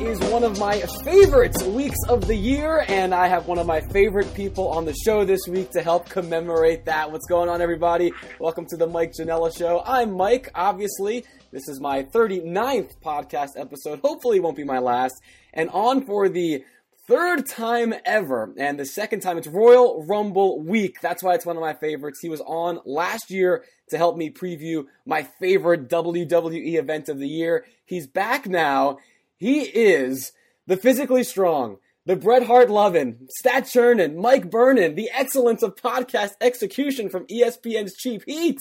is 0.00 0.18
one 0.30 0.44
of 0.44 0.58
my 0.58 0.80
favorite 1.04 1.54
weeks 1.66 1.98
of 2.08 2.26
the 2.26 2.34
year, 2.34 2.86
and 2.88 3.14
I 3.14 3.28
have 3.28 3.46
one 3.46 3.58
of 3.58 3.66
my 3.66 3.82
favorite 3.82 4.32
people 4.32 4.68
on 4.68 4.86
the 4.86 4.94
show 5.04 5.26
this 5.26 5.42
week 5.46 5.72
to 5.72 5.82
help 5.82 6.08
commemorate 6.08 6.86
that. 6.86 7.12
What's 7.12 7.26
going 7.26 7.50
on, 7.50 7.60
everybody? 7.60 8.10
Welcome 8.38 8.64
to 8.70 8.78
the 8.78 8.86
Mike 8.86 9.12
Janella 9.12 9.54
Show. 9.54 9.82
I'm 9.84 10.16
Mike, 10.16 10.50
obviously. 10.54 11.26
This 11.52 11.68
is 11.68 11.80
my 11.80 12.04
39th 12.04 12.98
podcast 13.04 13.50
episode. 13.56 14.00
Hopefully, 14.00 14.38
it 14.38 14.42
won't 14.42 14.56
be 14.56 14.64
my 14.64 14.78
last. 14.78 15.14
And 15.52 15.68
on 15.68 16.06
for 16.06 16.30
the 16.30 16.64
third 17.06 17.46
time 17.46 17.92
ever, 18.06 18.54
and 18.56 18.78
the 18.78 18.86
second 18.86 19.20
time 19.20 19.36
it's 19.36 19.48
Royal 19.48 20.06
Rumble 20.06 20.60
week. 20.60 21.00
That's 21.02 21.22
why 21.22 21.34
it's 21.34 21.44
one 21.44 21.56
of 21.56 21.60
my 21.60 21.74
favorites. 21.74 22.20
He 22.22 22.30
was 22.30 22.40
on 22.40 22.80
last 22.86 23.30
year 23.30 23.64
to 23.90 23.98
help 23.98 24.16
me 24.16 24.30
preview 24.30 24.84
my 25.04 25.24
favorite 25.40 25.88
WWE 25.88 26.78
event 26.78 27.10
of 27.10 27.18
the 27.18 27.28
year. 27.28 27.66
He's 27.84 28.06
back 28.06 28.46
now. 28.46 28.98
He 29.40 29.62
is 29.62 30.32
the 30.66 30.76
physically 30.76 31.24
strong, 31.24 31.78
the 32.04 32.14
Bret 32.14 32.42
Hart 32.42 32.68
loving, 32.68 33.26
stat 33.30 33.66
churning, 33.66 34.20
Mike 34.20 34.50
Burnin, 34.50 34.96
the 34.96 35.08
excellence 35.14 35.62
of 35.62 35.76
podcast 35.76 36.32
execution 36.42 37.08
from 37.08 37.26
ESPN's 37.26 37.96
Cheap 37.96 38.22
Heat, 38.26 38.58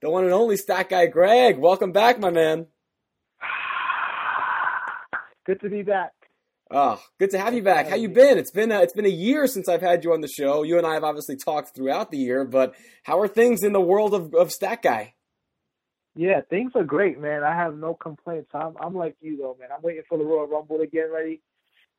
the 0.00 0.08
one 0.08 0.24
and 0.24 0.32
only 0.32 0.56
stat 0.56 0.88
guy 0.88 1.04
Greg. 1.04 1.58
Welcome 1.58 1.92
back, 1.92 2.18
my 2.18 2.30
man. 2.30 2.66
Good 5.44 5.60
to 5.60 5.68
be 5.68 5.82
back. 5.82 6.12
Oh, 6.70 6.98
good 7.18 7.32
to 7.32 7.38
have 7.38 7.52
you 7.52 7.62
back. 7.62 7.90
How 7.90 7.96
you 7.96 8.08
been? 8.08 8.38
It's 8.38 8.50
been 8.50 8.72
a, 8.72 8.80
it's 8.80 8.94
been 8.94 9.04
a 9.04 9.10
year 9.10 9.46
since 9.46 9.68
I've 9.68 9.82
had 9.82 10.02
you 10.02 10.14
on 10.14 10.22
the 10.22 10.28
show. 10.28 10.62
You 10.62 10.78
and 10.78 10.86
I 10.86 10.94
have 10.94 11.04
obviously 11.04 11.36
talked 11.36 11.74
throughout 11.74 12.10
the 12.10 12.16
year, 12.16 12.46
but 12.46 12.74
how 13.02 13.20
are 13.20 13.28
things 13.28 13.62
in 13.62 13.74
the 13.74 13.82
world 13.82 14.14
of, 14.14 14.32
of 14.32 14.50
Stat 14.50 14.80
Guy? 14.80 15.12
Yeah, 16.14 16.40
things 16.50 16.72
are 16.74 16.84
great, 16.84 17.20
man. 17.20 17.42
I 17.42 17.54
have 17.54 17.76
no 17.76 17.94
complaints. 17.94 18.50
I'm 18.54 18.74
I'm 18.80 18.94
like 18.94 19.16
you 19.20 19.36
though, 19.38 19.56
man. 19.58 19.70
I'm 19.74 19.82
waiting 19.82 20.02
for 20.08 20.18
the 20.18 20.24
Royal 20.24 20.46
Rumble 20.46 20.78
to 20.78 20.86
get 20.86 21.10
ready. 21.12 21.40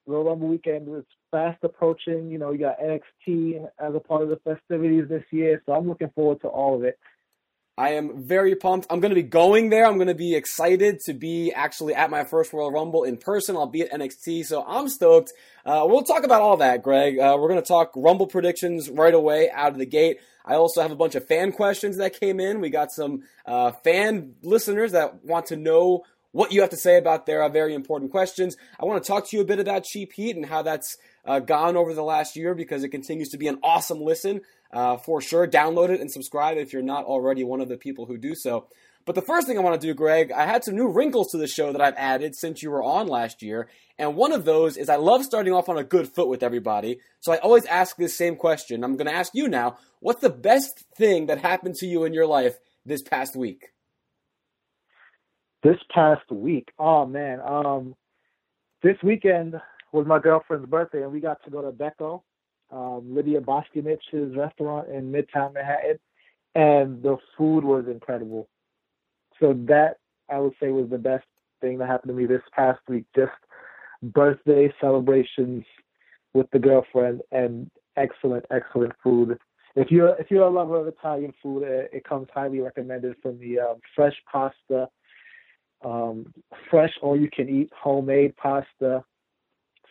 Royal 0.05 0.25
Rumble 0.25 0.49
weekend 0.49 0.87
is 0.95 1.05
fast 1.31 1.63
approaching. 1.63 2.29
You 2.29 2.37
know, 2.37 2.51
you 2.51 2.59
got 2.59 2.79
NXT 2.79 3.65
as 3.79 3.95
a 3.95 3.99
part 3.99 4.21
of 4.21 4.29
the 4.29 4.39
festivities 4.43 5.07
this 5.09 5.23
year, 5.31 5.63
so 5.65 5.73
I'm 5.73 5.87
looking 5.87 6.11
forward 6.13 6.41
to 6.41 6.47
all 6.47 6.75
of 6.75 6.83
it. 6.83 6.99
I 7.75 7.93
am 7.93 8.23
very 8.23 8.55
pumped. 8.55 8.85
I'm 8.91 8.99
going 8.99 9.09
to 9.09 9.15
be 9.15 9.23
going 9.23 9.69
there. 9.71 9.85
I'm 9.85 9.95
going 9.95 10.07
to 10.07 10.13
be 10.13 10.35
excited 10.35 10.99
to 11.05 11.13
be 11.13 11.51
actually 11.51 11.95
at 11.95 12.11
my 12.11 12.23
first 12.23 12.53
Royal 12.53 12.71
Rumble 12.71 13.03
in 13.03 13.17
person. 13.17 13.55
I'll 13.55 13.65
be 13.65 13.81
at 13.81 13.91
NXT, 13.91 14.45
so 14.45 14.63
I'm 14.67 14.87
stoked. 14.89 15.33
Uh, 15.65 15.83
we'll 15.87 16.03
talk 16.03 16.23
about 16.23 16.41
all 16.41 16.57
that, 16.57 16.83
Greg. 16.83 17.17
Uh, 17.17 17.35
we're 17.39 17.47
going 17.47 17.61
to 17.61 17.67
talk 17.67 17.91
Rumble 17.95 18.27
predictions 18.27 18.91
right 18.91 19.13
away 19.13 19.49
out 19.49 19.71
of 19.71 19.79
the 19.79 19.87
gate. 19.87 20.19
I 20.45 20.55
also 20.55 20.81
have 20.81 20.91
a 20.91 20.95
bunch 20.95 21.15
of 21.15 21.25
fan 21.25 21.51
questions 21.51 21.97
that 21.97 22.19
came 22.19 22.39
in. 22.39 22.61
We 22.61 22.69
got 22.69 22.91
some 22.91 23.23
uh, 23.45 23.71
fan 23.71 24.35
listeners 24.43 24.91
that 24.91 25.23
want 25.23 25.47
to 25.47 25.55
know 25.55 26.03
what 26.33 26.51
you 26.51 26.59
have 26.61 26.71
to 26.71 26.77
say 26.77 26.97
about 26.97 27.25
their 27.25 27.41
uh, 27.41 27.49
very 27.49 27.73
important 27.73 28.11
questions. 28.11 28.57
I 28.79 28.85
want 28.85 29.01
to 29.01 29.07
talk 29.07 29.29
to 29.29 29.37
you 29.37 29.41
a 29.41 29.45
bit 29.45 29.59
about 29.59 29.85
Cheap 29.85 30.11
Heat 30.13 30.35
and 30.35 30.45
how 30.45 30.63
that's 30.63 30.97
uh, 31.25 31.39
gone 31.39 31.77
over 31.77 31.93
the 31.93 32.03
last 32.03 32.35
year 32.35 32.53
because 32.53 32.83
it 32.83 32.89
continues 32.89 33.29
to 33.29 33.37
be 33.37 33.47
an 33.47 33.59
awesome 33.63 34.01
listen. 34.01 34.41
Uh, 34.71 34.97
for 34.97 35.21
sure, 35.21 35.47
download 35.47 35.89
it 35.89 36.01
and 36.01 36.11
subscribe 36.11 36.57
if 36.57 36.73
you're 36.73 36.81
not 36.81 37.05
already 37.05 37.43
one 37.43 37.61
of 37.61 37.69
the 37.69 37.77
people 37.77 38.07
who 38.07 38.17
do 38.17 38.33
so. 38.35 38.67
But 39.05 39.15
the 39.15 39.21
first 39.21 39.45
thing 39.45 39.57
I 39.57 39.61
want 39.61 39.79
to 39.79 39.87
do, 39.87 39.93
Greg, 39.93 40.31
I 40.31 40.45
had 40.45 40.63
some 40.63 40.75
new 40.75 40.87
wrinkles 40.87 41.31
to 41.31 41.37
the 41.37 41.47
show 41.47 41.71
that 41.71 41.81
I've 41.81 41.95
added 41.97 42.35
since 42.35 42.63
you 42.63 42.71
were 42.71 42.83
on 42.83 43.07
last 43.07 43.43
year. 43.43 43.67
And 43.99 44.15
one 44.15 44.31
of 44.31 44.45
those 44.45 44.77
is 44.77 44.89
I 44.89 44.95
love 44.95 45.23
starting 45.23 45.53
off 45.53 45.69
on 45.69 45.77
a 45.77 45.83
good 45.83 46.07
foot 46.07 46.29
with 46.29 46.41
everybody. 46.41 46.99
So 47.19 47.31
I 47.31 47.37
always 47.37 47.65
ask 47.65 47.95
this 47.95 48.17
same 48.17 48.35
question. 48.35 48.83
I'm 48.83 48.95
going 48.95 49.07
to 49.07 49.15
ask 49.15 49.33
you 49.35 49.47
now 49.47 49.77
what's 49.99 50.21
the 50.21 50.29
best 50.29 50.85
thing 50.97 51.27
that 51.27 51.39
happened 51.39 51.75
to 51.75 51.85
you 51.85 52.05
in 52.05 52.13
your 52.13 52.25
life 52.25 52.57
this 52.85 53.03
past 53.03 53.35
week? 53.35 53.72
This 55.63 55.77
past 55.93 56.29
week, 56.29 56.69
oh 56.77 57.05
man, 57.05 57.39
um, 57.39 57.95
this 58.81 58.97
weekend 59.01 59.55
was 59.93 60.05
my 60.05 60.19
girlfriend's 60.19 60.69
birthday, 60.69 61.03
and 61.03 61.11
we 61.11 61.21
got 61.21 61.41
to 61.45 61.49
go 61.49 61.61
to 61.61 61.71
Becco, 61.71 62.21
um, 62.69 63.15
Lidia 63.15 63.39
Bastianich's 63.39 64.35
restaurant 64.35 64.89
in 64.89 65.09
Midtown 65.09 65.53
Manhattan, 65.53 65.99
and 66.53 67.01
the 67.01 67.15
food 67.37 67.63
was 67.63 67.85
incredible. 67.87 68.49
So 69.39 69.53
that 69.67 69.97
I 70.29 70.39
would 70.39 70.53
say 70.59 70.69
was 70.69 70.89
the 70.89 70.97
best 70.97 71.25
thing 71.61 71.77
that 71.77 71.87
happened 71.87 72.09
to 72.09 72.13
me 72.13 72.25
this 72.25 72.41
past 72.53 72.81
week. 72.89 73.05
Just 73.15 73.31
birthday 74.01 74.73
celebrations 74.81 75.63
with 76.33 76.47
the 76.51 76.59
girlfriend 76.59 77.21
and 77.31 77.71
excellent, 77.95 78.45
excellent 78.51 78.93
food. 79.01 79.39
If 79.75 79.91
you're 79.91 80.15
if 80.19 80.29
you're 80.29 80.43
a 80.43 80.49
lover 80.49 80.77
of 80.77 80.87
Italian 80.87 81.33
food, 81.41 81.63
it, 81.63 81.89
it 81.93 82.03
comes 82.03 82.27
highly 82.33 82.59
recommended 82.59 83.15
from 83.21 83.39
the 83.39 83.59
um, 83.59 83.75
fresh 83.95 84.15
pasta, 84.29 84.89
um, 85.83 86.33
fresh 86.69 86.91
or 87.01 87.17
you 87.17 87.29
can 87.31 87.49
eat 87.49 87.69
homemade 87.73 88.35
pasta 88.37 89.03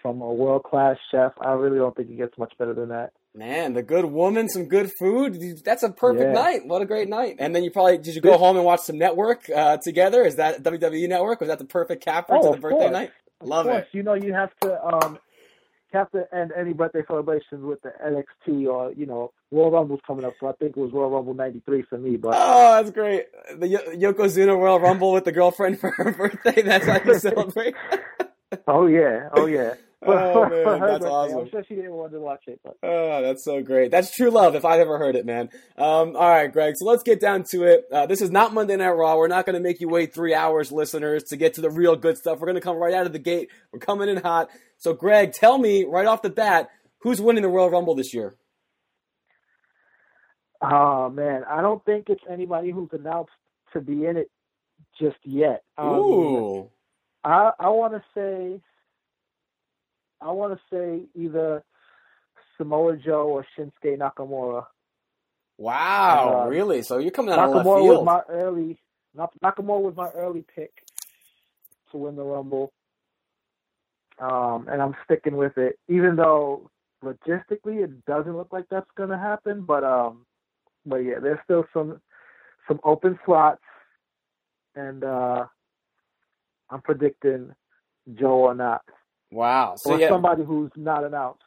from 0.01 0.21
a 0.21 0.33
world 0.33 0.65
class 0.65 0.97
chef. 1.11 1.33
I 1.41 1.53
really 1.53 1.79
don't 1.79 1.95
think 1.97 2.11
it 2.11 2.17
gets 2.17 2.37
much 2.39 2.53
better 2.59 2.75
than 2.75 2.89
that. 2.89 3.13
Man, 3.35 3.73
the 3.73 3.83
good 3.83 4.05
woman, 4.05 4.49
some 4.49 4.67
good 4.67 4.91
food. 4.99 5.39
That's 5.65 5.83
a 5.83 5.91
perfect 5.91 6.25
Yeah. 6.25 6.33
night. 6.33 6.67
What 6.67 6.83
a 6.83 6.87
great 6.87 7.09
night. 7.09 7.37
And 7.39 7.55
then 7.55 7.65
you 7.65 7.71
probably 7.71 7.97
did 7.99 8.15
you 8.15 8.21
go 8.21 8.37
home 8.37 8.57
and 8.57 8.65
watch 8.65 8.81
some 8.81 8.99
network 8.99 9.49
uh, 9.49 9.79
together? 9.79 10.23
Is 10.25 10.37
that 10.37 10.63
WWE 10.63 11.09
network? 11.09 11.41
Was 11.41 11.49
that 11.49 11.59
the 11.59 11.65
perfect 11.65 12.05
capper 12.05 12.35
Oh, 12.37 12.43
to 12.43 12.57
the 12.57 12.61
birthday 12.61 12.79
course. 12.81 12.93
night? 12.93 13.13
Of 13.41 13.49
Love 13.49 13.67
course, 13.67 13.87
it. 13.93 13.97
you 13.97 14.03
know 14.03 14.15
you 14.15 14.35
have 14.35 14.51
to 14.61 14.85
um 14.85 15.19
have 15.93 16.11
to 16.13 16.25
end 16.35 16.53
any 16.57 16.73
birthday 16.73 17.03
celebrations 17.07 17.65
with 17.65 17.81
the 17.83 17.93
NXT 18.05 18.67
or 18.67 18.93
you 18.93 19.07
know 19.07 19.33
Royal 19.51 19.71
Rumble's 19.71 20.01
coming 20.07 20.25
up, 20.25 20.35
so 20.41 20.47
I 20.49 20.53
think 20.53 20.77
it 20.77 20.81
was 20.81 20.93
Royal 20.93 21.11
Rumble 21.11 21.35
'93 21.35 21.83
for 21.83 21.99
me. 21.99 22.17
But 22.17 22.35
Oh, 22.37 22.77
that's 22.83 22.91
great. 22.91 23.27
The 23.59 23.69
Yo- 23.69 24.13
Yokozuna 24.13 24.57
Royal 24.59 24.81
Rumble 24.81 25.13
with 25.13 25.25
the 25.25 25.33
girlfriend 25.33 25.79
for 25.81 25.91
her 25.91 26.13
birthday. 26.17 26.63
That's 26.63 26.87
how 26.87 27.01
you 27.05 27.19
celebrate. 27.19 27.75
oh 28.67 28.87
yeah, 28.87 29.29
oh 29.35 29.47
yeah. 29.47 29.75
Oh, 30.07 30.49
man, 30.51 30.81
that's 30.81 31.05
awesome. 31.05 31.39
I'm 31.41 31.51
sure 31.51 31.65
she 31.69 31.77
didn't 31.77 31.93
want 31.93 32.13
to 32.13 32.21
watch 32.21 32.43
it, 32.49 32.61
but 32.65 32.77
Oh, 32.83 33.23
that's 33.23 33.45
so 33.45 33.63
great. 33.63 33.93
That's 33.93 34.11
true 34.15 34.31
love 34.31 34.57
if 34.57 34.65
I've 34.65 34.81
ever 34.81 34.99
heard 34.99 35.15
it, 35.15 35.25
man. 35.25 35.49
Um, 35.79 36.17
all 36.17 36.29
right, 36.29 36.53
Greg. 36.53 36.75
So 36.77 36.87
let's 36.87 37.05
get 37.05 37.21
down 37.21 37.45
to 37.51 37.65
it. 37.65 37.85
Uh, 37.93 38.07
this 38.07 38.21
is 38.21 38.31
not 38.31 38.53
Monday 38.53 38.77
Night 38.77 38.91
Raw. 38.91 39.17
We're 39.17 39.29
not 39.29 39.47
going 39.47 39.55
to 39.55 39.61
make 39.61 39.81
you 39.81 39.89
wait 39.89 40.13
three 40.13 40.35
hours, 40.35 40.73
listeners, 40.73 41.23
to 41.25 41.37
get 41.37 41.55
to 41.55 41.61
the 41.61 41.71
real 41.71 41.95
good 41.95 42.19
stuff. 42.19 42.41
We're 42.41 42.47
going 42.49 42.57
to 42.57 42.61
come 42.61 42.77
right 42.79 42.95
out 42.95 43.07
of 43.07 43.13
the 43.13 43.21
gate. 43.21 43.51
We're 43.73 43.79
coming 43.79 44.09
in 44.09 44.17
hot. 44.17 44.51
So, 44.77 44.93
Greg, 44.93 45.33
tell 45.33 45.57
me 45.59 45.85
right 45.85 46.07
off 46.07 46.23
the 46.23 46.31
bat 46.31 46.71
who's 47.03 47.21
winning 47.21 47.43
the 47.43 47.49
Royal 47.49 47.71
Rumble 47.71 47.95
this 47.95 48.13
year. 48.13 48.35
oh 50.63 51.11
man, 51.11 51.45
I 51.49 51.61
don't 51.61 51.85
think 51.85 52.07
it's 52.09 52.23
anybody 52.31 52.71
who's 52.71 52.91
announced 52.93 53.33
to 53.73 53.81
be 53.81 54.05
in 54.07 54.17
it 54.17 54.31
just 55.01 55.17
yet. 55.25 55.63
Um, 55.79 55.89
Ooh, 55.89 56.71
I 57.25 57.53
I 57.59 57.69
want 57.71 57.95
to 57.95 58.03
say 58.15 58.61
I 60.23 60.31
want 60.31 60.59
to 60.59 60.61
say 60.75 61.07
either 61.15 61.65
Samoa 62.57 62.97
Joe 62.97 63.29
or 63.29 63.47
Shinsuke 63.57 63.99
Nakamura. 63.99 64.67
wow, 65.59 66.45
uh, 66.45 66.49
really? 66.49 66.83
So 66.83 66.99
you're 66.99 67.11
coming 67.11 67.35
out 67.35 67.49
of 67.49 67.65
Nakamura 67.65 67.83
was 67.83 68.05
my 68.05 68.21
early 68.29 68.79
Nakamura 69.17 69.83
was 69.83 69.95
my 69.97 70.11
early 70.11 70.45
pick 70.55 70.73
to 71.91 71.97
win 71.99 72.17
the 72.17 72.23
Rumble. 72.23 72.73
Um, 74.19 74.69
and 74.71 74.81
I'm 74.81 74.95
sticking 75.05 75.37
with 75.37 75.59
it, 75.59 75.79
even 75.89 76.17
though 76.17 76.71
logistically 77.03 77.83
it 77.83 78.05
doesn't 78.05 78.37
look 78.37 78.53
like 78.53 78.67
that's 78.71 78.91
gonna 78.97 79.19
happen. 79.19 79.63
But 79.63 79.85
um, 79.85 80.27
but 80.87 80.97
yeah, 80.99 81.19
there's 81.21 81.41
still 81.45 81.65
some 81.73 82.01
some 82.69 82.81
open 82.85 83.19
slots, 83.25 83.63
and 84.77 85.03
uh, 85.03 85.47
I'm 86.71 86.83
predicting 86.83 87.53
Joe 88.15 88.47
or 88.47 88.55
not, 88.55 88.83
Wow. 89.33 89.77
So 89.77 89.95
or 89.95 89.99
yeah, 89.99 90.09
somebody 90.11 90.45
who's 90.45 90.71
not 90.77 91.05
announced. 91.05 91.43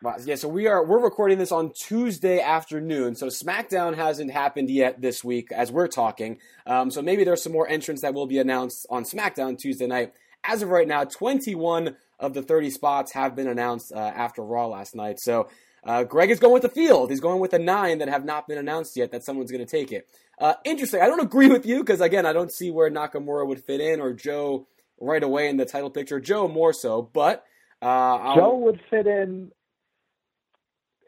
Wow. 0.00 0.16
Yeah, 0.24 0.36
so 0.36 0.48
we 0.48 0.66
are 0.66 0.84
we're 0.84 1.02
recording 1.02 1.38
this 1.38 1.52
on 1.52 1.72
Tuesday 1.72 2.40
afternoon. 2.40 3.16
So 3.16 3.26
SmackDown 3.26 3.96
hasn't 3.96 4.30
happened 4.30 4.70
yet 4.70 5.00
this 5.00 5.22
week 5.22 5.52
as 5.52 5.70
we're 5.70 5.88
talking. 5.88 6.38
Um, 6.66 6.90
so 6.90 7.02
maybe 7.02 7.24
there's 7.24 7.42
some 7.42 7.52
more 7.52 7.68
entrants 7.68 8.02
that 8.02 8.14
will 8.14 8.26
be 8.26 8.38
announced 8.38 8.86
on 8.90 9.04
SmackDown 9.04 9.58
Tuesday 9.58 9.86
night. 9.86 10.14
As 10.44 10.62
of 10.62 10.70
right 10.70 10.86
now, 10.86 11.04
21 11.04 11.96
of 12.20 12.32
the 12.32 12.42
30 12.42 12.70
spots 12.70 13.12
have 13.12 13.34
been 13.34 13.48
announced 13.48 13.92
uh, 13.92 13.98
after 13.98 14.42
Raw 14.42 14.68
last 14.68 14.94
night. 14.94 15.18
So 15.20 15.48
uh, 15.84 16.04
Greg 16.04 16.30
is 16.30 16.38
going 16.38 16.54
with 16.54 16.62
the 16.62 16.68
field. 16.68 17.10
He's 17.10 17.20
going 17.20 17.40
with 17.40 17.50
the 17.50 17.58
nine 17.58 17.98
that 17.98 18.08
have 18.08 18.24
not 18.24 18.46
been 18.46 18.58
announced 18.58 18.96
yet. 18.96 19.10
That 19.10 19.24
someone's 19.24 19.50
going 19.50 19.64
to 19.64 19.70
take 19.70 19.92
it. 19.92 20.08
Uh, 20.38 20.54
interesting. 20.64 21.02
I 21.02 21.06
don't 21.06 21.20
agree 21.20 21.48
with 21.48 21.66
you 21.66 21.80
because 21.80 22.00
again, 22.00 22.24
I 22.24 22.32
don't 22.32 22.52
see 22.52 22.70
where 22.70 22.90
Nakamura 22.90 23.46
would 23.46 23.62
fit 23.62 23.80
in 23.80 24.00
or 24.00 24.12
Joe 24.12 24.68
right 25.00 25.22
away 25.22 25.48
in 25.48 25.56
the 25.56 25.64
title 25.64 25.90
picture. 25.90 26.20
Joe 26.20 26.48
more 26.48 26.72
so, 26.72 27.02
but 27.02 27.44
uh, 27.82 28.34
Joe 28.36 28.56
would 28.56 28.80
fit 28.90 29.06
in 29.06 29.50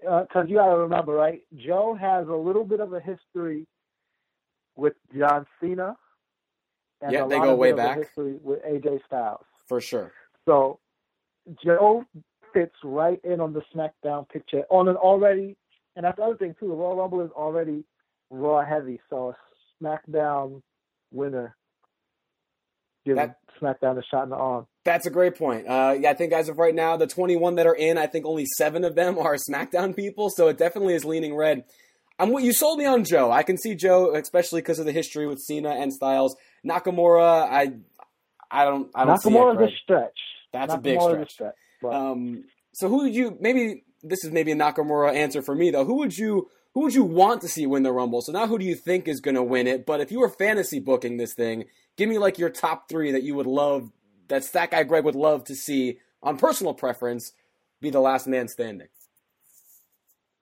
because 0.03 0.47
you 0.49 0.57
got 0.57 0.69
to 0.73 0.79
remember, 0.79 1.13
right? 1.13 1.43
Joe 1.57 1.97
has 2.01 2.27
a 2.29 2.33
little 2.35 2.65
bit 2.65 2.81
of 2.81 2.93
a 2.93 3.01
history 3.01 3.67
with 4.77 4.95
John 5.17 5.47
Cena. 5.61 5.97
And 7.03 7.13
Yeah, 7.13 7.25
a 7.25 7.29
they 7.29 7.39
go 7.39 7.55
way 7.55 7.73
bit 7.73 7.75
of 7.75 7.79
a 7.81 7.83
back. 7.89 7.99
History 7.99 8.37
with 8.43 8.61
AJ 8.65 9.01
Styles. 9.07 9.45
for 9.67 9.81
sure. 9.81 10.13
So 10.47 10.79
Joe 11.65 12.05
fits 12.53 12.75
right 12.85 13.21
in 13.25 13.41
on 13.41 13.53
the 13.53 13.63
SmackDown 13.75 14.29
picture 14.29 14.65
on 14.71 14.89
an 14.89 14.97
already, 14.97 15.57
and 15.97 16.05
that's 16.05 16.17
the 16.17 16.23
other 16.25 16.37
thing 16.37 16.55
too. 16.59 16.69
The 16.69 16.75
Royal 16.75 16.97
Rumble 16.97 17.23
is 17.25 17.31
already 17.33 17.85
Raw 18.31 18.65
heavy, 18.65 19.01
so 19.11 19.35
a 19.35 19.85
SmackDown 19.85 20.63
winner 21.13 21.57
gives 23.05 23.17
That- 23.19 23.37
SmackDown 23.61 23.99
a 23.99 24.03
shot 24.03 24.25
in 24.25 24.31
the 24.31 24.37
arm. 24.37 24.67
That's 24.85 25.07
a 25.07 25.11
great 25.11 25.37
point. 25.37 25.67
Uh, 25.69 25.95
yeah, 26.01 26.11
I 26.11 26.15
think 26.15 26.33
as 26.33 26.49
of 26.49 26.59
right 26.59 26.75
now, 26.75 26.97
the 26.97 27.07
21 27.07 27.57
that 27.57 27.67
are 27.67 27.75
in, 27.75 27.99
I 27.99 28.07
think 28.07 28.25
only 28.25 28.47
seven 28.57 28.85
of 28.85 28.95
them 28.95 29.19
are 29.19 29.37
SmackDown 29.37 29.95
people, 29.95 30.31
so 30.31 30.49
it 30.49 30.57
definitely 30.57 30.95
is 30.95 31.05
leaning 31.05 31.35
red. 31.35 31.65
I'm 32.19 32.31
what 32.31 32.43
you 32.43 32.53
sold 32.55 32.79
me 32.79 32.87
on 32.87 33.05
Joe. 33.05 33.31
I 33.31 33.43
can 33.43 33.59
see 33.59 33.75
Joe, 33.75 34.15
especially 34.15 34.63
because 34.63 34.79
of 34.79 34.87
the 34.87 34.93
history 34.93 35.27
with 35.27 35.41
Cena 35.41 35.71
and 35.71 35.93
Styles. 35.93 36.37
Nakamura, 36.67 37.43
I, 37.51 37.73
I 38.51 38.65
don't, 38.65 38.91
I 38.95 39.05
don't 39.05 39.19
Nakamura's 39.19 39.59
see 39.59 39.65
it, 39.65 39.71
a 39.71 39.77
stretch. 39.83 40.19
That's 40.53 40.73
Nakamura's 40.73 40.79
a 40.79 40.83
big 40.83 41.01
stretch. 41.01 41.27
A 41.27 41.31
stretch 41.31 41.55
um, 41.89 42.45
so 42.73 42.89
who 42.89 42.99
would 43.05 43.15
you 43.15 43.37
maybe 43.41 43.85
this 44.03 44.25
is 44.25 44.31
maybe 44.31 44.53
a 44.53 44.57
Nakamura 44.57 45.15
answer 45.15 45.43
for 45.43 45.55
me 45.55 45.71
though. 45.71 45.85
Who 45.85 45.97
would 45.99 46.17
you 46.17 46.51
who 46.75 46.81
would 46.83 46.95
you 46.95 47.05
want 47.05 47.41
to 47.43 47.49
see 47.49 47.67
win 47.67 47.83
the 47.83 47.93
Rumble? 47.93 48.23
So 48.23 48.33
now 48.33 48.47
who 48.47 48.59
do 48.59 48.65
you 48.65 48.75
think 48.75 49.09
is 49.09 49.21
going 49.21 49.35
to 49.35 49.43
win 49.43 49.67
it? 49.67 49.85
But 49.87 50.01
if 50.01 50.13
you 50.13 50.21
were 50.21 50.29
fantasy 50.29 50.79
booking 50.79 51.17
this 51.17 51.35
thing, 51.35 51.65
give 51.97 52.09
me 52.09 52.19
like 52.19 52.39
your 52.39 52.51
top 52.51 52.89
three 52.89 53.13
that 53.13 53.23
you 53.23 53.35
would 53.35 53.47
love, 53.47 53.91
that 54.29 54.45
Stat 54.45 54.71
Guy 54.71 54.85
Greg 54.85 55.05
would 55.05 55.17
love 55.17 55.45
to 55.45 55.55
see 55.55 55.99
on 56.23 56.37
personal 56.37 56.75
preference 56.75 57.33
be 57.81 57.91
the 57.91 58.01
last 58.01 58.27
man 58.27 58.47
standing. 58.49 58.89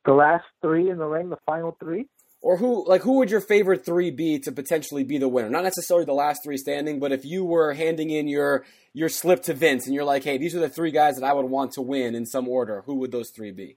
The 0.04 0.12
last 0.12 0.44
three 0.62 0.90
in 0.90 0.98
the 0.98 1.06
ring, 1.06 1.30
the 1.30 1.38
final 1.46 1.76
three? 1.78 2.06
Or 2.40 2.56
who, 2.56 2.88
like, 2.88 3.02
who 3.02 3.14
would 3.14 3.30
your 3.30 3.40
favorite 3.40 3.84
three 3.84 4.10
be 4.10 4.38
to 4.40 4.52
potentially 4.52 5.02
be 5.02 5.18
the 5.18 5.28
winner? 5.28 5.50
Not 5.50 5.64
necessarily 5.64 6.04
the 6.04 6.12
last 6.12 6.44
three 6.44 6.56
standing, 6.56 7.00
but 7.00 7.10
if 7.10 7.24
you 7.24 7.44
were 7.44 7.74
handing 7.74 8.10
in 8.10 8.28
your 8.28 8.64
your 8.92 9.08
slip 9.08 9.42
to 9.44 9.54
Vince 9.54 9.86
and 9.86 9.94
you're 9.94 10.04
like, 10.04 10.24
hey, 10.24 10.38
these 10.38 10.54
are 10.54 10.60
the 10.60 10.68
three 10.68 10.90
guys 10.92 11.16
that 11.16 11.24
I 11.24 11.32
would 11.32 11.46
want 11.46 11.72
to 11.72 11.82
win 11.82 12.14
in 12.14 12.26
some 12.26 12.48
order, 12.48 12.82
who 12.86 12.94
would 12.96 13.12
those 13.12 13.30
three 13.30 13.50
be? 13.50 13.76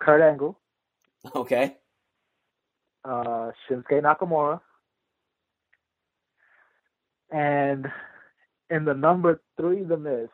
Kurt 0.00 0.20
Angle. 0.20 0.58
Okay. 1.34 1.76
Uh, 3.04 3.50
Shinsuke 3.68 4.02
Nakamura. 4.02 4.60
And 7.30 7.86
in 8.70 8.84
the 8.84 8.94
number 8.94 9.40
three, 9.56 9.82
The 9.82 9.96
Miz. 9.96 10.28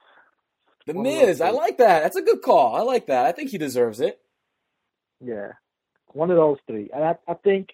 The 0.87 0.94
Miz, 0.94 1.40
I 1.40 1.50
like 1.50 1.79
that. 1.79 2.02
That's 2.02 2.17
a 2.17 2.23
good 2.23 2.43
call. 2.43 2.75
I 2.75 2.81
like 2.81 3.06
that. 3.06 3.25
I 3.25 3.32
think 3.32 3.50
he 3.50 3.58
deserves 3.58 4.00
it. 4.00 4.20
Yeah, 5.25 5.52
one 6.08 6.31
of 6.31 6.37
those 6.37 6.58
three. 6.67 6.90
And 6.93 7.05
I, 7.05 7.14
I 7.28 7.35
think 7.35 7.69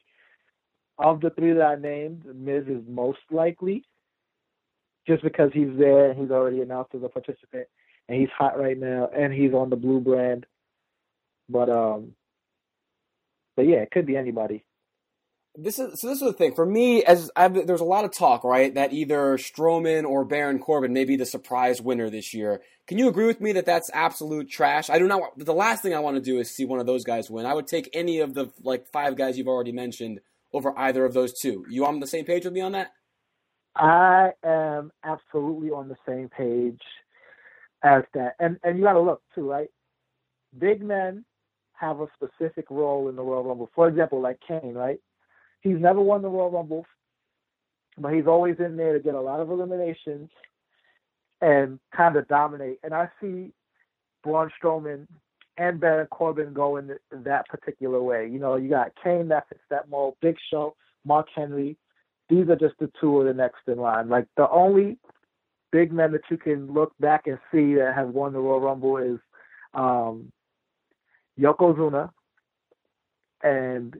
of 0.99 1.20
the 1.20 1.31
three 1.31 1.54
that 1.54 1.62
I 1.62 1.75
named, 1.76 2.25
Miz 2.26 2.64
is 2.66 2.82
most 2.87 3.20
likely, 3.31 3.84
just 5.06 5.22
because 5.22 5.50
he's 5.54 5.70
there, 5.78 6.12
he's 6.12 6.31
already 6.31 6.61
announced 6.61 6.94
as 6.94 7.02
a 7.02 7.08
participant, 7.08 7.66
and 8.08 8.20
he's 8.20 8.28
hot 8.37 8.58
right 8.58 8.78
now, 8.78 9.08
and 9.16 9.32
he's 9.32 9.54
on 9.54 9.70
the 9.70 9.76
blue 9.76 10.00
brand. 10.00 10.44
But 11.49 11.70
um, 11.70 12.12
but 13.58 13.66
yeah, 13.66 13.78
it 13.78 13.90
could 13.90 14.06
be 14.06 14.16
anybody. 14.16 14.64
This 15.56 15.81
is 15.81 16.00
so. 16.00 16.06
This 16.06 16.22
is 16.22 16.28
the 16.28 16.32
thing 16.32 16.55
for 16.55 16.64
me. 16.64 17.02
As 17.02 17.28
I've, 17.34 17.66
there's 17.66 17.81
a 17.81 17.84
lot 17.84 18.05
of 18.05 18.12
talk, 18.12 18.44
right, 18.44 18.72
that 18.75 18.93
either 18.93 19.37
Strowman 19.37 20.05
or 20.05 20.25
Baron 20.25 20.60
Corbin 20.60 20.93
may 20.93 21.05
be 21.05 21.16
the 21.16 21.26
surprise 21.26 21.82
winner 21.82 22.08
this 22.08 22.32
year. 22.32 22.62
Can 22.87 22.99
you 22.99 23.08
agree 23.08 23.26
with 23.26 23.40
me 23.40 23.50
that 23.55 23.66
that's 23.66 23.90
absolute 23.93 24.49
trash? 24.49 24.90
I 24.90 25.00
do 25.00 25.08
not. 25.08 25.37
The 25.37 25.52
last 25.52 25.82
thing 25.82 25.93
I 25.93 25.99
want 25.99 26.14
to 26.14 26.22
do 26.22 26.38
is 26.38 26.55
see 26.55 26.66
one 26.66 26.78
of 26.78 26.87
those 26.87 27.02
guys 27.02 27.28
win. 27.28 27.46
I 27.46 27.55
would 27.55 27.66
take 27.66 27.90
any 27.93 28.20
of 28.20 28.34
the 28.34 28.52
like 28.62 28.87
five 28.93 29.16
guys 29.16 29.37
you've 29.37 29.49
already 29.49 29.72
mentioned 29.72 30.20
over 30.52 30.72
either 30.78 31.04
of 31.04 31.12
those 31.12 31.32
two. 31.37 31.66
You 31.69 31.84
on 31.84 31.99
the 31.99 32.06
same 32.06 32.26
page 32.26 32.44
with 32.44 32.54
me 32.54 32.61
on 32.61 32.70
that? 32.72 32.93
I 33.75 34.31
am 34.44 34.93
absolutely 35.02 35.70
on 35.70 35.88
the 35.88 35.96
same 36.06 36.28
page 36.28 36.81
as 37.82 38.04
that, 38.14 38.37
and 38.38 38.61
and 38.62 38.78
you 38.78 38.84
got 38.84 38.93
to 38.93 39.00
look 39.02 39.22
too, 39.34 39.50
right? 39.50 39.70
Big 40.56 40.81
men 40.81 41.25
have 41.78 42.00
a 42.00 42.08
specific 42.14 42.66
role 42.70 43.08
in 43.08 43.16
the 43.16 43.22
Royal 43.22 43.44
Rumble. 43.44 43.70
For 43.75 43.88
example, 43.88 44.20
like 44.20 44.38
Kane, 44.46 44.75
right? 44.75 45.00
He's 45.60 45.78
never 45.78 46.00
won 46.00 46.22
the 46.22 46.28
Royal 46.28 46.50
Rumble, 46.50 46.86
but 47.96 48.12
he's 48.12 48.26
always 48.26 48.56
in 48.58 48.76
there 48.76 48.92
to 48.92 49.00
get 49.00 49.14
a 49.14 49.20
lot 49.20 49.40
of 49.40 49.50
eliminations 49.50 50.30
and 51.40 51.78
kind 51.96 52.16
of 52.16 52.28
dominate. 52.28 52.78
And 52.82 52.94
I 52.94 53.08
see 53.20 53.52
Braun 54.22 54.50
Strowman 54.60 55.06
and 55.56 55.80
Baron 55.80 56.06
Corbin 56.08 56.52
going 56.52 56.90
that 57.10 57.48
particular 57.48 58.02
way. 58.02 58.28
You 58.28 58.38
know, 58.38 58.56
you 58.56 58.69
got 58.69 58.92
Kane 59.02 59.28
that 59.28 59.48
fits 59.48 59.60
that 59.70 59.88
mold, 59.88 60.16
Big 60.20 60.36
Show, 60.50 60.76
Mark 61.04 61.26
Henry. 61.34 61.76
These 62.28 62.48
are 62.48 62.56
just 62.56 62.78
the 62.78 62.90
two 63.00 63.20
of 63.20 63.26
the 63.26 63.34
next 63.34 63.62
in 63.66 63.78
line. 63.78 64.08
Like 64.08 64.26
the 64.36 64.48
only 64.50 64.98
big 65.72 65.92
men 65.92 66.12
that 66.12 66.22
you 66.30 66.36
can 66.36 66.72
look 66.72 66.92
back 67.00 67.26
and 67.26 67.38
see 67.52 67.75
that 67.75 67.94
have 67.94 68.08
won 68.08 68.32
the 68.32 68.38
Royal 68.38 68.60
Rumble 68.60 68.98
is 68.98 69.19
um, 69.75 70.32
Yokozuna 71.38 72.11
and 73.43 73.96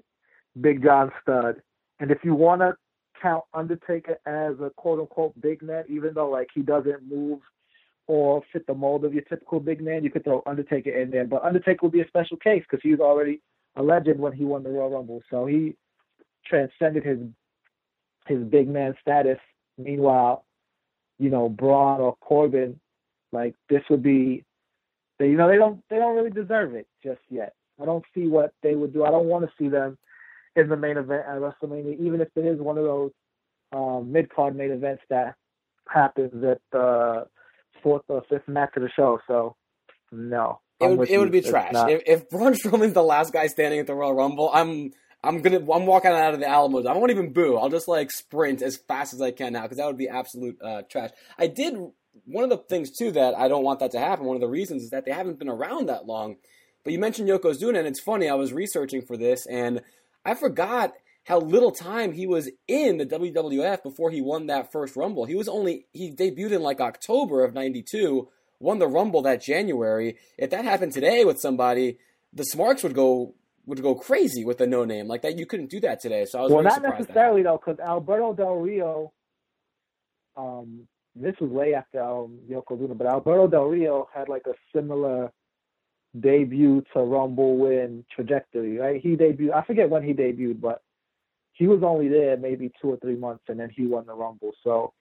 Big 0.61 0.83
John 0.83 1.11
Studd. 1.23 1.63
And 2.01 2.11
if 2.11 2.19
you 2.25 2.35
want 2.35 2.61
to 2.61 2.75
count 3.21 3.45
Undertaker 3.55 4.19
as 4.27 4.55
a 4.61 4.71
quote 4.77 5.01
unquote 5.01 5.41
big 5.41 5.63
man, 5.63 5.85
even 5.89 6.15
though 6.15 6.31
like 6.31 6.49
he 6.55 6.63
doesn't 6.63 7.09
move 7.09 7.41
or 8.07 8.43
fit 8.53 8.67
the 8.67 8.75
mold 8.75 9.05
of 9.05 9.13
your 9.13 9.23
typical 9.25 9.61
big 9.61 9.81
man, 9.81 10.03
you 10.03 10.11
could 10.11 10.25
throw 10.25 10.43
Undertaker 10.47 10.91
in 10.91 11.11
there. 11.11 11.27
But 11.27 11.45
Undertaker 11.45 11.81
will 11.83 11.91
be 11.91 12.01
a 12.01 12.09
special 12.09 12.37
case 12.39 12.65
because 12.69 12.83
he 12.83 12.91
was 12.91 13.01
already 13.01 13.41
a 13.77 13.83
legend 13.83 14.19
when 14.19 14.33
he 14.33 14.45
won 14.45 14.63
the 14.63 14.71
Royal 14.71 14.91
Rumble. 14.91 15.23
So 15.31 15.47
he 15.47 15.77
transcended 16.47 17.05
his 17.05 17.19
his 18.27 18.43
big 18.45 18.69
man 18.69 18.95
status. 19.01 19.39
Meanwhile, 19.77 20.45
you 21.19 21.31
know, 21.31 21.49
Braun 21.49 22.01
or 22.01 22.17
Corbin, 22.21 22.81
like 23.33 23.55
this 23.69 23.83
would 23.91 24.03
be 24.03 24.45
they, 25.19 25.27
you 25.27 25.37
know, 25.37 25.49
they 25.49 25.57
don't 25.57 25.83
they 25.91 25.97
don't 25.97 26.17
really 26.17 26.31
deserve 26.31 26.75
it 26.75 26.87
just 27.03 27.21
yet. 27.31 27.55
I 27.81 27.85
don't 27.85 28.05
see 28.15 28.27
what 28.27 28.53
they 28.63 28.75
would 28.75 28.93
do. 28.93 29.05
I 29.05 29.11
don't 29.11 29.27
want 29.27 29.45
to 29.45 29.53
see 29.59 29.69
them 29.69 29.99
in 30.57 30.69
the 30.69 30.77
main 30.77 30.97
event 30.97 31.25
at 31.29 31.39
WrestleMania, 31.39 31.99
even 32.01 32.21
if 32.21 32.29
it 32.35 32.45
is 32.45 32.61
one 32.61 32.79
of 32.79 32.85
those 32.85 33.11
um, 33.73 34.11
mid 34.11 34.33
card 34.35 34.57
main 34.57 34.71
events 34.71 35.03
that 35.11 35.35
happens 35.89 36.45
at 36.45 36.61
the 36.73 37.27
fourth 37.83 38.03
or 38.09 38.23
fifth 38.29 38.49
match 38.49 38.73
of 38.77 38.83
the 38.83 38.91
show. 38.95 39.21
So 39.27 39.57
no. 40.11 40.61
It 40.81 40.97
would, 40.97 41.11
it 41.11 41.19
would 41.19 41.33
be 41.33 41.41
trash. 41.41 41.73
If, 41.75 42.03
if 42.07 42.31
Braun 42.31 42.55
Strowman's 42.55 42.93
the 42.93 43.03
last 43.03 43.33
guy 43.33 43.49
standing 43.49 43.81
at 43.81 43.89
the 43.89 43.95
Royal 43.95 44.15
Rumble, 44.15 44.49
I'm 44.53 44.93
I'm 45.25 45.43
gonna 45.43 45.59
I'm 45.73 45.87
walking 45.87 46.13
out 46.13 46.35
of 46.35 46.41
the 46.41 46.49
Alamo. 46.49 46.87
I 46.87 46.97
won't 46.97 47.11
even 47.11 47.33
boo. 47.33 47.57
I'll 47.57 47.69
just 47.69 47.89
like 47.89 48.13
sprint 48.13 48.63
as 48.63 48.77
fast 48.77 49.13
as 49.13 49.21
I 49.21 49.33
can 49.33 49.53
now 49.53 49.63
because 49.63 49.79
that 49.79 49.87
would 49.87 49.97
be 49.97 50.09
absolute 50.09 50.57
uh, 50.63 50.83
trash. 50.89 51.11
I 51.37 51.49
did 51.49 51.75
one 52.25 52.45
of 52.45 52.51
the 52.51 52.59
things 52.59 52.91
too 52.91 53.13
that 53.13 53.35
I 53.35 53.49
don't 53.49 53.65
want 53.65 53.81
that 53.81 53.91
to 53.93 53.99
happen. 53.99 54.27
One 54.27 54.37
of 54.37 54.41
the 54.41 54.49
reasons 54.49 54.83
is 54.83 54.91
that 54.91 55.05
they 55.05 55.13
haven't 55.13 55.39
been 55.39 55.49
around 55.49 55.89
that 55.89 56.07
long. 56.07 56.37
But 56.85 56.93
you 56.93 56.99
mentioned 56.99 57.29
Yokozuna, 57.29 57.79
and 57.79 57.89
it's 57.89 58.01
funny. 58.01 58.29
I 58.29 58.35
was 58.35 58.53
researching 58.53 59.03
for 59.03 59.17
this, 59.17 59.47
and 59.47 59.83
I 60.25 60.35
forgot 60.35 60.93
how 61.25 61.39
little 61.39 61.71
time 61.71 62.13
he 62.13 62.27
was 62.27 62.49
in 62.67 62.97
the 62.97 63.05
WWF 63.05 63.83
before 63.83 64.11
he 64.11 64.23
won 64.23 64.47
that 64.47 64.73
first 64.73 64.97
Rumble. 64.97 65.27
He 65.27 65.35
was 65.35 65.49
only 65.49 65.87
he 65.93 66.11
debuted 66.11 66.53
in 66.53 66.63
like 66.63 66.81
October 66.81 67.45
of 67.45 67.53
'92, 67.53 68.29
won 68.61 68.79
the 68.79 68.89
Rumble 68.89 69.23
that 69.23 69.43
January. 69.43 70.17
If 70.39 70.51
that 70.51 70.65
happened 70.65 70.93
today 70.93 71.25
with 71.25 71.41
somebody, 71.41 71.99
the 72.33 72.45
Smarks 72.45 72.83
would 72.83 72.95
go 72.95 73.35
would 73.67 73.83
go 73.83 73.95
crazy 73.95 74.45
with 74.45 74.61
a 74.63 74.67
no 74.67 74.85
name 74.85 75.07
like 75.07 75.23
that. 75.23 75.39
You 75.39 75.45
couldn't 75.45 75.71
do 75.71 75.81
that 75.81 76.01
today. 76.01 76.25
So 76.25 76.39
I 76.39 76.43
was 76.43 76.53
well, 76.53 76.63
not 76.63 76.83
necessarily 76.83 77.43
though, 77.43 77.61
because 77.63 77.79
Alberto 77.81 78.33
Del 78.33 78.55
Rio, 78.55 79.13
um, 80.37 80.89
this 81.15 81.35
was 81.41 81.51
way 81.51 81.75
after 81.75 82.03
um, 82.03 82.39
Yokozuna, 82.51 82.97
but 82.97 83.07
Alberto 83.07 83.49
Del 83.49 83.65
Rio 83.65 84.09
had 84.15 84.29
like 84.29 84.47
a 84.47 84.55
similar 84.75 85.33
debut 86.19 86.83
to 86.93 87.01
Rumble 87.01 87.57
win 87.59 88.05
trajectory, 88.15 88.79
right? 88.79 89.01
He 89.01 89.17
debuted, 89.17 89.53
I 89.53 89.65
forget 89.65 89.91
when 89.91 90.03
he 90.03 90.13
debuted, 90.13 90.61
but 90.61 90.83
he 91.53 91.67
was 91.67 91.83
only 91.83 92.09
there 92.09 92.37
maybe 92.37 92.71
two 92.81 92.91
or 92.91 92.97
three 92.99 93.17
months, 93.17 93.45
and 93.49 93.59
then 93.59 93.71
he 93.75 93.87
won 93.87 94.07
the 94.07 94.15
Rumble. 94.15 94.53
So, 94.63 94.93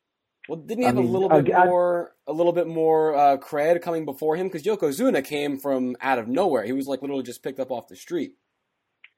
well, 0.50 0.58
didn't 0.58 0.80
he 0.80 0.86
have 0.86 0.98
I 0.98 1.02
mean, 1.02 1.10
a 1.10 1.12
little 1.12 1.30
bit 1.30 1.54
I, 1.54 1.66
more, 1.66 2.12
a 2.26 2.34
little 2.34 2.54
bit 2.54 2.68
more 2.68 3.16
uh, 3.16 3.38
cred 3.38 3.82
coming 3.82 4.06
before 4.06 4.36
him? 4.36 4.48
Because 4.48 4.64
Yokozuna 4.64 5.24
came 5.24 5.60
from 5.60 5.96
out 6.02 6.20
of 6.20 6.28
nowhere. 6.28 6.64
He 6.64 6.74
was 6.74 6.88
like 6.88 7.02
literally 7.02 7.24
just 7.24 7.44
picked 7.44 7.60
up 7.60 7.70
off 7.70 7.88
the 7.88 7.96
street. 7.96 8.34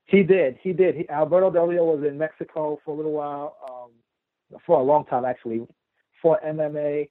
He 0.06 0.24
did. 0.24 0.58
He 0.62 0.74
did. 0.74 0.96
He, 0.96 1.10
Alberto 1.10 1.52
Del 1.52 1.68
Rio 1.68 1.84
was 1.84 2.04
in 2.04 2.18
Mexico 2.18 2.80
for 2.84 2.94
a 2.94 2.98
little 2.98 3.14
while, 3.14 3.56
um, 3.70 4.60
for 4.66 4.80
a 4.80 4.84
long 4.84 5.06
time 5.06 5.24
actually 5.24 5.68
for 6.22 6.40
MMA. 6.46 7.10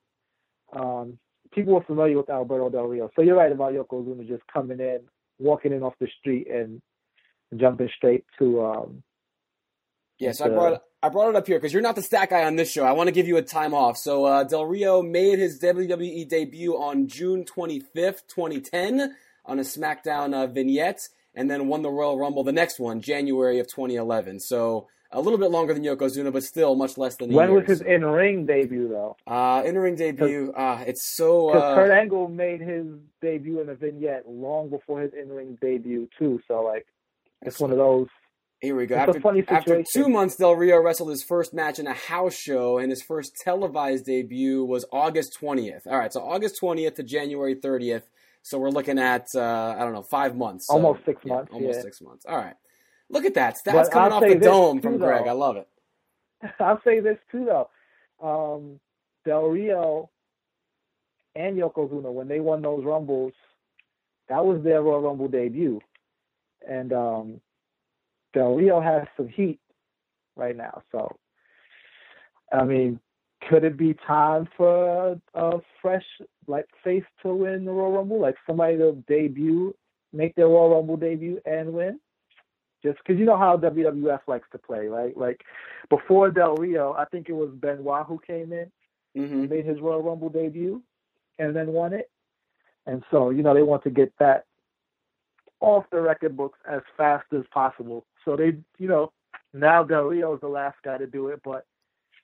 Um, 0.73 1.19
people 1.53 1.75
were 1.75 1.83
familiar 1.83 2.17
with 2.17 2.31
Alberto 2.31 2.71
Del 2.71 2.85
Rio. 2.85 3.11
So 3.17 3.23
you're 3.23 3.37
right 3.37 3.53
about 3.53 3.73
Yokozuna 3.73 4.27
just 4.27 4.43
coming 4.53 4.81
in, 4.81 5.01
walking 5.39 5.73
in 5.73 5.83
off 5.83 5.95
the 6.01 6.09
street, 6.19 6.49
and 6.51 6.81
jumping 7.57 7.91
straight 7.97 8.25
to. 8.39 8.65
Um, 8.65 9.03
yes, 10.19 10.41
I 10.41 10.49
brought 10.49 10.83
I 11.03 11.09
brought 11.09 11.31
it 11.31 11.37
up 11.37 11.47
here 11.47 11.59
because 11.59 11.73
you're 11.73 11.83
not 11.83 11.95
the 11.95 12.03
stat 12.03 12.31
guy 12.31 12.45
on 12.45 12.57
this 12.57 12.71
show. 12.71 12.85
I 12.85 12.93
want 12.93 13.09
to 13.09 13.13
give 13.13 13.29
you 13.29 13.37
a 13.37 13.43
time 13.43 13.73
off. 13.73 13.97
So 13.97 14.25
uh, 14.25 14.45
Del 14.45 14.67
Rio 14.67 15.03
made 15.03 15.39
his 15.39 15.61
WWE 15.61 16.29
debut 16.29 16.75
on 16.75 17.07
June 17.07 17.45
25th, 17.45 18.27
2010, 18.29 19.15
on 19.45 19.59
a 19.59 19.63
SmackDown 19.63 20.35
uh, 20.35 20.49
vignette, 20.49 21.01
and 21.35 21.49
then 21.49 21.69
won 21.69 21.83
the 21.83 21.91
Royal 21.91 22.19
Rumble 22.19 22.43
the 22.43 22.53
next 22.53 22.81
one, 22.81 23.01
January 23.01 23.61
of 23.61 23.69
2011. 23.69 24.41
So 24.41 24.89
a 25.11 25.21
little 25.21 25.39
bit 25.39 25.51
longer 25.51 25.73
than 25.73 25.83
Yokozuna, 25.83 26.33
but 26.33 26.43
still 26.43 26.75
much 26.75 26.99
less 26.99 27.17
than. 27.17 27.33
When 27.33 27.53
was 27.53 27.67
his 27.67 27.81
in 27.81 28.05
ring 28.05 28.47
debut 28.47 28.89
though? 28.89 29.17
Uh, 29.27 29.63
in 29.65 29.79
ring 29.79 29.97
debut. 29.97 30.53
Uh, 30.57 30.85
it's 30.87 31.17
so. 31.17 31.49
Because 31.49 31.63
uh, 31.63 31.75
Kurt 31.75 31.91
Angle 31.91 32.29
made 32.29 32.61
his 32.61 32.87
debut 33.23 33.61
in 33.61 33.69
a 33.69 33.75
vignette 33.75 34.29
long 34.29 34.69
before 34.69 35.01
his 35.01 35.13
in 35.15 35.31
ring 35.31 35.57
debut 35.61 36.09
too. 36.19 36.41
So 36.47 36.63
like, 36.63 36.87
it's 37.43 37.59
one 37.59 37.71
of 37.71 37.79
those. 37.79 38.09
Here 38.61 38.75
we 38.75 38.87
go. 38.87 38.97
After, 38.97 39.23
after 39.51 39.85
two 39.95 40.09
months, 40.09 40.35
Del 40.35 40.57
Rio 40.57 40.83
wrestled 40.83 41.11
his 41.11 41.23
first 41.23 41.55
match 41.55 41.79
in 41.79 41.87
a 41.87 41.95
house 41.95 42.35
show, 42.35 42.79
and 42.79 42.91
his 42.91 43.03
first 43.03 43.31
televised 43.45 44.07
debut 44.07 44.65
was 44.65 44.85
August 44.93 45.39
20th. 45.41 45.87
All 45.87 45.97
right, 45.97 46.13
so 46.13 46.21
August 46.21 46.57
20th 46.61 46.97
to 46.97 47.05
January 47.05 47.55
30th. 47.55 48.03
So 48.43 48.59
we're 48.59 48.71
looking 48.71 48.99
at 48.99 49.27
uh, 49.37 49.77
I 49.79 49.79
don't 49.79 49.93
know 49.93 50.05
five 50.11 50.37
months. 50.37 50.67
So, 50.67 50.75
Almost 50.75 51.05
six 51.07 51.21
yeah, 51.25 51.35
months, 51.35 51.53
Almost 51.53 51.77
yeah. 51.77 51.83
six 51.83 52.01
months. 52.01 52.27
All 52.27 52.37
right. 52.37 52.55
Look 53.11 53.25
at 53.25 53.35
that. 53.35 53.57
Stats 53.57 53.73
But 53.73 53.91
coming 53.91 54.13
I'll 54.13 54.19
off 54.19 54.23
the 54.23 54.35
dome 54.37 54.81
from 54.81 54.99
Greg. 54.99 55.25
though. 55.25 55.31
I 55.31 55.33
love 55.35 55.57
it. 55.57 55.69
I'll 56.61 56.81
say 56.85 57.01
this 57.01 57.19
too, 57.33 57.47
though. 57.47 57.69
Um, 58.21 58.81
Del 59.25 59.47
Rio 59.47 60.11
and 61.35 61.57
Yokozuna, 61.57 62.13
when 62.13 62.29
they 62.29 62.41
won 62.41 62.63
those 62.63 62.85
Rumbles, 62.85 63.33
that 64.29 64.45
was 64.45 64.63
their 64.63 64.83
Royal 64.83 65.01
Rumble 65.01 65.29
debut. 65.29 65.81
And 66.69 66.93
um, 66.93 67.41
Del 68.35 68.55
Rio 68.55 68.81
has 68.81 69.07
some 69.17 69.29
heat 69.29 69.59
right 70.37 70.57
now. 70.57 70.83
So, 70.93 71.17
I 72.53 72.65
mean, 72.65 73.01
could 73.49 73.65
it 73.65 73.77
be 73.77 73.95
time 74.07 74.49
for 74.57 75.13
a, 75.13 75.21
a 75.35 75.61
fresh, 75.81 76.05
like, 76.47 76.67
face 76.85 77.05
to 77.23 77.33
win 77.33 77.65
the 77.65 77.71
Royal 77.73 77.93
Rumble? 77.93 78.21
Like, 78.21 78.37
somebody 78.47 78.77
to 78.79 79.03
debut, 79.07 79.75
make 80.13 80.35
their 80.35 80.49
Royal 80.49 80.77
Rumble 80.77 80.97
debut 80.97 81.41
and 81.47 81.73
win? 81.73 82.01
Just 82.83 82.99
because 82.99 83.19
you 83.19 83.25
know 83.25 83.37
how 83.37 83.57
WWF 83.57 84.21
likes 84.27 84.49
to 84.53 84.59
play, 84.59 84.87
right? 84.87 85.17
Like, 85.17 85.43
before 85.91 86.31
Del 86.31 86.55
Rio, 86.55 86.93
I 86.93 87.05
think 87.07 87.29
it 87.29 87.33
was 87.33 87.51
Benoit 87.55 88.07
who 88.07 88.21
came 88.25 88.53
in, 88.53 88.71
hmm 89.17 89.47
made 89.47 89.67
his 89.67 89.81
Royal 89.81 90.03
Rumble 90.03 90.29
debut, 90.29 90.83
and 91.39 91.55
then 91.57 91.73
won 91.73 91.93
it. 91.93 92.11
And 92.87 93.03
so, 93.11 93.31
you 93.31 93.43
know, 93.43 93.55
they 93.55 93.63
want 93.63 93.83
to 93.85 93.91
get 93.91 94.13
that 94.19 94.45
off 95.61 95.85
the 95.91 96.01
record 96.01 96.37
books 96.37 96.59
as 96.71 96.81
fast 96.97 97.27
as 97.37 97.45
possible. 97.53 98.07
So 98.25 98.37
they, 98.37 98.57
you 98.79 98.89
know, 98.89 99.13
now 99.53 99.83
Del 99.83 100.05
Rio 100.05 100.35
is 100.35 100.41
the 100.41 100.49
last 100.49 100.77
guy 100.85 100.99
to 100.99 101.07
do 101.07 101.29
it, 101.29 101.41
but 101.45 101.67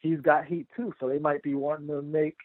he's 0.01 0.21
got 0.21 0.45
heat 0.45 0.69
too. 0.77 0.95
So 1.01 1.09
they 1.09 1.19
might 1.19 1.43
be 1.43 1.55
wanting 1.55 1.89
to 1.89 2.03
make 2.03 2.37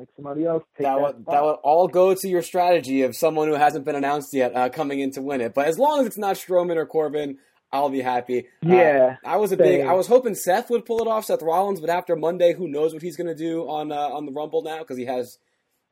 make 0.00 0.08
somebody 0.16 0.44
else 0.44 0.64
take 0.76 0.86
That 0.86 1.00
would 1.00 1.26
that 1.26 1.42
would 1.42 1.56
all 1.62 1.88
go 1.88 2.14
to 2.14 2.28
your 2.28 2.42
strategy 2.42 3.02
of 3.02 3.16
someone 3.16 3.48
who 3.48 3.54
hasn't 3.54 3.84
been 3.84 3.96
announced 3.96 4.32
yet 4.32 4.54
uh, 4.54 4.68
coming 4.68 5.00
in 5.00 5.10
to 5.12 5.22
win 5.22 5.40
it. 5.40 5.54
But 5.54 5.66
as 5.66 5.78
long 5.78 6.00
as 6.00 6.06
it's 6.06 6.18
not 6.18 6.36
Strowman 6.36 6.76
or 6.76 6.86
Corbin, 6.86 7.38
I'll 7.72 7.90
be 7.90 8.00
happy. 8.00 8.46
Uh, 8.64 8.74
Yeah, 8.74 9.16
I 9.24 9.36
was 9.36 9.52
a 9.52 9.56
big. 9.56 9.82
I 9.82 9.92
was 9.92 10.06
hoping 10.06 10.34
Seth 10.34 10.70
would 10.70 10.84
pull 10.84 11.00
it 11.00 11.08
off, 11.08 11.24
Seth 11.24 11.42
Rollins, 11.42 11.80
but 11.80 11.90
after 11.90 12.16
Monday, 12.16 12.54
who 12.54 12.68
knows 12.68 12.92
what 12.92 13.02
he's 13.02 13.16
going 13.16 13.28
to 13.28 13.34
do 13.34 13.68
on 13.68 13.92
uh, 13.92 13.96
on 13.96 14.26
the 14.26 14.32
Rumble 14.32 14.62
now 14.62 14.78
because 14.78 14.98
he 14.98 15.04
has 15.04 15.38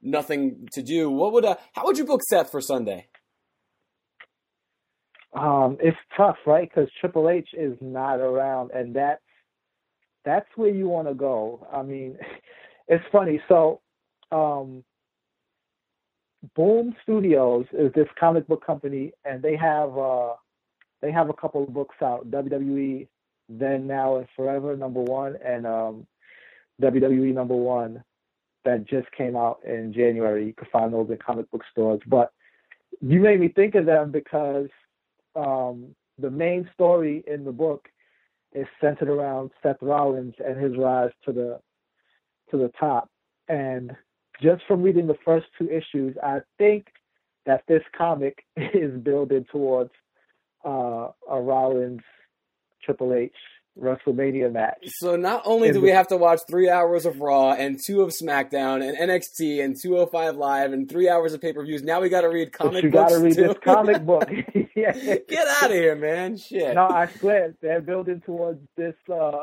nothing 0.03 0.69
to 0.73 0.83
do. 0.83 1.11
What 1.11 1.33
would 1.33 1.45
uh, 1.45 1.57
how 1.75 1.85
would 1.85 1.99
you 1.99 2.05
book 2.05 2.23
Seth 2.29 2.51
for 2.51 2.61
Sunday? 2.61 3.07
um, 5.35 5.77
it's 5.81 5.97
tough, 6.17 6.37
right? 6.47 6.69
Because 6.69 6.91
Triple 7.01 7.29
H 7.29 7.49
is 7.53 7.77
not 7.81 8.17
around, 8.21 8.71
and 8.73 8.95
that's 8.95 9.21
that's 10.25 10.49
where 10.57 10.71
you 10.71 10.89
want 10.89 11.09
to 11.09 11.15
go. 11.15 11.67
I 11.73 11.83
mean, 11.83 12.19
it's 12.89 13.05
funny. 13.13 13.41
So, 13.49 13.81
um, 14.31 14.85
Boom 16.55 16.95
Studios 17.03 17.67
is 17.73 17.93
this 17.95 18.09
comic 18.19 18.47
book 18.47 18.65
company, 18.65 19.13
and 19.25 19.43
they 19.43 19.57
have 19.57 19.97
uh, 19.97 20.35
they 21.03 21.11
have 21.11 21.31
a 21.31 21.35
couple 21.35 21.63
of 21.63 21.73
books 21.73 21.97
out: 22.03 22.31
WWE, 22.31 23.09
Then, 23.49 23.87
Now, 23.87 24.17
and 24.17 24.27
Forever, 24.37 24.77
number 24.77 25.01
one, 25.01 25.37
and 25.45 25.67
um, 25.67 26.07
WWE 26.81 27.35
number 27.35 27.57
one 27.57 28.05
that 28.65 28.87
just 28.87 29.11
came 29.13 29.37
out 29.37 29.61
in 29.67 29.93
January. 29.93 30.47
You 30.47 30.53
can 30.53 30.69
find 30.71 30.93
those 30.93 31.11
in 31.11 31.19
comic 31.19 31.51
book 31.51 31.63
stores. 31.71 32.01
But 32.07 32.33
you 33.01 33.21
made 33.21 33.41
me 33.41 33.49
think 33.49 33.75
of 33.75 33.87
them 33.87 34.11
because 34.11 34.69
um, 35.35 35.95
the 36.19 36.31
main 36.31 36.69
story 36.75 37.25
in 37.27 37.45
the 37.45 37.53
book 37.53 37.89
is 38.53 38.67
centered 38.81 39.09
around 39.09 39.51
Seth 39.63 39.77
Rollins 39.81 40.35
and 40.45 40.61
his 40.61 40.77
rise 40.77 41.11
to 41.25 41.33
the 41.33 41.61
to 42.51 42.57
the 42.57 42.71
top. 42.79 43.11
And 43.49 43.97
just 44.41 44.63
from 44.67 44.83
reading 44.83 45.07
the 45.07 45.17
first 45.25 45.47
two 45.59 45.69
issues, 45.71 46.17
I 46.23 46.41
think 46.59 46.87
that 47.47 47.63
this 47.67 47.83
comic 47.97 48.45
is 48.57 48.99
building 49.01 49.47
towards 49.51 49.91
uh, 50.65 51.09
a 51.31 51.41
Rollins 51.41 52.03
Triple 52.85 53.15
H 53.15 53.33
WrestleMania 53.81 54.53
match. 54.53 54.89
So 54.97 55.17
not 55.17 55.43
only 55.45 55.73
do 55.73 55.81
we 55.81 55.91
have 55.91 56.09
to 56.09 56.17
watch 56.17 56.41
three 56.49 56.69
hours 56.69 57.07
of 57.07 57.21
Raw 57.21 57.53
and 57.53 57.79
two 57.83 58.03
of 58.03 58.11
SmackDown 58.11 58.83
and 58.87 58.97
NXT 58.97 59.65
and 59.65 59.77
205 59.81 60.37
Live 60.37 60.73
and 60.73 60.89
three 60.89 61.09
hours 61.09 61.33
of 61.33 61.41
pay 61.41 61.53
per 61.53 61.65
views, 61.65 61.83
now 61.83 62.01
we 62.01 62.09
got 62.09 62.23
to 62.23 62.29
read 62.29 62.53
comic 62.53 62.85
you 62.85 62.91
books 62.91 63.13
gotta 63.13 63.25
read 63.25 63.35
too. 63.35 63.49
this 63.49 63.57
comic 63.63 64.05
book. 64.05 64.29
yeah. 64.77 64.93
Get 64.93 65.49
out 65.63 65.71
of 65.71 65.77
here, 65.77 65.97
man! 65.97 66.37
Shit. 66.37 66.75
No, 66.75 66.89
I 66.89 67.07
swear 67.07 67.55
they're 67.63 67.81
building 67.81 68.21
towards 68.25 68.61
this 68.77 68.95
uh 69.13 69.43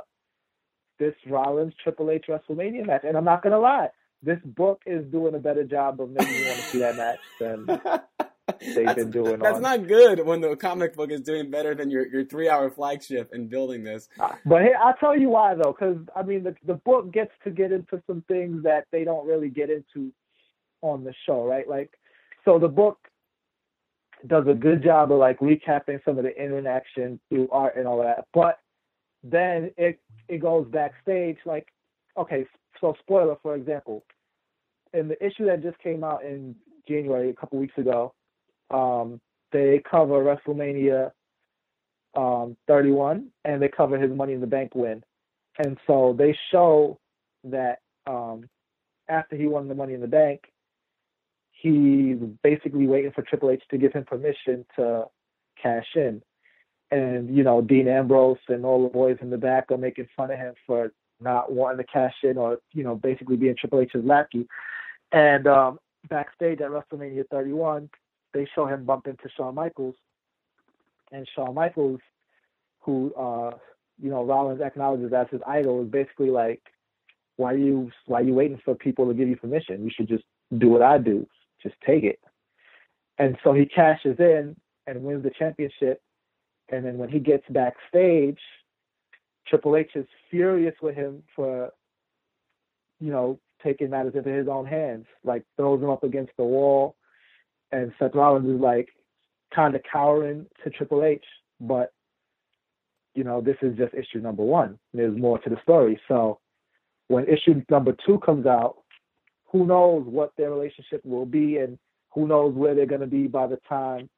this 0.99 1.13
Rollins 1.27 1.73
Triple 1.81 2.11
H 2.11 2.25
WrestleMania 2.27 2.85
match. 2.85 3.03
And 3.05 3.17
I'm 3.17 3.25
not 3.25 3.41
gonna 3.41 3.59
lie, 3.59 3.89
this 4.25 4.39
book 4.43 4.81
is 4.85 5.05
doing 5.11 5.35
a 5.35 5.39
better 5.39 5.63
job 5.63 6.01
of 6.01 6.09
making 6.09 6.33
you 6.33 6.45
want 6.45 6.57
to 6.57 6.63
see 6.63 6.79
that 6.79 6.97
match 6.97 7.19
than 7.39 7.65
they've 8.59 8.85
that's, 8.85 8.95
been 8.95 9.11
doing 9.11 9.39
that's 9.39 9.57
on. 9.57 9.61
not 9.61 9.87
good 9.87 10.25
when 10.25 10.41
the 10.41 10.55
comic 10.55 10.95
book 10.95 11.11
is 11.11 11.21
doing 11.21 11.49
better 11.49 11.75
than 11.75 11.89
your, 11.89 12.07
your 12.07 12.25
three 12.25 12.49
hour 12.49 12.69
flagship 12.69 13.31
and 13.33 13.49
building 13.49 13.83
this. 13.83 14.09
Uh, 14.19 14.33
but 14.45 14.61
here, 14.61 14.77
I'll 14.83 14.95
tell 14.95 15.17
you 15.17 15.29
why 15.29 15.55
though, 15.55 15.75
because 15.77 15.97
I 16.15 16.23
mean 16.23 16.43
the 16.43 16.55
the 16.65 16.75
book 16.75 17.11
gets 17.11 17.31
to 17.43 17.51
get 17.51 17.71
into 17.71 18.01
some 18.07 18.23
things 18.27 18.63
that 18.63 18.85
they 18.91 19.03
don't 19.03 19.27
really 19.27 19.49
get 19.49 19.69
into 19.69 20.11
on 20.81 21.03
the 21.03 21.13
show, 21.25 21.43
right? 21.43 21.67
Like, 21.67 21.91
so 22.43 22.59
the 22.59 22.67
book 22.67 22.99
does 24.27 24.45
a 24.47 24.53
good 24.53 24.83
job 24.83 25.11
of 25.11 25.19
like 25.19 25.39
recapping 25.39 26.03
some 26.03 26.17
of 26.17 26.23
the 26.23 26.35
interaction 26.35 27.19
through 27.29 27.49
art 27.51 27.75
and 27.77 27.87
all 27.87 28.01
that, 28.01 28.25
but 28.33 28.59
then 29.23 29.71
it 29.77 29.99
it 30.27 30.39
goes 30.39 30.67
backstage. 30.69 31.37
Like, 31.45 31.67
okay, 32.17 32.45
so 32.81 32.95
spoiler 33.01 33.35
for 33.41 33.55
example, 33.55 34.03
in 34.93 35.07
the 35.07 35.25
issue 35.25 35.45
that 35.45 35.63
just 35.63 35.77
came 35.79 36.03
out 36.03 36.23
in 36.23 36.55
January 36.87 37.29
a 37.29 37.33
couple 37.33 37.59
weeks 37.59 37.77
ago, 37.77 38.13
um, 38.71 39.19
they 39.51 39.81
cover 39.89 40.23
WrestleMania 40.23 41.11
um, 42.15 42.55
31, 42.67 43.27
and 43.43 43.61
they 43.61 43.67
cover 43.67 43.97
his 43.97 44.11
Money 44.11 44.33
in 44.33 44.41
the 44.41 44.47
Bank 44.47 44.73
win. 44.75 45.03
And 45.57 45.77
so 45.87 46.15
they 46.17 46.37
show 46.51 46.99
that 47.45 47.79
um, 48.07 48.49
after 49.07 49.35
he 49.35 49.47
won 49.47 49.67
the 49.67 49.75
Money 49.75 49.93
in 49.93 50.01
the 50.01 50.07
Bank, 50.07 50.41
he's 51.51 52.17
basically 52.43 52.87
waiting 52.87 53.11
for 53.11 53.21
Triple 53.21 53.51
H 53.51 53.63
to 53.71 53.77
give 53.77 53.93
him 53.93 54.03
permission 54.03 54.65
to 54.75 55.05
cash 55.61 55.87
in. 55.95 56.21
And, 56.91 57.35
you 57.35 57.43
know, 57.43 57.61
Dean 57.61 57.87
Ambrose 57.87 58.37
and 58.47 58.65
all 58.65 58.83
the 58.83 58.93
boys 58.93 59.17
in 59.21 59.29
the 59.29 59.37
back 59.37 59.71
are 59.71 59.77
making 59.77 60.07
fun 60.15 60.31
of 60.31 60.37
him 60.37 60.53
for 60.67 60.91
not 61.19 61.51
wanting 61.51 61.77
to 61.77 61.91
cash 61.91 62.13
in 62.23 62.37
or, 62.37 62.59
you 62.73 62.83
know, 62.83 62.95
basically 62.95 63.37
being 63.37 63.55
Triple 63.57 63.81
H's 63.81 64.03
lackey. 64.03 64.47
And 65.15 65.47
um, 65.47 65.79
backstage 66.09 66.59
at 66.59 66.69
WrestleMania 66.69 67.23
31, 67.31 67.89
they 68.33 68.45
show 68.53 68.67
him 68.67 68.83
bump 68.83 69.07
into 69.07 69.29
Shawn 69.37 69.55
Michaels. 69.55 69.95
And 71.13 71.25
Shawn 71.33 71.55
Michaels, 71.55 72.01
who 72.81 73.13
uh, 73.13 73.51
you 73.97 74.09
know 74.09 74.25
Rollins 74.25 74.59
acknowledges 74.59 75.13
as 75.13 75.27
his 75.31 75.39
idol, 75.47 75.81
is 75.83 75.89
basically 75.89 76.29
like, 76.29 76.61
why 77.37 77.53
are 77.53 77.57
you 77.57 77.89
why 78.07 78.19
are 78.19 78.23
you 78.23 78.33
waiting 78.33 78.59
for 78.65 78.75
people 78.75 79.07
to 79.07 79.13
give 79.13 79.29
you 79.29 79.37
permission? 79.37 79.85
You 79.85 79.89
should 79.95 80.09
just 80.09 80.25
do 80.57 80.67
what 80.67 80.81
I 80.81 80.97
do, 80.97 81.25
just 81.63 81.75
take 81.87 82.03
it. 82.03 82.19
And 83.17 83.37
so 83.41 83.53
he 83.53 83.65
cashes 83.65 84.17
in 84.19 84.57
and 84.85 85.01
wins 85.01 85.23
the 85.23 85.31
championship. 85.39 86.01
And 86.67 86.83
then 86.83 86.97
when 86.97 87.07
he 87.07 87.19
gets 87.19 87.45
backstage, 87.49 88.39
Triple 89.47 89.77
H 89.77 89.91
is 89.95 90.07
furious 90.29 90.75
with 90.81 90.95
him 90.95 91.23
for, 91.37 91.71
you 92.99 93.11
know, 93.11 93.39
taking 93.65 93.89
matters 93.89 94.13
into 94.15 94.29
his 94.29 94.47
own 94.47 94.65
hands, 94.65 95.05
like 95.23 95.43
throws 95.57 95.81
him 95.81 95.89
up 95.89 96.03
against 96.03 96.31
the 96.37 96.43
wall. 96.43 96.95
And 97.71 97.91
Seth 97.99 98.13
Rollins 98.13 98.47
is 98.47 98.61
like 98.61 98.89
kind 99.53 99.75
of 99.75 99.81
cowering 99.91 100.45
to 100.63 100.69
Triple 100.69 101.03
H, 101.03 101.23
but 101.59 101.91
you 103.15 103.23
know, 103.23 103.41
this 103.41 103.57
is 103.61 103.77
just 103.77 103.93
issue 103.93 104.19
number 104.19 104.43
one. 104.43 104.77
There's 104.93 105.17
more 105.17 105.39
to 105.39 105.49
the 105.49 105.57
story. 105.63 105.99
So 106.07 106.39
when 107.07 107.25
issue 107.27 107.63
number 107.69 107.95
two 108.05 108.19
comes 108.19 108.45
out, 108.45 108.75
who 109.51 109.65
knows 109.65 110.05
what 110.05 110.33
their 110.37 110.51
relationship 110.51 111.01
will 111.05 111.25
be 111.25 111.57
and 111.57 111.79
who 112.13 112.27
knows 112.27 112.53
where 112.53 112.75
they're 112.75 112.85
going 112.85 113.01
to 113.01 113.07
be 113.07 113.27
by 113.27 113.47
the 113.47 113.59
time 113.67 114.09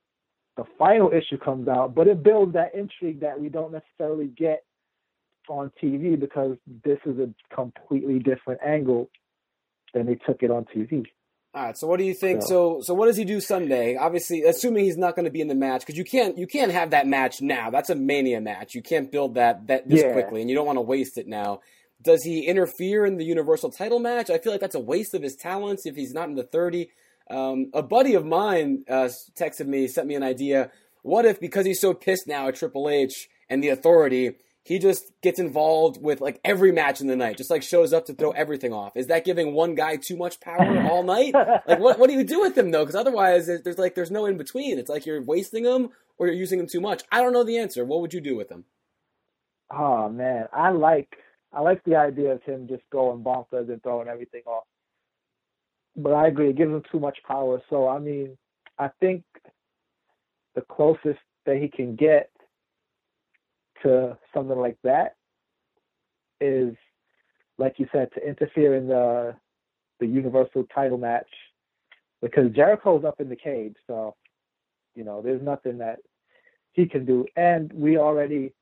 the 0.55 0.63
final 0.79 1.11
issue 1.11 1.37
comes 1.37 1.67
out. 1.67 1.93
But 1.93 2.07
it 2.07 2.23
builds 2.23 2.53
that 2.53 2.73
intrigue 2.73 3.19
that 3.21 3.39
we 3.39 3.49
don't 3.49 3.71
necessarily 3.71 4.27
get 4.27 4.63
on 5.47 5.71
TV 5.81 6.19
because 6.19 6.57
this 6.83 6.97
is 7.05 7.19
a 7.19 7.29
completely 7.55 8.19
different 8.19 8.59
angle 8.65 9.09
than 9.93 10.05
they 10.05 10.15
took 10.15 10.43
it 10.43 10.51
on 10.51 10.65
TV. 10.65 11.05
All 11.53 11.63
right. 11.63 11.77
So 11.77 11.87
what 11.87 11.97
do 11.97 12.03
you 12.05 12.13
think? 12.13 12.41
So- 12.43 12.47
So 12.79 12.81
so 12.81 12.93
what 12.93 13.07
does 13.07 13.17
he 13.17 13.25
do 13.25 13.39
Sunday? 13.39 13.95
Obviously, 13.95 14.43
assuming 14.43 14.83
he's 14.85 14.97
not 14.97 15.15
going 15.15 15.25
to 15.25 15.31
be 15.31 15.41
in 15.41 15.47
the 15.47 15.55
match 15.55 15.81
because 15.81 15.97
you 15.97 16.03
can't 16.03 16.37
you 16.37 16.45
can't 16.47 16.71
have 16.71 16.91
that 16.91 17.07
match 17.07 17.41
now. 17.41 17.69
That's 17.69 17.89
a 17.89 17.95
mania 17.95 18.41
match. 18.41 18.75
You 18.75 18.81
can't 18.81 19.11
build 19.11 19.35
that 19.35 19.67
that 19.67 19.87
this 19.87 20.01
Yeah. 20.01 20.13
quickly, 20.13 20.41
and 20.41 20.49
you 20.49 20.55
don't 20.55 20.67
want 20.67 20.77
to 20.77 20.81
waste 20.81 21.17
it 21.17 21.27
now. 21.27 21.61
Does 22.01 22.23
he 22.23 22.45
interfere 22.45 23.05
in 23.07 23.17
the 23.17 23.25
Universal 23.25 23.71
Title 23.71 23.99
match? 23.99 24.29
I 24.29 24.37
feel 24.37 24.51
like 24.51 24.61
that's 24.61 24.75
a 24.75 24.79
waste 24.79 25.15
of 25.15 25.23
his 25.23 25.35
talents 25.35 25.85
if 25.87 25.95
he's 25.95 26.13
not 26.13 26.29
in 26.29 26.35
the 26.35 26.43
thirty. 26.43 26.89
Um, 27.29 27.71
a 27.73 27.81
buddy 27.81 28.13
of 28.13 28.23
mine 28.25 28.83
uh, 28.87 29.09
texted 29.37 29.65
me, 29.67 29.87
sent 29.87 30.07
me 30.07 30.15
an 30.15 30.23
idea. 30.23 30.71
What 31.01 31.25
if 31.25 31.39
because 31.39 31.65
he's 31.65 31.81
so 31.81 31.93
pissed 31.93 32.27
now 32.27 32.47
at 32.49 32.55
Triple 32.55 32.87
H 32.89 33.27
and 33.49 33.63
the 33.63 33.69
authority, 33.69 34.35
he 34.67 34.79
just 34.79 35.13
gets 35.21 35.39
involved 35.39 36.01
with 36.01 36.19
like 36.19 36.41
every 36.43 36.73
match 36.73 36.99
in 36.99 37.07
the 37.07 37.15
night, 37.15 37.37
just 37.37 37.49
like 37.49 37.63
shows 37.63 37.93
up 37.93 38.05
to 38.07 38.13
throw 38.13 38.31
everything 38.31 38.73
off. 38.73 38.97
Is 38.97 39.07
that 39.07 39.23
giving 39.23 39.53
one 39.53 39.75
guy 39.75 39.95
too 39.95 40.17
much 40.17 40.41
power 40.41 40.81
all 40.91 41.03
night? 41.03 41.33
Like, 41.33 41.79
what 41.79 41.97
what 41.97 42.09
do 42.09 42.13
you 42.17 42.25
do 42.25 42.41
with 42.41 42.57
him 42.57 42.71
though? 42.71 42.83
Because 42.83 42.99
otherwise, 42.99 43.47
there's 43.47 43.77
like 43.77 43.95
there's 43.95 44.11
no 44.11 44.25
in 44.25 44.35
between. 44.35 44.77
It's 44.77 44.89
like 44.89 45.05
you're 45.05 45.23
wasting 45.23 45.63
him 45.63 45.91
or 46.17 46.27
you're 46.27 46.35
using 46.35 46.59
him 46.59 46.67
too 46.67 46.81
much. 46.81 47.03
I 47.13 47.21
don't 47.21 47.31
know 47.31 47.45
the 47.45 47.57
answer. 47.57 47.85
What 47.85 48.01
would 48.01 48.13
you 48.13 48.19
do 48.19 48.35
with 48.35 48.51
him? 48.51 48.65
Oh 49.71 50.09
man, 50.09 50.47
I 50.51 50.71
like 50.71 51.15
I 51.53 51.61
like 51.61 51.81
the 51.85 51.95
idea 51.95 52.33
of 52.33 52.43
him 52.43 52.67
just 52.67 52.83
going 52.91 53.23
bonkers 53.23 53.69
and 53.69 53.81
throwing 53.81 54.09
everything 54.09 54.41
off. 54.45 54.65
But 55.95 56.11
I 56.11 56.27
agree, 56.27 56.49
it 56.49 56.57
gives 56.57 56.71
him 56.71 56.83
too 56.91 56.99
much 56.99 57.19
power. 57.25 57.61
So 57.69 57.87
I 57.87 57.99
mean, 57.99 58.37
I 58.77 58.89
think 58.99 59.23
the 60.55 60.61
closest 60.69 61.19
that 61.45 61.55
he 61.55 61.69
can 61.69 61.95
get 61.95 62.31
to 63.83 64.17
something 64.33 64.57
like 64.57 64.77
that 64.83 65.15
is, 66.39 66.75
like 67.57 67.75
you 67.77 67.87
said, 67.91 68.09
to 68.13 68.27
interfere 68.27 68.75
in 68.75 68.87
the 68.87 69.35
the 69.99 70.05
universal 70.05 70.63
title 70.73 70.99
match 70.99 71.27
because 72.21 72.51
Jericho's 72.51 73.03
up 73.03 73.19
in 73.19 73.29
the 73.29 73.35
cage, 73.35 73.75
so 73.87 74.15
you 74.95 75.03
know 75.03 75.21
there's 75.21 75.41
nothing 75.41 75.79
that 75.79 75.99
he 76.73 76.85
can 76.85 77.05
do, 77.05 77.25
and 77.35 77.71
we 77.73 77.97
already 77.97 78.53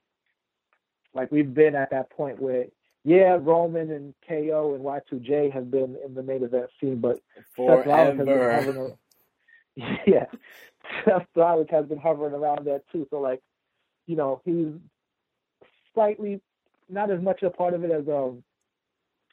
like 1.13 1.31
we've 1.31 1.53
been 1.53 1.75
at 1.75 1.91
that 1.91 2.09
point 2.09 2.41
where 2.41 2.65
yeah, 3.05 3.37
Roman 3.39 3.91
and 3.91 4.15
KO 4.27 4.73
and 4.73 4.83
Y2J 4.83 5.53
have 5.53 5.69
been 5.69 5.95
in 6.03 6.15
the 6.15 6.23
main 6.23 6.43
event 6.43 6.71
scene, 6.81 6.99
but. 6.99 7.19
Seth 7.55 7.85
Rollins 7.85 8.17
has 8.19 8.27
been 8.27 8.49
hovering. 8.49 8.93
Yeah, 10.07 10.25
Seth 11.03 11.27
Rollins 11.35 11.69
has 11.69 11.85
been 11.85 11.99
hovering 11.99 12.33
around 12.33 12.65
there 12.65 12.81
too. 12.91 13.05
So 13.09 13.19
like, 13.19 13.41
you 14.07 14.15
know, 14.15 14.41
he's 14.45 14.67
slightly 15.95 16.39
not 16.87 17.09
as 17.09 17.19
much 17.21 17.41
a 17.41 17.49
part 17.49 17.73
of 17.73 17.83
it 17.83 17.89
as 17.89 18.07
um 18.07 18.43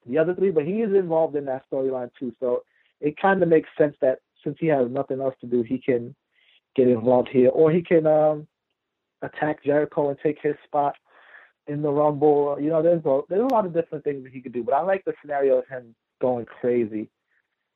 the 0.07 0.19
other 0.19 0.35
three, 0.35 0.51
but 0.51 0.65
he 0.65 0.81
is 0.81 0.93
involved 0.95 1.37
in 1.37 1.45
that 1.45 1.63
storyline 1.71 2.11
too. 2.19 2.33
So 2.41 2.65
it 3.01 3.17
kind 3.21 3.43
of 3.43 3.49
makes 3.49 3.69
sense 3.79 3.95
that 4.01 4.19
since 4.43 4.57
he 4.59 4.67
has 4.69 4.91
nothing 4.91 5.21
else 5.21 5.35
to 5.43 5.47
do, 5.47 5.63
he 5.63 5.79
can 5.79 6.15
get 6.75 6.89
involved 6.89 7.29
here, 7.29 7.51
or 7.51 7.71
he 7.71 7.83
can 7.83 8.07
um 8.07 8.47
attack 9.23 9.63
Jericho 9.63 10.09
and 10.09 10.19
take 10.23 10.39
his 10.43 10.57
spot 10.65 10.97
in 11.67 11.83
the 11.83 11.91
Rumble. 11.91 12.57
You 12.61 12.71
know, 12.71 12.83
there's 12.83 13.05
a, 13.05 13.21
there's 13.29 13.43
a 13.43 13.55
lot 13.55 13.67
of 13.67 13.75
different 13.75 14.05
things 14.05 14.25
that 14.25 14.33
he 14.33 14.41
could 14.41 14.53
do, 14.53 14.65
but 14.65 14.75
I 14.75 14.81
like 14.81 15.05
the 15.05 15.15
scenario 15.21 15.59
of 15.59 15.69
him 15.69 15.95
going 16.21 16.47
crazy. 16.47 17.09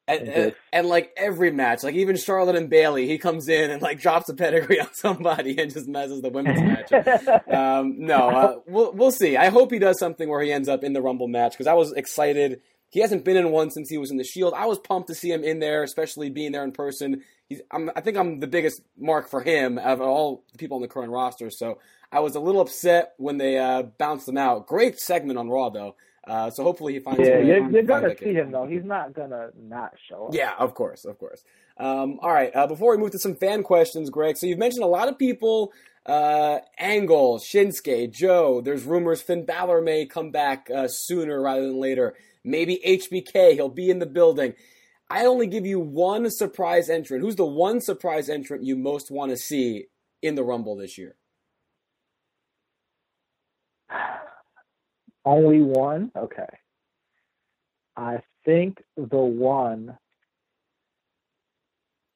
And, 0.09 0.29
and, 0.29 0.55
and, 0.73 0.87
like 0.87 1.13
every 1.17 1.51
match, 1.51 1.83
like 1.83 1.97
even 1.97 2.17
Charlotte 2.17 2.55
and 2.55 2.71
Bayley, 2.71 3.09
he 3.09 3.19
comes 3.19 3.49
in 3.49 3.73
and 3.73 3.83
like 3.83 4.01
drops 4.01 4.29
a 4.29 4.35
pedigree 4.35 4.81
on 4.81 4.95
somebody 4.95 5.59
and 5.61 5.73
just 5.73 5.89
messes 5.89 6.23
the 6.23 6.31
women's 6.31 6.61
match. 6.61 6.93
um, 7.53 7.97
no, 7.99 8.31
uh, 8.31 8.59
we'll 8.67 8.93
we'll 8.93 9.11
see. 9.11 9.37
I 9.37 9.49
hope 9.49 9.73
he 9.73 9.81
does 9.81 9.99
something 9.99 10.29
where 10.29 10.43
he 10.43 10.53
ends 10.53 10.69
up 10.69 10.85
in 10.85 10.93
the 10.93 11.03
Rumble 11.03 11.27
match 11.27 11.53
because 11.53 11.67
I 11.67 11.75
was 11.75 11.93
excited. 11.93 12.61
He 12.91 13.01
hasn't 13.01 13.25
been 13.25 13.37
in 13.37 13.51
one 13.51 13.71
since 13.71 13.91
he 13.91 13.99
was 13.99 14.13
in 14.13 14.17
the 14.17 14.25
Shield. 14.25 14.55
I 14.57 14.67
was 14.67 14.79
pumped 14.79 15.09
to 15.09 15.15
see 15.15 15.31
him 15.31 15.43
in 15.43 15.59
there, 15.59 15.83
especially 15.83 16.31
being 16.31 16.53
there 16.53 16.63
in 16.63 16.71
person. 16.71 17.23
He's, 17.49 17.61
I'm, 17.73 17.91
I 17.97 18.01
think 18.01 18.17
I'm 18.17 18.39
the 18.39 18.47
biggest 18.47 18.81
mark 18.97 19.29
for 19.29 19.43
him 19.43 19.77
of 19.79 20.01
all 20.01 20.45
the 20.53 20.59
people 20.59 20.77
on 20.77 20.83
the 20.83 20.89
current 20.89 21.11
roster. 21.11 21.51
So 21.51 21.79
I 22.13 22.21
was 22.21 22.37
a 22.37 22.41
little 22.41 22.61
upset 22.61 23.15
when 23.19 23.39
they 23.39 23.59
uh, 23.59 23.83
bounced 23.83 24.29
him 24.29 24.39
out. 24.39 24.67
Great 24.67 24.99
segment 25.01 25.39
on 25.39 25.49
Raw 25.49 25.71
though. 25.71 25.97
Uh, 26.27 26.51
so 26.51 26.65
hopefully 26.65 26.95
he 26.95 26.99
finds. 26.99 27.21
Yeah, 27.21 27.39
you're, 27.39 27.71
you're 27.71 27.83
gonna 27.83 28.17
see 28.19 28.33
him 28.33 28.51
though. 28.51 28.67
He's 28.67 28.85
not 28.85 29.15
gonna 29.15 29.51
not 29.57 29.93
show 30.09 30.27
up. 30.27 30.35
Yeah, 30.35 30.55
of 30.59 30.75
course, 30.75 31.05
of 31.05 31.19
course. 31.19 31.45
Um, 31.77 32.19
all 32.21 32.33
right. 32.33 32.55
Uh, 32.55 32.67
before 32.67 32.91
we 32.91 32.99
move 32.99 33.13
to 33.13 33.19
some 33.19 33.37
fan 33.37 33.63
questions, 33.63 34.11
Greg. 34.11 34.37
So 34.37 34.47
you've 34.47 34.59
mentioned 34.59 34.83
a 34.83 34.89
lot 34.89 35.09
of 35.09 35.19
people. 35.19 35.73
Uh, 36.05 36.61
Angle, 36.79 37.39
Shinsuke, 37.39 38.11
Joe. 38.13 38.61
There's 38.61 38.85
rumors 38.85 39.23
Finn 39.23 39.45
Balor 39.45 39.83
may 39.83 40.07
come 40.07 40.31
back 40.31 40.69
uh, 40.75 40.89
sooner 40.89 41.41
rather 41.41 41.63
than 41.63 41.81
later. 41.81 42.15
Maybe 42.45 42.81
HBK. 42.85 43.55
He'll 43.55 43.69
be 43.69 43.91
in 43.91 43.99
the 43.99 44.07
building. 44.07 44.55
I 45.09 45.27
only 45.27 45.47
give 45.47 45.67
you 45.67 45.79
one 45.79 46.31
surprise 46.31 46.89
entrant. 46.89 47.23
Who's 47.23 47.37
the 47.37 47.47
one 47.47 47.81
surprise 47.81 48.29
entrant 48.29 48.65
you 48.65 48.77
most 48.77 49.11
want 49.11 49.31
to 49.31 49.37
see 49.37 49.87
in 50.23 50.35
the 50.35 50.45
Rumble 50.45 50.77
this 50.77 50.99
year? 50.99 51.15
Only 55.27 55.61
one? 55.61 56.13
Okay. 56.17 56.47
I 57.97 58.23
think 58.45 58.79
the 58.97 59.19
one 59.19 59.99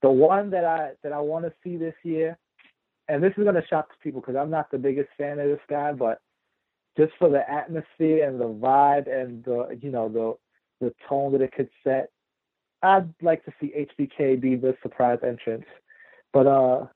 the 0.02 0.10
one 0.10 0.50
that 0.50 0.64
I 0.64 0.92
that 1.02 1.12
I 1.12 1.20
want 1.20 1.44
to 1.44 1.52
see 1.62 1.76
this 1.76 1.94
year, 2.02 2.38
and 3.08 3.22
this 3.22 3.32
is 3.36 3.44
gonna 3.44 3.66
shock 3.68 3.88
people 4.02 4.20
because 4.20 4.36
I'm 4.36 4.50
not 4.50 4.70
the 4.70 4.78
biggest 4.78 5.10
fan 5.18 5.38
of 5.38 5.48
this 5.48 5.60
guy, 5.68 5.92
but 5.92 6.20
just 6.96 7.12
for 7.18 7.28
the 7.28 7.48
atmosphere 7.50 8.26
and 8.28 8.40
the 8.40 8.48
vibe 8.48 9.12
and 9.12 9.44
the 9.44 9.78
you 9.82 9.90
know 9.90 10.08
the 10.08 10.86
the 10.86 10.94
tone 11.08 11.32
that 11.32 11.42
it 11.42 11.52
could 11.52 11.68
set, 11.84 12.10
I'd 12.82 13.12
like 13.20 13.44
to 13.44 13.52
see 13.60 13.72
HBK 13.98 14.40
be 14.40 14.56
the 14.56 14.76
surprise 14.82 15.18
entrance. 15.22 15.66
But 16.32 16.46
uh 16.46 16.86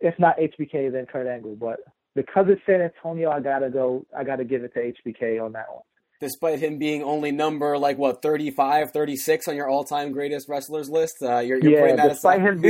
if 0.00 0.18
not 0.18 0.38
HBK 0.38 0.90
then 0.92 1.06
Kurt 1.06 1.26
Angle. 1.26 1.56
But 1.56 1.80
because 2.14 2.46
it's 2.48 2.62
San 2.66 2.80
Antonio, 2.80 3.30
I 3.30 3.40
gotta 3.40 3.70
go. 3.70 4.06
I 4.16 4.24
gotta 4.24 4.44
give 4.44 4.62
it 4.64 4.72
to 4.74 4.80
HBK 4.80 5.44
on 5.44 5.52
that 5.52 5.66
one. 5.72 5.82
Despite 6.20 6.60
him 6.60 6.78
being 6.78 7.02
only 7.02 7.32
number 7.32 7.76
like 7.76 7.98
what 7.98 8.22
35, 8.22 8.92
36 8.92 9.48
on 9.48 9.56
your 9.56 9.68
all-time 9.68 10.12
greatest 10.12 10.48
wrestlers 10.48 10.88
list, 10.88 11.16
uh, 11.20 11.40
you're, 11.40 11.58
you're 11.58 11.72
yeah, 11.72 11.80
putting 11.80 11.96
that 11.96 12.08
despite 12.10 12.40
aside. 12.40 12.48
him 12.54 12.60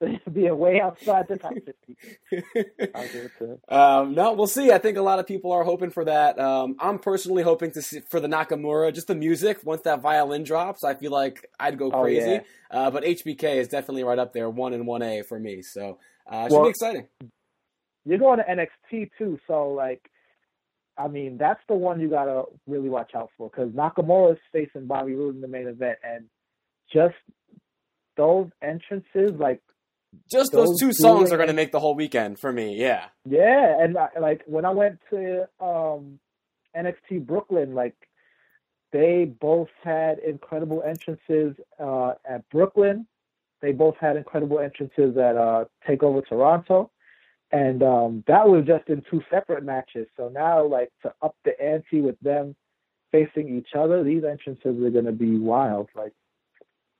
being 0.00 0.20
being 0.32 0.58
way 0.58 0.80
outside 0.80 1.28
the 1.28 1.38
top 1.38 1.52
fifty. 1.54 1.96
I'll 2.94 3.02
give 3.04 3.24
it 3.24 3.30
to 3.38 3.44
him. 3.52 3.58
Um, 3.68 4.14
no, 4.14 4.32
we'll 4.34 4.48
see. 4.48 4.72
I 4.72 4.78
think 4.78 4.98
a 4.98 5.02
lot 5.02 5.18
of 5.20 5.26
people 5.26 5.52
are 5.52 5.62
hoping 5.64 5.90
for 5.90 6.04
that. 6.04 6.38
Um, 6.38 6.74
I'm 6.80 6.98
personally 6.98 7.44
hoping 7.44 7.70
to 7.72 7.80
see 7.80 8.00
for 8.10 8.18
the 8.20 8.28
Nakamura, 8.28 8.92
just 8.92 9.06
the 9.06 9.14
music. 9.14 9.60
Once 9.64 9.82
that 9.82 10.02
violin 10.02 10.42
drops, 10.42 10.82
I 10.84 10.94
feel 10.94 11.12
like 11.12 11.48
I'd 11.60 11.78
go 11.78 11.90
Oh, 11.92 12.02
crazy. 12.02 12.28
yeah. 12.32 12.40
uh, 12.70 12.90
but 12.90 13.04
HBK 13.04 13.56
is 13.56 13.68
definitely 13.68 14.04
right 14.04 14.18
up 14.18 14.32
there, 14.34 14.50
one 14.50 14.74
and 14.74 14.86
one 14.86 15.02
A 15.02 15.22
for 15.22 15.38
me. 15.38 15.62
So 15.62 15.98
uh, 16.26 16.48
should 16.48 16.52
Well- 16.52 16.64
be 16.64 16.70
exciting. 16.70 17.06
You're 18.04 18.18
going 18.18 18.38
to 18.38 18.44
NXT 18.44 19.10
too, 19.18 19.38
so 19.46 19.68
like, 19.70 20.02
I 20.98 21.08
mean, 21.08 21.38
that's 21.38 21.60
the 21.68 21.74
one 21.74 22.00
you 22.00 22.10
gotta 22.10 22.44
really 22.66 22.88
watch 22.88 23.12
out 23.14 23.30
for 23.38 23.48
because 23.48 23.70
Nakamura 23.72 24.32
is 24.32 24.38
facing 24.52 24.86
Bobby 24.86 25.14
Roode 25.14 25.36
in 25.36 25.40
the 25.40 25.48
main 25.48 25.66
event, 25.66 25.98
and 26.04 26.26
just 26.92 27.14
those 28.16 28.48
entrances, 28.60 29.32
like 29.38 29.62
Just 30.30 30.52
those 30.52 30.68
those 30.68 30.80
two 30.80 30.92
songs 30.92 31.32
are 31.32 31.36
going 31.36 31.48
to 31.48 31.54
make 31.54 31.72
the 31.72 31.80
whole 31.80 31.94
weekend 31.94 32.38
for 32.38 32.52
me. 32.52 32.76
Yeah. 32.78 33.06
Yeah, 33.24 33.82
and 33.82 33.96
I, 33.96 34.08
like 34.20 34.42
when 34.46 34.64
I 34.66 34.70
went 34.70 34.98
to 35.10 35.48
um 35.60 36.18
NXT 36.76 37.24
Brooklyn, 37.26 37.74
like 37.74 37.94
they 38.92 39.24
both 39.24 39.68
had 39.82 40.18
incredible 40.18 40.82
entrances 40.86 41.56
uh 41.78 42.12
at 42.28 42.46
Brooklyn. 42.50 43.06
They 43.62 43.72
both 43.72 43.96
had 43.98 44.16
incredible 44.16 44.58
entrances 44.58 45.16
at 45.16 45.36
uh 45.36 45.64
Takeover 45.88 46.26
Toronto. 46.28 46.90
And 47.52 47.82
um 47.82 48.24
that 48.28 48.48
was 48.48 48.64
just 48.66 48.88
in 48.88 49.02
two 49.10 49.22
separate 49.30 49.64
matches. 49.64 50.08
So 50.16 50.28
now 50.28 50.66
like 50.66 50.90
to 51.02 51.12
up 51.22 51.36
the 51.44 51.52
ante 51.62 52.00
with 52.00 52.18
them 52.20 52.56
facing 53.12 53.56
each 53.58 53.70
other, 53.78 54.02
these 54.02 54.24
entrances 54.24 54.82
are 54.82 54.90
gonna 54.90 55.12
be 55.12 55.36
wild. 55.38 55.88
Like 55.94 56.12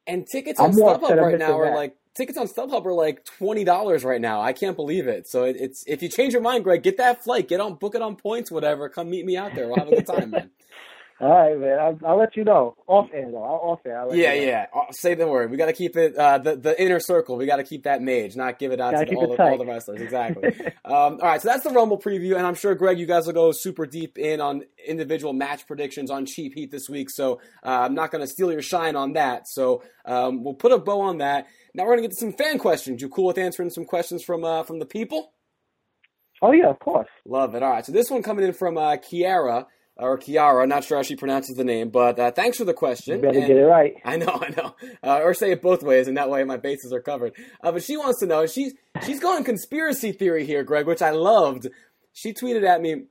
And 0.07 0.27
tickets 0.31 0.61
on 0.61 0.73
StubHub 0.73 1.17
right 1.21 1.39
now 1.39 1.59
are 1.59 1.71
that. 1.71 1.75
like 1.75 1.97
tickets 2.15 2.37
on 2.39 2.49
StubHub 2.49 2.85
are 2.87 2.93
like 2.93 3.25
twenty 3.25 3.65
dollars 3.65 4.05
right 4.05 4.21
now. 4.21 4.43
I 4.43 4.53
can't 4.53 4.77
believe 4.77 5.07
it. 5.09 5.27
So 5.29 5.45
it, 5.45 5.57
it's 5.59 5.85
if 5.87 6.03
you 6.03 6.09
change 6.11 6.35
your 6.35 6.43
mind, 6.43 6.65
Greg, 6.65 6.83
get 6.83 6.99
that 6.99 7.25
flight, 7.25 7.49
get 7.49 7.61
on, 7.61 7.77
book 7.77 7.95
it 7.95 8.03
on 8.03 8.17
points, 8.17 8.51
whatever. 8.51 8.89
Come 8.91 9.11
meet 9.11 9.25
me 9.25 9.37
out 9.37 9.55
there. 9.55 9.69
We'll 9.69 9.79
have 9.79 9.89
a 9.89 9.95
good 9.95 10.07
time, 10.07 10.31
man. 10.31 10.51
all 11.23 11.29
right, 11.29 11.57
man, 11.57 11.79
I'll, 11.79 11.99
I'll 12.05 12.19
let 12.19 12.37
you 12.37 12.43
know. 12.43 12.75
Off 12.89 13.09
air 13.15 13.31
though. 13.31 13.45
I'll 13.45 13.71
off 13.71 13.81
air. 13.87 14.01
I'll 14.01 14.13
Yeah, 14.13 14.33
you 14.33 14.41
know. 14.41 14.47
yeah. 14.49 14.67
Uh, 14.75 14.91
Say 14.91 15.15
the 15.15 15.29
word. 15.29 15.53
We 15.53 15.57
got 15.57 15.67
to 15.67 15.73
keep 15.73 15.97
it 15.97 16.17
uh, 16.17 16.39
the 16.39 16.57
the 16.57 16.83
inner 16.83 16.99
circle. 16.99 17.37
We 17.37 17.47
got 17.47 17.57
to 17.57 17.63
keep 17.65 17.85
that 17.85 18.03
mage, 18.03 18.35
not 18.35 18.59
give 18.59 18.73
it 18.73 18.81
out 18.81 18.91
Gotta 18.91 19.05
to 19.05 19.11
keep 19.11 19.19
all 19.19 19.37
the, 19.37 19.41
all 19.41 19.57
the 19.57 19.65
wrestlers. 19.65 20.01
Exactly. 20.01 20.49
um, 20.85 20.93
all 20.95 21.19
right, 21.19 21.41
so 21.41 21.49
that's 21.49 21.63
the 21.63 21.71
Rumble 21.71 21.97
preview, 21.97 22.37
and 22.37 22.45
I'm 22.45 22.57
sure 22.57 22.75
Greg, 22.75 22.99
you 22.99 23.07
guys 23.07 23.27
will 23.27 23.35
go 23.35 23.53
super 23.53 23.87
deep 23.87 24.19
in 24.19 24.41
on 24.41 24.65
individual 24.85 25.33
match 25.33 25.65
predictions 25.69 26.11
on 26.11 26.27
Cheap 26.27 26.55
Heat 26.55 26.73
this 26.73 26.89
week. 26.89 27.09
So 27.09 27.41
uh, 27.65 27.83
I'm 27.83 27.95
not 27.95 28.11
going 28.11 28.23
to 28.23 28.29
steal 28.29 28.51
your 28.51 28.63
shine 28.63 28.97
on 28.97 29.13
that. 29.13 29.47
So 29.47 29.85
um, 30.05 30.43
we'll 30.43 30.55
put 30.55 30.73
a 30.73 30.79
bow 30.79 31.03
on 31.03 31.19
that. 31.19 31.47
Now 31.73 31.85
we're 31.85 31.97
going 31.97 32.03
to 32.03 32.09
get 32.09 32.19
to 32.19 32.21
some 32.21 32.33
fan 32.33 32.59
questions. 32.59 33.01
You 33.01 33.09
cool 33.09 33.27
with 33.27 33.39
answering 33.39 33.71
some 33.71 33.85
questions 33.85 34.25
from 34.25 34.43
uh, 34.43 34.65
from 34.65 34.81
the 34.81 34.87
people? 34.87 35.33
Oh 36.43 36.51
yeah, 36.51 36.69
of 36.69 36.81
course. 36.81 37.09
Love 37.25 37.55
it. 37.55 37.63
All 37.63 37.71
right. 37.71 37.87
So 37.87 37.93
this 37.93 38.11
one 38.11 38.25
coming 38.25 38.45
in 38.45 38.53
from 38.53 38.77
uh, 38.77 38.97
Kiara 38.97 39.67
or 39.97 40.19
Kiara. 40.19 40.67
Not 40.69 40.85
sure 40.85 40.97
how 40.99 41.03
she 41.03 41.17
pronounces 41.17 41.57
the 41.57 41.65
name, 41.65 41.91
but 41.91 42.19
uh, 42.19 42.31
thanks 42.33 42.59
for 42.59 42.65
the 42.65 42.73
You 42.73 42.77
question. 42.77 43.21
better 43.21 43.39
And- 43.39 43.47
get 43.47 43.57
it 43.57 43.65
right. 43.65 43.95
I 44.05 44.17
know, 44.17 44.27
I 44.43 44.49
know. 44.57 44.75
Uh, 45.03 45.21
or 45.23 45.35
say 45.35 45.53
it 45.53 45.63
both 45.63 45.83
ways, 45.83 46.09
and 46.09 46.17
that 46.17 46.31
way 46.31 46.45
my 46.45 46.57
bases 46.57 46.93
are 46.93 47.01
covered. 47.03 47.33
Uh, 47.63 47.73
but 47.73 47.83
she 47.83 47.97
wants 47.97 48.21
to 48.21 48.27
know. 48.27 48.47
She's 48.47 48.75
she's 49.05 49.21
going 49.21 49.45
conspiracy 49.45 50.13
theory 50.13 50.45
here, 50.47 50.63
Greg, 50.65 50.87
which 50.87 51.03
I 51.03 51.11
loved. 51.11 51.69
She 52.13 52.33
tweeted 52.33 52.65
at 52.67 52.81
me, 52.81 53.05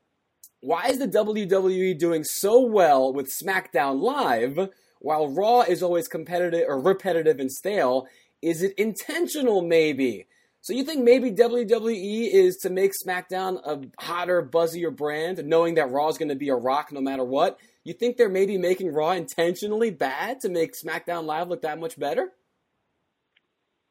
"Why 0.62 0.88
is 0.88 1.00
the 1.00 1.08
WWE 1.08 1.98
doing 1.98 2.24
so 2.24 2.62
well 2.65 3.13
with 3.13 3.32
SmackDown 3.32 4.02
Live 4.02 4.70
while 5.00 5.28
Raw 5.34 5.62
is 5.62 5.82
always 5.82 6.08
competitive 6.08 6.65
or 6.67 6.80
repetitive 6.80 7.39
and 7.39 7.52
stale? 7.52 8.06
Is 8.41 8.62
it 8.63 8.74
intentional, 8.78 9.62
maybe?" 9.62 10.28
So 10.63 10.74
you 10.74 10.84
think 10.84 11.04
maybe 11.04 11.32
WWE 11.32 12.30
is 12.32 12.58
to 12.58 12.69
make 12.69 12.91
SmackDown 12.93 13.60
a 13.65 13.82
hotter, 14.00 14.43
buzzier 14.43 14.95
brand, 14.95 15.43
knowing 15.45 15.76
that 15.76 15.89
Raw 15.89 16.08
is 16.10 16.19
going 16.19 16.30
to 16.30 16.36
be 16.36 16.50
a 16.50 16.56
rock 16.56 16.91
no 16.91 17.02
matter 17.02 17.24
what? 17.24 17.60
You 17.84 17.93
think 17.93 18.15
they're 18.15 18.30
maybe 18.30 18.60
making 18.60 18.93
Raw 18.93 19.12
intentionally 19.12 19.89
bad 19.89 20.39
to 20.41 20.50
make 20.50 20.74
SmackDown 20.74 21.26
Live 21.26 21.50
look 21.50 21.63
that 21.63 21.80
much 21.80 22.00
better? 22.00 22.32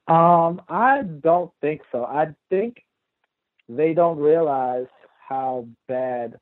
Um, 0.07 0.63
I 0.69 1.03
don't 1.03 1.51
think 1.61 1.83
so. 1.91 2.05
I 2.05 2.35
think 2.51 2.85
they 3.69 3.93
don't 3.93 4.19
realize 4.19 4.87
how 5.29 5.67
bad 5.89 6.39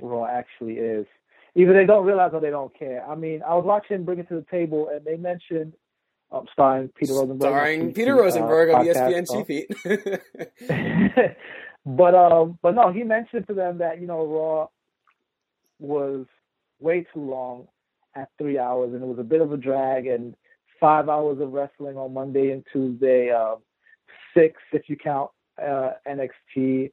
Raw 0.00 0.24
actually 0.24 0.74
is. 0.74 1.06
Either 1.56 1.72
they 1.72 1.84
don't 1.84 2.06
realize 2.06 2.30
or 2.32 2.40
they 2.40 2.50
don't 2.50 2.76
care. 2.78 3.04
I 3.08 3.16
mean, 3.16 3.42
I 3.42 3.54
was 3.54 3.64
watching 3.64 4.04
Bring 4.04 4.20
It 4.20 4.28
to 4.28 4.36
the 4.36 4.46
Table, 4.50 4.88
and 4.92 5.04
they 5.04 5.16
mentioned 5.16 5.74
um, 6.32 6.46
starring 6.52 6.88
Peter 6.88 7.12
Rosenberg. 7.12 7.40
Starring 7.40 7.92
Peter 7.92 8.14
Rosenberg 8.14 8.70
uh, 8.70 8.78
on 8.78 8.86
ESPN 8.86 9.26
Cheap 9.30 9.48
Heat. 9.48 11.36
but 11.86 12.14
um, 12.14 12.58
but 12.62 12.74
no, 12.74 12.92
he 12.92 13.02
mentioned 13.02 13.46
to 13.48 13.54
them 13.54 13.78
that 13.78 14.00
you 14.00 14.06
know 14.06 14.26
Raw 14.26 14.68
was 15.78 16.26
way 16.80 17.06
too 17.12 17.20
long 17.20 17.68
at 18.14 18.28
three 18.38 18.58
hours, 18.58 18.92
and 18.94 19.02
it 19.02 19.06
was 19.06 19.18
a 19.18 19.24
bit 19.24 19.40
of 19.40 19.52
a 19.52 19.56
drag, 19.56 20.06
and 20.06 20.34
five 20.80 21.08
hours 21.08 21.40
of 21.40 21.52
wrestling 21.52 21.96
on 21.96 22.14
Monday 22.14 22.50
and 22.50 22.64
Tuesday, 22.72 23.30
uh, 23.30 23.56
six 24.34 24.60
if 24.72 24.88
you 24.88 24.96
count 24.96 25.30
uh, 25.62 25.92
NXT, 26.08 26.90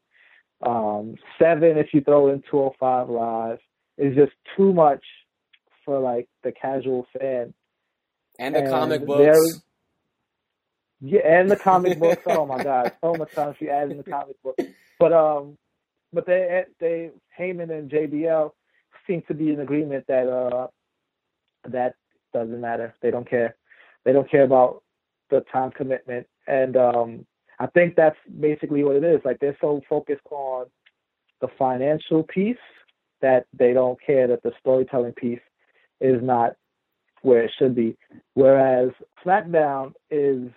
um, 0.66 1.16
seven 1.40 1.78
if 1.78 1.88
you 1.94 2.02
throw 2.02 2.30
in 2.30 2.44
205 2.52 3.10
Live. 3.10 3.60
Is 3.98 4.16
just 4.16 4.32
too 4.56 4.72
much 4.72 5.04
for 5.84 6.00
like 6.00 6.30
the 6.44 6.54
casual 6.54 7.06
fan. 7.20 7.54
And 8.40 8.56
the 8.56 8.60
and 8.60 8.70
comic 8.70 9.06
books. 9.06 9.62
Yeah, 11.02 11.22
and 11.24 11.52
the 11.52 11.58
comic 11.58 12.00
books. 12.02 12.24
Oh 12.26 12.46
my 12.46 12.64
God, 12.64 12.94
so 13.02 13.14
much 13.14 13.32
time 13.34 13.54
she 13.60 13.70
added 13.70 13.92
in 13.92 13.98
the 13.98 14.04
comic 14.04 14.42
book. 14.42 14.58
But 14.98 15.14
um, 15.14 15.58
but 16.12 16.26
they 16.26 16.64
they 16.80 17.12
Heyman 17.38 17.70
and 17.70 17.92
JBL 17.92 18.52
seem 19.06 19.22
to 19.28 19.34
be 19.34 19.52
in 19.52 19.60
agreement 19.60 20.06
that 20.08 20.28
uh 20.28 20.68
that 21.68 21.96
doesn't 22.34 22.60
matter. 22.60 22.96
They 23.02 23.12
don't 23.12 23.30
care. 23.30 23.56
They 24.06 24.14
don't 24.14 24.30
care 24.30 24.44
about 24.44 24.84
the 25.30 25.42
time 25.52 25.72
commitment, 25.72 26.28
and 26.48 26.76
um, 26.78 27.26
I 27.60 27.68
think 27.68 27.96
that's 27.96 28.18
basically 28.40 28.84
what 28.84 28.96
it 28.96 29.04
is. 29.04 29.22
Like 29.26 29.40
they're 29.40 29.58
so 29.60 29.82
focused 29.90 30.26
on 30.32 30.68
the 31.42 31.50
financial 31.58 32.24
piece 32.24 32.58
that 33.22 33.46
they 33.54 33.74
don't 33.74 34.00
care 34.02 34.28
that 34.28 34.44
the 34.44 34.54
storytelling 34.60 35.14
piece 35.14 35.42
is 36.00 36.22
not 36.24 36.56
where 37.22 37.44
it 37.44 37.52
should 37.58 37.76
be. 37.76 37.98
Whereas 38.34 38.92
SmackDown 39.26 39.94
is 40.10 40.50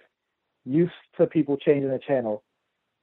used 0.64 0.92
to 1.18 1.26
people 1.26 1.56
changing 1.56 1.90
the 1.90 2.00
channel. 2.06 2.42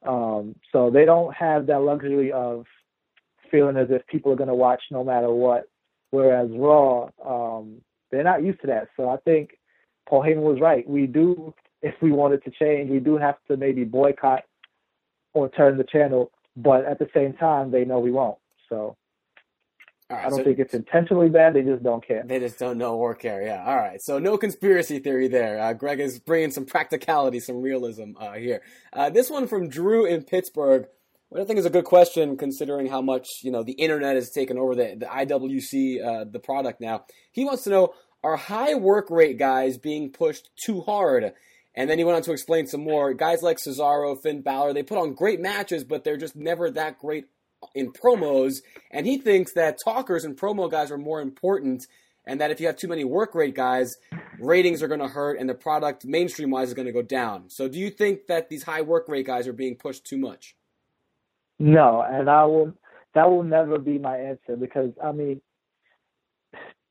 Um, 0.06 0.56
so 0.72 0.90
they 0.90 1.06
don't 1.06 1.34
have 1.34 1.68
that 1.68 1.82
luxury 1.82 2.32
of 2.32 2.66
feeling 3.52 3.78
as 3.78 3.88
if 3.90 4.06
people 4.08 4.32
are 4.32 4.38
going 4.38 4.48
to 4.50 4.56
watch 4.56 4.82
no 4.92 5.04
matter 5.04 5.32
what. 5.32 5.66
Whereas 6.12 6.50
Raw, 6.52 7.10
um, 7.26 7.82
they're 8.12 8.24
not 8.24 8.44
used 8.44 8.62
to 8.62 8.68
that. 8.68 8.88
So 8.98 9.10
I 9.10 9.18
think 9.18 9.52
Paul 10.08 10.24
Heyman 10.24 10.42
was 10.42 10.60
right. 10.62 10.88
We 10.90 11.06
do, 11.06 11.54
if 11.82 11.96
we 12.02 12.12
wanted 12.12 12.44
to 12.46 12.52
change, 12.52 12.90
we 12.90 13.00
do 13.00 13.18
have 13.18 13.36
to 13.48 13.58
maybe 13.58 13.84
boycott 13.84 14.44
or 15.34 15.50
turn 15.50 15.78
the 15.78 15.84
channel. 15.84 16.32
But 16.56 16.86
at 16.86 17.00
the 17.00 17.10
same 17.14 17.34
time, 17.34 17.72
they 17.72 17.86
know 17.86 18.00
we 18.00 18.12
won't. 18.12 18.38
So 18.70 18.96
I 20.10 20.24
don't 20.24 20.40
so 20.40 20.44
think 20.44 20.58
it's 20.58 20.74
intentionally 20.74 21.30
bad. 21.30 21.54
They 21.54 21.62
just 21.62 21.84
don't 21.84 22.06
care. 22.06 22.24
They 22.26 22.40
just 22.40 22.58
don't 22.58 22.80
know 22.80 22.96
or 22.96 23.14
care. 23.14 23.44
Yeah. 23.44 23.64
All 23.64 23.76
right. 23.76 24.02
So 24.02 24.18
no 24.18 24.38
conspiracy 24.38 25.00
theory 25.00 25.28
there. 25.28 25.60
Uh, 25.60 25.74
Greg 25.74 26.00
is 26.00 26.20
bringing 26.20 26.52
some 26.52 26.66
practicality, 26.66 27.40
some 27.40 27.62
realism 27.62 28.12
uh, 28.20 28.34
here. 28.34 28.62
Uh, 28.92 29.12
this 29.12 29.30
one 29.30 29.48
from 29.48 29.70
Drew 29.70 30.06
in 30.06 30.24
Pittsburgh. 30.24 30.88
What 31.30 31.42
I 31.42 31.46
think 31.46 31.60
is 31.60 31.66
a 31.66 31.70
good 31.70 31.86
question, 31.86 32.38
considering 32.38 32.88
how 32.88 33.02
much 33.02 33.28
you 33.44 33.52
know 33.52 33.62
the 33.62 33.74
internet 33.74 34.16
has 34.16 34.32
taken 34.32 34.58
over 34.58 34.74
the 34.74 34.96
the 35.00 35.06
IWC 35.06 36.04
uh, 36.04 36.26
the 36.32 36.40
product 36.40 36.82
now. 36.82 37.06
He 37.32 37.46
wants 37.46 37.64
to 37.66 37.70
know: 37.70 37.94
Are 38.24 38.36
high 38.36 38.74
work 38.74 39.12
rate 39.12 39.38
guys 39.38 39.78
being 39.78 40.12
pushed 40.12 40.50
too 40.66 40.82
hard? 40.82 41.34
And 41.76 41.88
then 41.88 42.00
he 42.00 42.04
went 42.04 42.16
on 42.16 42.24
to 42.24 42.32
explain 42.32 42.66
some 42.66 42.84
more. 42.84 43.14
Guys 43.14 43.44
like 43.44 43.58
Cesaro, 43.58 44.20
Finn 44.22 44.42
Balor, 44.42 44.74
they 44.74 44.82
put 44.82 44.98
on 44.98 45.14
great 45.14 45.40
matches, 45.40 45.84
but 45.84 46.04
they're 46.04 46.18
just 46.18 46.36
never 46.36 46.72
that 46.72 46.98
great 46.98 47.26
in 47.76 47.92
promos, 47.92 48.62
and 48.92 49.06
he 49.06 49.18
thinks 49.18 49.54
that 49.54 49.78
talkers 49.84 50.24
and 50.24 50.38
promo 50.38 50.70
guys 50.70 50.92
are 50.92 50.98
more 50.98 51.22
important, 51.22 51.86
and 52.26 52.40
that 52.42 52.52
if 52.52 52.60
you 52.60 52.68
have 52.68 52.78
too 52.78 52.88
many 52.88 53.04
work 53.04 53.36
rate 53.36 53.56
guys, 53.56 53.96
ratings 54.40 54.82
are 54.82 54.88
going 54.88 55.00
to 55.00 55.08
hurt, 55.08 55.40
and 55.40 55.50
the 55.50 55.54
product 55.54 56.06
mainstream 56.06 56.52
wise 56.52 56.70
is 56.70 56.74
going 56.74 56.86
to 56.86 56.92
go 56.92 57.02
down. 57.02 57.50
So, 57.50 57.68
do 57.68 57.80
you 57.80 57.90
think 57.90 58.28
that 58.28 58.50
these 58.50 58.64
high 58.64 58.82
work 58.82 59.08
rate 59.08 59.26
guys 59.26 59.48
are 59.48 59.54
being 59.54 59.76
pushed 59.76 60.06
too 60.06 60.18
much? 60.18 60.56
No, 61.60 62.02
and 62.02 62.30
I 62.30 62.46
will. 62.46 62.74
That 63.16 63.30
will 63.30 63.44
never 63.44 63.80
be 63.80 63.98
my 63.98 64.18
answer 64.18 64.56
because 64.56 64.92
I 65.04 65.12
mean, 65.12 65.42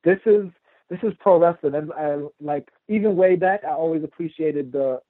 this 0.03 0.19
is 0.25 0.45
this 0.89 0.99
is 1.03 1.13
pro 1.19 1.39
wrestling, 1.39 1.75
and 1.75 1.93
I, 1.93 2.17
like 2.41 2.69
even 2.87 3.15
way 3.15 3.35
back, 3.35 3.61
I 3.63 3.71
always 3.71 4.03
appreciated 4.03 4.71
the 4.71 5.01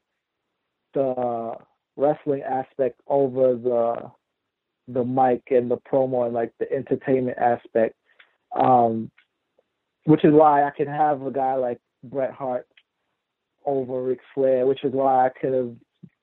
the 0.93 1.55
wrestling 1.95 2.41
aspect 2.41 3.01
over 3.07 3.55
the 3.55 4.11
the 4.91 5.03
mic 5.03 5.43
and 5.51 5.69
the 5.69 5.77
promo 5.77 6.25
and 6.25 6.33
like 6.33 6.51
the 6.59 6.71
entertainment 6.71 7.37
aspect. 7.37 7.95
Um, 8.55 9.11
which 10.05 10.25
is 10.25 10.33
why 10.33 10.63
I 10.63 10.71
can 10.71 10.87
have 10.87 11.21
a 11.21 11.31
guy 11.31 11.55
like 11.55 11.79
Bret 12.03 12.31
Hart 12.31 12.67
over 13.65 14.01
Ric 14.01 14.19
Flair, 14.33 14.65
which 14.65 14.83
is 14.83 14.91
why 14.91 15.27
I 15.27 15.29
could 15.29 15.53
have, 15.53 15.71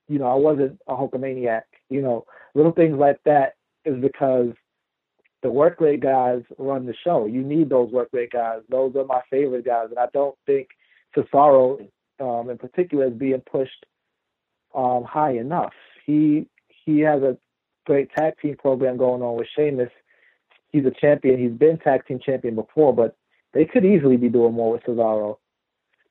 you 0.09 0.19
know, 0.19 0.27
I 0.27 0.35
wasn't 0.35 0.81
a 0.89 0.95
Hulkamaniac. 0.95 1.63
You 1.89 2.03
know, 2.03 2.25
little 2.55 2.73
things 2.73 2.99
like 2.99 3.21
that 3.25 3.55
is 3.85 4.01
because 4.01 4.53
the 5.43 5.51
work 5.51 5.81
rate 5.81 6.01
guys 6.01 6.43
run 6.59 6.87
the 6.87 6.95
show. 7.05 7.27
You 7.27 7.43
need 7.43 7.69
those 7.69 7.93
work 7.93 8.09
rate 8.13 8.33
guys. 8.33 8.63
Those 8.69 8.97
are 8.97 9.05
my 9.05 9.21
favorite 9.31 9.65
guys, 9.65 9.87
and 9.91 9.99
I 9.99 10.09
don't 10.13 10.37
think 10.47 10.69
Cesaro, 11.17 11.89
um, 12.19 12.51
in 12.51 12.59
particular, 12.59 13.07
is 13.07 13.13
being 13.13 13.43
pushed 13.49 13.87
um, 14.75 15.05
high 15.05 15.33
enough. 15.33 15.75
He 16.05 16.49
he 16.85 17.01
has 17.01 17.23
a 17.23 17.37
great 17.87 18.11
tag 18.13 18.35
team 18.43 18.57
program 18.57 18.97
going 18.97 19.23
on 19.23 19.37
with 19.37 19.47
Sheamus. 19.57 19.91
He's 20.71 20.85
a 20.85 20.91
champion. 20.91 21.41
He's 21.41 21.57
been 21.57 21.79
tag 21.79 22.07
team 22.07 22.21
champion 22.25 22.55
before, 22.55 22.95
but 22.95 23.17
they 23.55 23.65
could 23.65 23.85
easily 23.85 24.17
be 24.17 24.29
doing 24.29 24.53
more 24.53 24.73
with 24.73 24.83
Cesaro. 24.83 25.39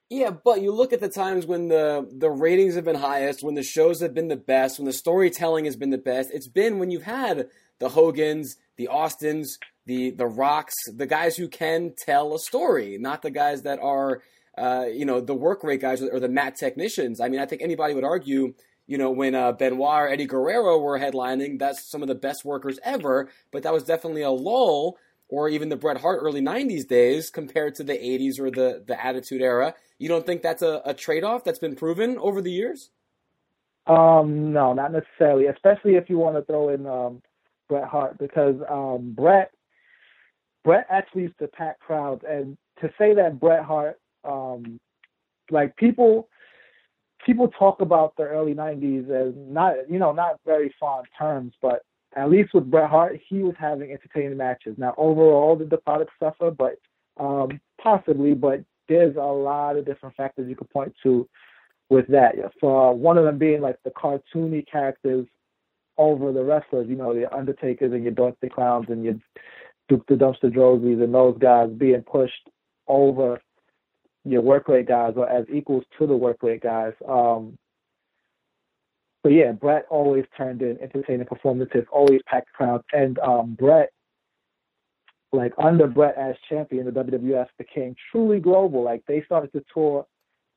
Yeah, 0.09 0.29
but 0.31 0.61
you 0.61 0.71
look 0.71 0.93
at 0.93 0.99
the 0.99 1.09
times 1.09 1.45
when 1.47 1.67
the 1.67 2.07
the 2.11 2.29
ratings 2.29 2.75
have 2.75 2.85
been 2.85 2.95
highest, 2.95 3.43
when 3.43 3.55
the 3.55 3.63
shows 3.63 4.01
have 4.01 4.13
been 4.13 4.27
the 4.27 4.35
best, 4.35 4.77
when 4.77 4.85
the 4.85 4.93
storytelling 4.93 5.65
has 5.65 5.75
been 5.75 5.89
the 5.89 5.97
best. 5.97 6.29
It's 6.31 6.47
been 6.47 6.77
when 6.77 6.91
you've 6.91 7.03
had 7.03 7.47
the 7.79 7.89
Hogans, 7.89 8.55
the 8.77 8.87
Austins, 8.87 9.57
the 9.85 10.11
the 10.11 10.27
Rocks, 10.27 10.75
the 10.93 11.07
guys 11.07 11.35
who 11.37 11.47
can 11.47 11.93
tell 11.97 12.35
a 12.35 12.39
story, 12.39 12.97
not 12.99 13.23
the 13.23 13.31
guys 13.31 13.63
that 13.63 13.79
are, 13.79 14.21
uh, 14.57 14.85
you 14.91 15.05
know, 15.05 15.21
the 15.21 15.33
work 15.33 15.63
rate 15.63 15.81
guys 15.81 16.03
or 16.03 16.19
the 16.19 16.29
mat 16.29 16.55
technicians. 16.55 17.19
I 17.19 17.27
mean, 17.27 17.39
I 17.39 17.47
think 17.47 17.63
anybody 17.63 17.95
would 17.95 18.03
argue 18.03 18.53
you 18.87 18.97
know, 18.97 19.11
when 19.11 19.33
uh, 19.33 19.51
Benoit 19.51 20.01
or 20.01 20.07
Eddie 20.09 20.27
Guerrero 20.27 20.77
were 20.79 20.99
headlining, 20.99 21.57
that's 21.57 21.89
some 21.89 22.01
of 22.01 22.07
the 22.07 22.15
best 22.15 22.45
workers 22.45 22.79
ever. 22.83 23.29
But 23.51 23.63
that 23.63 23.73
was 23.73 23.83
definitely 23.83 24.21
a 24.21 24.31
lull, 24.31 24.97
or 25.27 25.49
even 25.49 25.69
the 25.69 25.75
Bret 25.75 25.97
Hart 25.97 26.19
early 26.21 26.41
'90s 26.41 26.87
days 26.87 27.29
compared 27.29 27.75
to 27.75 27.83
the 27.83 27.93
'80s 27.93 28.39
or 28.39 28.51
the 28.51 28.83
the 28.85 29.03
Attitude 29.03 29.41
Era. 29.41 29.73
You 29.97 30.09
don't 30.09 30.25
think 30.25 30.41
that's 30.41 30.61
a, 30.61 30.81
a 30.85 30.93
trade 30.93 31.23
off 31.23 31.43
that's 31.43 31.59
been 31.59 31.75
proven 31.75 32.17
over 32.19 32.41
the 32.41 32.51
years? 32.51 32.91
Um, 33.87 34.51
no, 34.51 34.73
not 34.73 34.91
necessarily. 34.91 35.45
Especially 35.47 35.95
if 35.95 36.09
you 36.09 36.17
want 36.17 36.35
to 36.35 36.43
throw 36.43 36.69
in 36.69 36.85
um, 36.85 37.21
Bret 37.69 37.87
Hart, 37.87 38.17
because 38.19 38.55
um, 38.69 39.13
Bret 39.15 39.51
Bret 40.63 40.85
actually 40.89 41.23
used 41.23 41.39
to 41.39 41.47
pack 41.47 41.79
crowds, 41.79 42.23
and 42.27 42.57
to 42.81 42.89
say 42.97 43.15
that 43.15 43.39
Bret 43.39 43.63
Hart, 43.63 43.99
um, 44.23 44.79
like 45.49 45.75
people 45.75 46.27
people 47.25 47.47
talk 47.49 47.81
about 47.81 48.15
the 48.15 48.23
early 48.23 48.53
'90s 48.53 49.09
as 49.09 49.33
not, 49.35 49.75
you 49.89 49.99
know, 49.99 50.13
not 50.13 50.39
very 50.45 50.73
fond 50.79 51.07
terms, 51.17 51.53
but 51.61 51.83
at 52.15 52.29
least 52.29 52.53
with 52.53 52.69
Bret 52.71 52.89
Hart, 52.89 53.19
he 53.27 53.39
was 53.39 53.55
having 53.59 53.91
entertaining 53.91 54.37
matches. 54.37 54.75
Now, 54.77 54.93
overall, 54.97 55.55
did 55.57 55.69
the 55.69 55.77
product 55.77 56.11
suffer? 56.19 56.51
But 56.51 56.77
um, 57.17 57.59
possibly, 57.81 58.33
but 58.33 58.63
there's 58.87 59.15
a 59.15 59.19
lot 59.19 59.75
of 59.75 59.85
different 59.85 60.15
factors 60.15 60.47
you 60.47 60.55
could 60.55 60.69
point 60.69 60.93
to 61.03 61.27
with 61.89 62.07
that. 62.07 62.35
For 62.59 62.91
uh, 62.91 62.93
one 62.93 63.17
of 63.17 63.25
them 63.25 63.37
being 63.37 63.61
like 63.61 63.77
the 63.83 63.91
cartoony 63.91 64.65
characters 64.69 65.27
over 65.97 66.31
the 66.31 66.43
wrestlers, 66.43 66.87
you 66.87 66.95
know, 66.95 67.13
the 67.13 67.33
Undertakers 67.33 67.93
and 67.93 68.03
your 68.03 68.13
Doink 68.13 68.35
the 68.41 68.49
Clowns 68.49 68.87
and 68.89 69.03
your 69.03 69.15
Duke 69.87 70.05
the 70.07 70.15
Dumpster 70.15 70.53
Droeses 70.53 71.03
and 71.03 71.13
those 71.13 71.37
guys 71.37 71.69
being 71.69 72.01
pushed 72.01 72.49
over 72.87 73.41
your 74.25 74.41
work 74.41 74.67
rate 74.67 74.87
guys 74.87 75.13
or 75.15 75.29
as 75.29 75.45
equals 75.53 75.83
to 75.97 76.07
the 76.07 76.15
work 76.15 76.41
rate 76.41 76.61
guys. 76.61 76.93
Um, 77.07 77.57
but 79.23 79.31
yeah, 79.31 79.51
Bret 79.53 79.85
always 79.89 80.25
turned 80.37 80.61
in 80.61 80.77
entertaining 80.81 81.25
performances, 81.25 81.85
always 81.91 82.21
packed 82.27 82.51
crowds, 82.53 82.83
and 82.93 83.17
um, 83.19 83.55
Bret, 83.57 83.89
like 85.31 85.53
under 85.57 85.87
Bret 85.87 86.15
as 86.17 86.35
champion, 86.49 86.85
the 86.85 86.91
WWF 86.91 87.47
became 87.57 87.95
truly 88.11 88.39
global. 88.39 88.83
Like 88.83 89.03
they 89.07 89.23
started 89.23 89.51
to 89.53 89.63
tour 89.73 90.05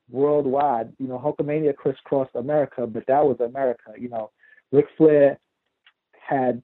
worldwide. 0.09 0.93
You 0.99 1.07
know, 1.07 1.17
Hulkamania 1.17 1.75
crisscrossed 1.75 2.35
America, 2.35 2.85
but 2.87 3.05
that 3.07 3.25
was 3.25 3.39
America. 3.39 3.93
You 3.97 4.09
know, 4.09 4.31
Ric 4.71 4.85
Flair 4.97 5.39
had, 6.13 6.61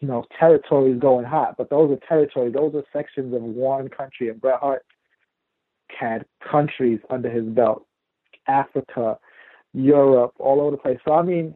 you 0.00 0.08
know, 0.08 0.24
territories 0.38 1.00
going 1.00 1.24
hot, 1.24 1.56
but 1.58 1.70
those 1.70 1.90
are 1.90 2.06
territories. 2.08 2.54
Those 2.54 2.74
are 2.74 2.84
sections 2.92 3.34
of 3.34 3.42
one 3.42 3.88
country. 3.88 4.28
And 4.28 4.40
Bret 4.40 4.60
Hart 4.60 4.84
had 5.98 6.24
countries 6.50 7.00
under 7.10 7.30
his 7.30 7.44
belt, 7.44 7.86
Africa, 8.48 9.18
Europe, 9.72 10.32
all 10.38 10.60
over 10.60 10.72
the 10.72 10.76
place. 10.76 10.98
So 11.06 11.14
I 11.14 11.22
mean, 11.22 11.54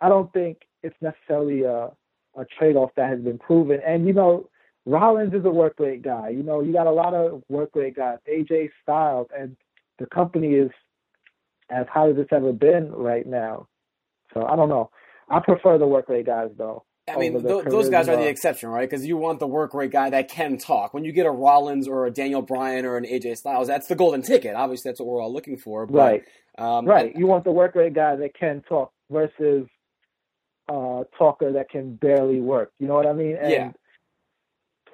I 0.00 0.08
don't 0.08 0.32
think 0.32 0.58
it's 0.82 0.96
necessarily 1.00 1.62
a 1.62 1.90
a 2.36 2.44
trade 2.58 2.76
off 2.76 2.90
that 2.96 3.08
has 3.08 3.20
been 3.20 3.38
proven. 3.38 3.80
And 3.86 4.06
you 4.06 4.12
know, 4.12 4.48
Rollins 4.86 5.34
is 5.34 5.44
a 5.44 5.50
work 5.50 5.74
rate 5.78 6.02
guy. 6.02 6.30
You 6.30 6.42
know, 6.42 6.60
you 6.60 6.72
got 6.72 6.86
a 6.86 6.92
lot 6.92 7.14
of 7.14 7.42
work 7.48 7.70
rate 7.74 7.96
guys, 7.96 8.18
AJ 8.28 8.70
Styles, 8.82 9.28
and 9.36 9.56
the 9.98 10.06
company 10.06 10.54
is 10.54 10.70
as 11.70 11.86
high 11.92 12.10
as 12.10 12.16
it's 12.18 12.32
ever 12.32 12.52
been 12.52 12.90
right 12.92 13.26
now. 13.26 13.68
So 14.32 14.44
I 14.44 14.56
don't 14.56 14.68
know. 14.68 14.90
I 15.30 15.40
prefer 15.40 15.78
the 15.78 15.86
work 15.86 16.08
rate 16.08 16.26
guys 16.26 16.50
though. 16.58 16.84
I 17.06 17.16
mean, 17.18 17.32
th- 17.32 17.64
those 17.66 17.90
guys 17.90 18.08
are 18.08 18.16
the 18.16 18.28
exception, 18.28 18.70
right? 18.70 18.88
Because 18.88 19.04
you 19.04 19.16
want 19.16 19.38
the 19.38 19.46
work 19.46 19.74
rate 19.74 19.90
guy 19.90 20.10
that 20.10 20.30
can 20.30 20.56
talk. 20.56 20.94
When 20.94 21.04
you 21.04 21.12
get 21.12 21.26
a 21.26 21.30
Rollins 21.30 21.86
or 21.86 22.06
a 22.06 22.10
Daniel 22.10 22.40
Bryan 22.40 22.86
or 22.86 22.96
an 22.96 23.04
AJ 23.04 23.36
Styles, 23.36 23.68
that's 23.68 23.88
the 23.88 23.94
golden 23.94 24.22
ticket. 24.22 24.54
Obviously, 24.54 24.90
that's 24.90 25.00
what 25.00 25.08
we're 25.08 25.20
all 25.20 25.32
looking 25.32 25.58
for. 25.58 25.86
But, 25.86 25.98
right. 25.98 26.24
Um, 26.56 26.86
right. 26.86 27.10
And, 27.12 27.18
you 27.18 27.26
want 27.26 27.44
the 27.44 27.50
work 27.50 27.74
rate 27.74 27.94
guy 27.94 28.16
that 28.16 28.34
can 28.34 28.62
talk 28.62 28.92
versus 29.10 29.66
uh 30.66 31.04
talker 31.18 31.52
that 31.52 31.68
can 31.68 31.94
barely 31.96 32.40
work. 32.40 32.72
You 32.78 32.88
know 32.88 32.94
what 32.94 33.06
I 33.06 33.12
mean? 33.12 33.36
And 33.36 33.50
yeah. 33.50 33.72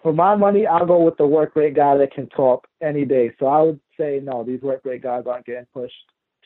For 0.02 0.12
my 0.12 0.34
money, 0.34 0.66
I'll 0.66 0.86
go 0.86 1.02
with 1.02 1.18
the 1.18 1.26
work 1.26 1.54
rate 1.54 1.74
guy 1.74 1.96
that 1.98 2.12
can 2.12 2.26
talk 2.28 2.66
any 2.82 3.04
day. 3.04 3.32
So 3.38 3.46
I 3.46 3.62
would 3.62 3.80
say 3.98 4.20
no, 4.20 4.42
these 4.42 4.62
work 4.62 4.80
rate 4.84 5.02
guys 5.02 5.24
aren't 5.26 5.46
getting 5.46 5.66
pushed 5.72 5.94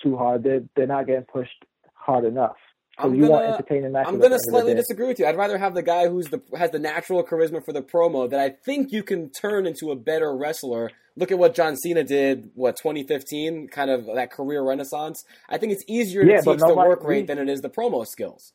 too 0.03 0.17
hard. 0.17 0.43
They're 0.43 0.65
they're 0.77 0.87
not 0.87 1.07
getting 1.07 1.25
pushed 1.25 1.65
hard 1.95 2.25
enough. 2.27 2.57
So 2.99 3.09
I'm 3.09 3.15
you 3.15 3.23
gonna, 3.23 3.33
want 3.33 3.47
entertaining 3.47 3.93
matches. 3.93 4.13
I'm 4.13 4.21
gonna 4.21 4.39
slightly 4.39 4.75
disagree 4.75 5.09
with 5.09 5.19
you. 5.19 5.27
I'd 5.27 5.37
rather 5.37 5.59
have 5.59 5.75
the 5.75 5.83
guy 5.83 6.09
who's 6.09 6.29
the 6.29 6.41
has 6.57 6.71
the 6.71 6.79
natural 6.79 7.25
charisma 7.25 7.65
for 7.65 7.73
the 7.73 7.83
promo 7.83 8.31
that 8.31 8.39
I 8.39 8.51
think 8.51 8.93
you 8.93 9.03
can 9.03 9.31
turn 9.31 9.67
into 9.67 9.91
a 9.91 9.97
better 9.97 10.35
wrestler. 10.37 10.91
Look 11.17 11.33
at 11.33 11.39
what 11.39 11.55
John 11.55 11.77
Cena 11.77 12.05
did, 12.05 12.51
what 12.55 12.77
2015, 12.77 13.69
kind 13.69 13.91
of 13.91 14.07
that 14.15 14.31
career 14.31 14.63
renaissance. 14.63 15.25
I 15.49 15.59
think 15.59 15.73
it's 15.73 15.85
easier 15.89 16.25
yeah, 16.25 16.41
to 16.41 16.53
teach 16.53 16.61
the 16.61 16.75
work 16.75 17.05
rate 17.05 17.27
than 17.27 17.39
it 17.39 17.49
is 17.49 17.61
the 17.61 17.71
promo 17.71 18.07
skills. 18.07 18.53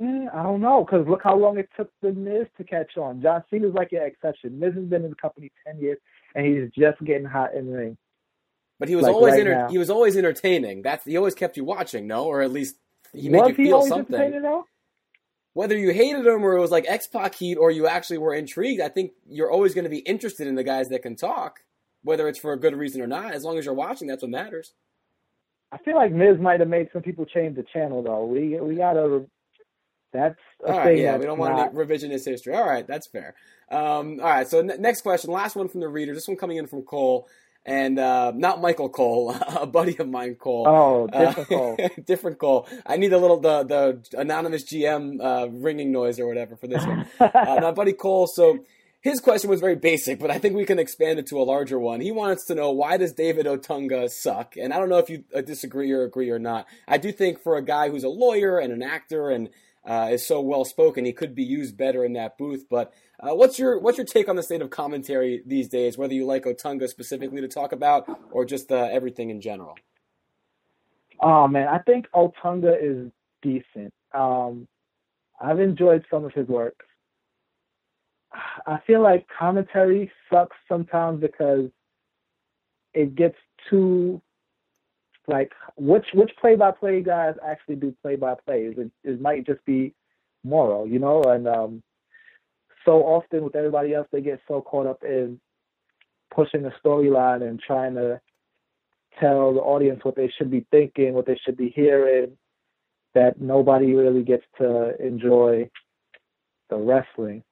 Mm, 0.00 0.34
I 0.34 0.42
don't 0.42 0.60
know, 0.60 0.84
because 0.84 1.06
look 1.06 1.22
how 1.22 1.36
long 1.36 1.58
it 1.58 1.68
took 1.76 1.90
the 2.00 2.12
Miz 2.12 2.46
to 2.58 2.64
catch 2.64 2.96
on. 2.96 3.22
John 3.22 3.44
Cena's 3.50 3.74
like 3.74 3.92
an 3.92 4.02
exception. 4.02 4.58
Miz 4.58 4.74
has 4.74 4.84
been 4.84 5.04
in 5.04 5.10
the 5.10 5.16
company 5.16 5.50
ten 5.66 5.80
years, 5.80 5.98
and 6.34 6.46
he's 6.46 6.70
just 6.76 7.02
getting 7.04 7.24
hot 7.24 7.54
in 7.54 7.66
the 7.66 7.72
ring. 7.72 7.96
But 8.78 8.88
he 8.88 8.96
was 8.96 9.04
like 9.04 9.14
always 9.14 9.34
right 9.34 9.46
now. 9.46 9.68
he 9.68 9.78
was 9.78 9.90
always 9.90 10.16
entertaining. 10.16 10.82
That's 10.82 11.04
he 11.04 11.16
always 11.16 11.34
kept 11.34 11.56
you 11.56 11.64
watching, 11.64 12.06
no, 12.06 12.24
or 12.24 12.42
at 12.42 12.50
least 12.50 12.76
he 13.12 13.28
made 13.28 13.40
was 13.40 13.48
you 13.50 13.54
feel 13.54 13.86
something. 13.86 14.64
Whether 15.54 15.76
you 15.76 15.90
hated 15.90 16.26
him 16.26 16.44
or 16.44 16.56
it 16.56 16.60
was 16.60 16.70
like 16.70 16.86
X 16.88 17.06
Pac 17.06 17.34
heat, 17.34 17.56
or 17.56 17.70
you 17.70 17.86
actually 17.86 18.18
were 18.18 18.34
intrigued, 18.34 18.80
I 18.80 18.88
think 18.88 19.12
you're 19.28 19.50
always 19.50 19.74
going 19.74 19.84
to 19.84 19.90
be 19.90 19.98
interested 19.98 20.46
in 20.46 20.54
the 20.54 20.64
guys 20.64 20.88
that 20.88 21.02
can 21.02 21.14
talk, 21.14 21.60
whether 22.02 22.26
it's 22.26 22.38
for 22.38 22.54
a 22.54 22.58
good 22.58 22.74
reason 22.74 23.02
or 23.02 23.06
not. 23.06 23.34
As 23.34 23.44
long 23.44 23.58
as 23.58 23.66
you're 23.66 23.74
watching, 23.74 24.08
that's 24.08 24.22
what 24.22 24.30
matters. 24.30 24.72
I 25.70 25.78
feel 25.78 25.94
like 25.94 26.12
Miz 26.12 26.38
might 26.38 26.60
have 26.60 26.68
made 26.70 26.88
some 26.92 27.02
people 27.02 27.26
change 27.26 27.56
the 27.56 27.64
channel 27.64 28.02
though. 28.02 28.24
We 28.24 28.58
we 28.60 28.76
gotta. 28.76 29.26
That's 30.12 30.38
a 30.66 30.70
All 30.70 30.78
right, 30.78 30.98
yeah, 30.98 31.16
we 31.16 31.24
don't 31.24 31.38
not, 31.38 31.72
want 31.72 31.74
any 31.74 31.84
revisionist 31.84 32.26
history. 32.26 32.54
All 32.54 32.68
right, 32.68 32.86
that's 32.86 33.06
fair. 33.06 33.34
Um, 33.70 34.20
all 34.20 34.28
right, 34.28 34.46
so 34.46 34.58
n- 34.58 34.76
next 34.78 35.00
question, 35.00 35.30
last 35.30 35.56
one 35.56 35.68
from 35.68 35.80
the 35.80 35.88
reader. 35.88 36.12
This 36.12 36.28
one 36.28 36.36
coming 36.36 36.58
in 36.58 36.66
from 36.66 36.82
Cole, 36.82 37.26
and 37.64 37.98
uh, 37.98 38.32
not 38.34 38.60
Michael 38.60 38.88
Cole, 38.88 39.30
a 39.60 39.66
buddy 39.66 39.96
of 39.98 40.08
mine, 40.08 40.34
Cole. 40.34 40.66
Oh, 40.66 41.08
Uh, 41.12 41.26
different 41.26 41.48
Cole. 41.48 41.76
different 42.06 42.38
Cole. 42.38 42.68
I 42.86 42.96
need 42.96 43.12
a 43.12 43.18
little 43.18 43.40
the 43.40 43.62
the 43.62 44.18
anonymous 44.18 44.64
GM 44.64 45.20
uh, 45.20 45.48
ringing 45.50 45.92
noise 45.92 46.18
or 46.18 46.26
whatever 46.26 46.56
for 46.56 46.66
this 46.66 46.84
one. 46.84 47.06
uh, 47.20 47.58
my 47.60 47.70
buddy 47.70 47.92
Cole. 47.92 48.26
So 48.26 48.58
his 49.00 49.20
question 49.20 49.50
was 49.50 49.60
very 49.60 49.74
basic, 49.76 50.20
but 50.20 50.30
I 50.30 50.38
think 50.38 50.54
we 50.54 50.64
can 50.64 50.78
expand 50.78 51.18
it 51.18 51.26
to 51.28 51.40
a 51.40 51.42
larger 51.42 51.78
one. 51.78 52.00
He 52.00 52.12
wants 52.12 52.44
to 52.46 52.54
know 52.54 52.70
why 52.70 52.96
does 52.96 53.12
David 53.12 53.46
Otunga 53.46 54.08
suck? 54.08 54.56
And 54.56 54.72
I 54.72 54.78
don't 54.78 54.88
know 54.88 54.98
if 54.98 55.10
you 55.10 55.24
uh, 55.34 55.40
disagree 55.40 55.90
or 55.90 56.04
agree 56.04 56.30
or 56.30 56.38
not. 56.38 56.66
I 56.86 56.98
do 56.98 57.10
think 57.10 57.40
for 57.42 57.56
a 57.56 57.62
guy 57.62 57.90
who's 57.90 58.04
a 58.04 58.08
lawyer 58.08 58.58
and 58.58 58.72
an 58.72 58.82
actor 58.82 59.30
and 59.30 59.50
uh, 59.84 60.08
is 60.12 60.26
so 60.26 60.40
well 60.40 60.64
spoken, 60.64 61.04
he 61.04 61.12
could 61.12 61.34
be 61.34 61.42
used 61.42 61.76
better 61.76 62.04
in 62.04 62.12
that 62.14 62.38
booth. 62.38 62.66
But 62.70 62.92
uh, 63.20 63.34
what's 63.34 63.58
your 63.58 63.78
what's 63.80 63.98
your 63.98 64.06
take 64.06 64.28
on 64.28 64.36
the 64.36 64.42
state 64.42 64.62
of 64.62 64.70
commentary 64.70 65.42
these 65.46 65.68
days? 65.68 65.98
Whether 65.98 66.14
you 66.14 66.24
like 66.24 66.44
Otunga 66.44 66.88
specifically 66.88 67.40
to 67.40 67.48
talk 67.48 67.72
about 67.72 68.06
or 68.30 68.44
just 68.44 68.70
uh, 68.70 68.88
everything 68.90 69.30
in 69.30 69.40
general. 69.40 69.76
Oh 71.20 71.46
man, 71.48 71.68
I 71.68 71.78
think 71.78 72.06
Otunga 72.14 72.76
is 72.80 73.10
decent. 73.42 73.92
Um, 74.14 74.66
I've 75.40 75.60
enjoyed 75.60 76.04
some 76.10 76.24
of 76.24 76.32
his 76.32 76.46
work. 76.48 76.84
I 78.66 78.78
feel 78.86 79.02
like 79.02 79.26
commentary 79.38 80.10
sucks 80.30 80.56
sometimes 80.68 81.20
because 81.20 81.70
it 82.94 83.14
gets 83.14 83.36
too 83.68 84.22
like 85.28 85.52
which 85.76 86.06
which 86.14 86.30
play 86.40 86.56
by 86.56 86.70
play 86.72 87.00
guys 87.02 87.34
actually 87.46 87.76
do 87.76 87.94
play 88.02 88.16
by 88.16 88.34
plays. 88.34 88.74
It 88.76 88.90
it 89.04 89.20
might 89.20 89.46
just 89.46 89.64
be 89.64 89.94
Mauro, 90.44 90.84
you 90.84 90.98
know, 90.98 91.22
and 91.22 91.46
um 91.46 91.82
so 92.84 93.02
often 93.02 93.44
with 93.44 93.54
everybody 93.54 93.94
else 93.94 94.08
they 94.10 94.20
get 94.20 94.40
so 94.48 94.60
caught 94.60 94.86
up 94.86 95.04
in 95.04 95.40
pushing 96.34 96.62
the 96.62 96.72
storyline 96.84 97.42
and 97.42 97.60
trying 97.60 97.94
to 97.94 98.20
tell 99.20 99.52
the 99.54 99.60
audience 99.60 100.00
what 100.04 100.16
they 100.16 100.32
should 100.36 100.50
be 100.50 100.66
thinking, 100.70 101.12
what 101.12 101.26
they 101.26 101.38
should 101.44 101.56
be 101.56 101.68
hearing, 101.68 102.36
that 103.14 103.40
nobody 103.40 103.94
really 103.94 104.22
gets 104.22 104.44
to 104.58 104.94
enjoy 105.04 105.68
the 106.70 106.76
wrestling. 106.76 107.42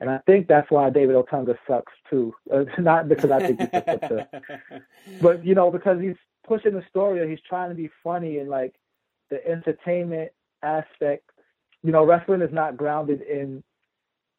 And 0.00 0.10
I 0.10 0.18
think 0.26 0.46
that's 0.46 0.70
why 0.70 0.90
David 0.90 1.16
Otunga 1.16 1.56
sucks 1.66 1.92
too. 2.10 2.34
Uh, 2.52 2.64
not 2.78 3.08
because 3.08 3.30
I 3.30 3.46
think 3.46 3.60
he's 3.60 3.70
such 3.70 4.02
a, 4.02 4.28
but 5.22 5.44
you 5.44 5.54
know, 5.54 5.70
because 5.70 6.00
he's 6.00 6.16
pushing 6.46 6.74
the 6.74 6.84
story 6.88 7.20
or 7.20 7.28
he's 7.28 7.38
trying 7.48 7.70
to 7.70 7.74
be 7.74 7.90
funny 8.02 8.38
and 8.38 8.48
like 8.48 8.74
the 9.30 9.46
entertainment 9.46 10.30
aspect. 10.62 11.30
You 11.82 11.92
know, 11.92 12.04
wrestling 12.04 12.42
is 12.42 12.52
not 12.52 12.76
grounded 12.76 13.22
in 13.22 13.62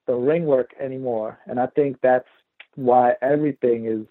the 0.06 0.16
ring 0.16 0.46
work 0.46 0.72
anymore, 0.82 1.40
and 1.48 1.60
I 1.60 1.68
think 1.68 1.98
that's 2.02 2.28
why 2.76 3.14
everything 3.22 3.86
is 3.86 4.08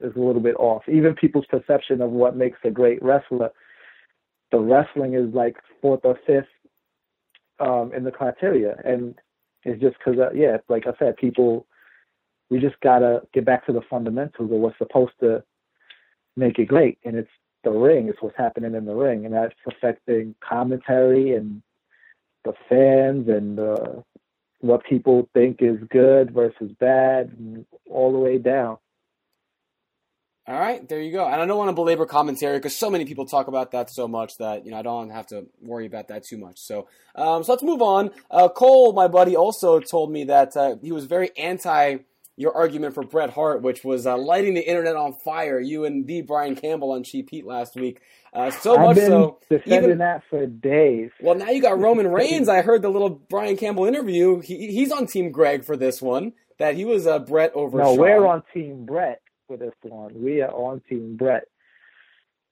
is 0.00 0.14
a 0.14 0.20
little 0.20 0.42
bit 0.42 0.56
off. 0.56 0.82
Even 0.88 1.14
people's 1.14 1.46
perception 1.46 2.02
of 2.02 2.10
what 2.10 2.36
makes 2.36 2.58
a 2.64 2.70
great 2.70 3.02
wrestler, 3.02 3.50
the 4.52 4.58
wrestling 4.58 5.14
is 5.14 5.32
like 5.32 5.56
fourth 5.80 6.00
or 6.04 6.18
fifth 6.26 6.46
um, 7.60 7.92
in 7.96 8.04
the 8.04 8.10
criteria, 8.10 8.76
and 8.84 9.14
it's 9.64 9.80
just 9.80 9.96
because, 9.98 10.20
uh, 10.20 10.32
yeah, 10.32 10.58
like 10.68 10.86
I 10.86 10.92
said, 10.98 11.16
people, 11.16 11.66
we 12.50 12.60
just 12.60 12.78
gotta 12.80 13.22
get 13.32 13.44
back 13.44 13.66
to 13.66 13.72
the 13.72 13.80
fundamentals 13.88 14.52
of 14.52 14.58
what's 14.58 14.78
supposed 14.78 15.14
to 15.20 15.42
make 16.36 16.58
it 16.58 16.66
great, 16.66 16.98
and 17.04 17.16
it's 17.16 17.30
the 17.64 17.70
ring. 17.70 18.08
It's 18.08 18.20
what's 18.20 18.36
happening 18.36 18.74
in 18.74 18.84
the 18.84 18.94
ring, 18.94 19.24
and 19.24 19.34
that's 19.34 19.54
affecting 19.66 20.34
commentary 20.40 21.34
and 21.34 21.62
the 22.44 22.54
fans 22.68 23.28
and 23.28 23.58
uh, 23.58 24.02
what 24.60 24.84
people 24.84 25.28
think 25.34 25.58
is 25.60 25.78
good 25.90 26.32
versus 26.32 26.70
bad, 26.78 27.36
all 27.90 28.12
the 28.12 28.18
way 28.18 28.38
down. 28.38 28.78
All 30.48 30.58
right, 30.58 30.88
there 30.88 31.00
you 31.00 31.10
go. 31.10 31.26
And 31.26 31.42
I 31.42 31.44
don't 31.44 31.58
want 31.58 31.70
to 31.70 31.74
belabor 31.74 32.06
commentary 32.06 32.58
because 32.58 32.76
so 32.76 32.88
many 32.88 33.04
people 33.04 33.26
talk 33.26 33.48
about 33.48 33.72
that 33.72 33.90
so 33.90 34.06
much 34.06 34.36
that 34.38 34.64
you 34.64 34.70
know 34.70 34.78
I 34.78 34.82
don't 34.82 35.10
have 35.10 35.26
to 35.28 35.46
worry 35.60 35.86
about 35.86 36.06
that 36.06 36.22
too 36.24 36.38
much. 36.38 36.60
So, 36.60 36.86
um, 37.16 37.42
so 37.42 37.52
let's 37.52 37.64
move 37.64 37.82
on. 37.82 38.12
Uh, 38.30 38.48
Cole, 38.48 38.92
my 38.92 39.08
buddy, 39.08 39.34
also 39.34 39.80
told 39.80 40.12
me 40.12 40.22
that 40.24 40.56
uh, 40.56 40.76
he 40.80 40.92
was 40.92 41.06
very 41.06 41.36
anti 41.36 41.96
your 42.36 42.54
argument 42.54 42.94
for 42.94 43.02
Bret 43.02 43.30
Hart, 43.30 43.62
which 43.62 43.82
was 43.82 44.06
uh, 44.06 44.16
lighting 44.16 44.54
the 44.54 44.66
internet 44.66 44.96
on 44.96 45.14
fire. 45.14 45.58
You 45.58 45.84
and 45.84 46.06
the 46.06 46.22
Brian 46.22 46.54
Campbell 46.54 46.92
on 46.92 47.02
Cheap 47.02 47.30
Heat 47.30 47.46
last 47.46 47.74
week. 47.76 48.00
Uh, 48.32 48.50
so 48.50 48.76
I've 48.76 48.96
much 48.96 48.96
so, 48.98 49.38
defending 49.48 49.84
even 49.84 49.98
that 49.98 50.22
for 50.28 50.46
days. 50.46 51.10
well, 51.20 51.34
now 51.34 51.48
you 51.48 51.62
got 51.62 51.78
Roman 51.78 52.08
Reigns. 52.12 52.48
I 52.48 52.60
heard 52.60 52.82
the 52.82 52.90
little 52.90 53.08
Brian 53.08 53.56
Campbell 53.56 53.86
interview. 53.86 54.40
He, 54.40 54.70
he's 54.70 54.92
on 54.92 55.06
Team 55.06 55.30
Greg 55.32 55.64
for 55.64 55.76
this 55.76 56.02
one. 56.02 56.32
That 56.58 56.74
he 56.74 56.84
was 56.84 57.06
uh, 57.06 57.18
Bret 57.18 57.52
over. 57.54 57.78
No, 57.78 57.84
Shawn. 57.84 57.98
we're 57.98 58.26
on 58.26 58.42
Team 58.54 58.86
Bret 58.86 59.20
for 59.46 59.56
this 59.56 59.74
one. 59.82 60.12
We 60.22 60.40
are 60.40 60.50
on 60.50 60.80
Team 60.88 61.16
Bret. 61.16 61.44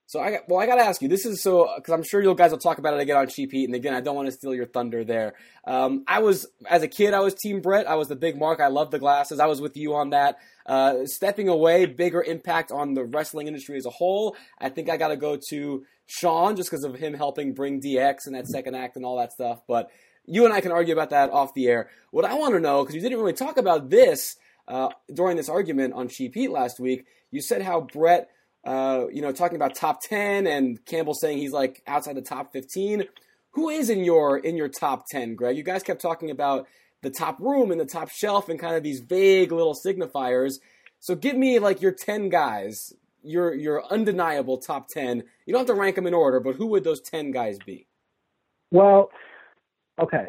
So 0.06 0.20
I 0.20 0.32
got, 0.32 0.48
well, 0.48 0.60
I 0.60 0.66
got 0.66 0.76
to 0.76 0.82
ask 0.82 1.00
you. 1.00 1.08
This 1.08 1.24
is 1.24 1.42
so 1.42 1.68
because 1.76 1.92
I'm 1.92 2.02
sure 2.02 2.22
you 2.22 2.34
guys 2.34 2.50
will 2.50 2.58
talk 2.58 2.78
about 2.78 2.94
it 2.94 3.00
again 3.00 3.16
on 3.16 3.26
Cheap 3.26 3.52
Heat, 3.52 3.64
and 3.64 3.74
again, 3.74 3.94
I 3.94 4.00
don't 4.00 4.14
want 4.14 4.26
to 4.26 4.32
steal 4.32 4.54
your 4.54 4.66
thunder 4.66 5.02
there. 5.02 5.34
Um, 5.66 6.04
I 6.06 6.20
was 6.20 6.46
as 6.68 6.82
a 6.82 6.88
kid, 6.88 7.14
I 7.14 7.20
was 7.20 7.34
Team 7.34 7.60
Bret. 7.60 7.88
I 7.88 7.94
was 7.94 8.08
the 8.08 8.16
big 8.16 8.38
Mark. 8.38 8.60
I 8.60 8.66
loved 8.66 8.90
the 8.90 8.98
glasses. 8.98 9.40
I 9.40 9.46
was 9.46 9.60
with 9.60 9.76
you 9.76 9.94
on 9.94 10.10
that. 10.10 10.38
Uh, 10.66 11.06
stepping 11.06 11.48
away, 11.48 11.86
bigger 11.86 12.22
impact 12.22 12.70
on 12.70 12.94
the 12.94 13.04
wrestling 13.04 13.46
industry 13.46 13.76
as 13.76 13.86
a 13.86 13.90
whole. 13.90 14.36
I 14.58 14.68
think 14.68 14.90
I 14.90 14.96
got 14.96 15.08
to 15.08 15.16
go 15.16 15.38
to 15.50 15.84
Shawn 16.06 16.56
just 16.56 16.70
because 16.70 16.84
of 16.84 16.94
him 16.96 17.14
helping 17.14 17.54
bring 17.54 17.80
DX 17.80 18.26
and 18.26 18.34
that 18.34 18.46
second 18.46 18.74
act 18.74 18.96
and 18.96 19.04
all 19.04 19.18
that 19.18 19.32
stuff. 19.32 19.60
But 19.66 19.90
you 20.26 20.44
and 20.44 20.54
I 20.54 20.60
can 20.60 20.72
argue 20.72 20.94
about 20.94 21.10
that 21.10 21.30
off 21.30 21.54
the 21.54 21.68
air. 21.68 21.90
What 22.10 22.24
I 22.24 22.34
want 22.34 22.54
to 22.54 22.60
know 22.60 22.82
because 22.82 22.94
you 22.94 23.00
didn't 23.00 23.18
really 23.18 23.32
talk 23.32 23.56
about 23.56 23.90
this 23.90 24.36
uh, 24.68 24.88
during 25.12 25.36
this 25.36 25.48
argument 25.48 25.94
on 25.94 26.08
Cheap 26.08 26.34
Heat 26.34 26.50
last 26.50 26.80
week. 26.80 27.06
You 27.30 27.40
said 27.40 27.62
how 27.62 27.80
Bret 27.80 28.28
uh, 28.64 29.06
you 29.12 29.22
know, 29.22 29.32
talking 29.32 29.56
about 29.56 29.74
top 29.74 30.00
ten, 30.02 30.46
and 30.46 30.84
Campbell 30.86 31.14
saying 31.14 31.38
he's 31.38 31.52
like 31.52 31.82
outside 31.86 32.16
the 32.16 32.22
top 32.22 32.52
fifteen. 32.52 33.04
Who 33.52 33.68
is 33.68 33.90
in 33.90 34.04
your 34.04 34.38
in 34.38 34.56
your 34.56 34.68
top 34.68 35.06
ten, 35.08 35.34
Greg? 35.34 35.56
You 35.56 35.62
guys 35.62 35.82
kept 35.82 36.00
talking 36.00 36.30
about 36.30 36.66
the 37.02 37.10
top 37.10 37.38
room 37.40 37.70
and 37.70 37.80
the 37.80 37.84
top 37.84 38.08
shelf 38.08 38.48
and 38.48 38.58
kind 38.58 38.74
of 38.74 38.82
these 38.82 39.00
vague 39.00 39.52
little 39.52 39.74
signifiers. 39.74 40.54
So 40.98 41.14
give 41.14 41.36
me 41.36 41.58
like 41.58 41.82
your 41.82 41.92
ten 41.92 42.30
guys, 42.30 42.92
your 43.22 43.54
your 43.54 43.84
undeniable 43.92 44.58
top 44.58 44.88
ten. 44.88 45.22
You 45.46 45.52
don't 45.52 45.60
have 45.60 45.76
to 45.76 45.80
rank 45.80 45.96
them 45.96 46.06
in 46.06 46.14
order, 46.14 46.40
but 46.40 46.56
who 46.56 46.66
would 46.68 46.84
those 46.84 47.00
ten 47.00 47.30
guys 47.30 47.58
be? 47.64 47.86
Well, 48.70 49.10
okay. 50.00 50.28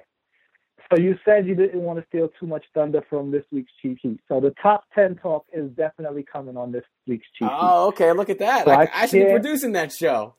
So 0.91 0.99
you 0.99 1.17
said 1.25 1.47
you 1.47 1.55
didn't 1.55 1.81
want 1.81 1.99
to 1.99 2.05
steal 2.07 2.29
too 2.39 2.45
much 2.45 2.63
thunder 2.73 3.03
from 3.09 3.31
this 3.31 3.43
week's 3.51 3.71
Cheap 3.81 3.97
Heat. 4.01 4.19
So 4.27 4.39
the 4.39 4.53
top 4.61 4.83
ten 4.93 5.15
talk 5.15 5.45
is 5.51 5.69
definitely 5.71 6.23
coming 6.23 6.57
on 6.57 6.71
this 6.71 6.83
week's 7.07 7.25
Cheap 7.37 7.49
Heat. 7.49 7.57
Oh, 7.59 7.87
okay. 7.87 8.11
Look 8.11 8.29
at 8.29 8.39
that. 8.39 8.65
So 8.65 8.71
I, 8.71 8.83
I, 8.83 8.89
I 8.93 9.05
should 9.07 9.25
be 9.25 9.31
producing 9.31 9.71
that 9.73 9.91
show. 9.91 10.35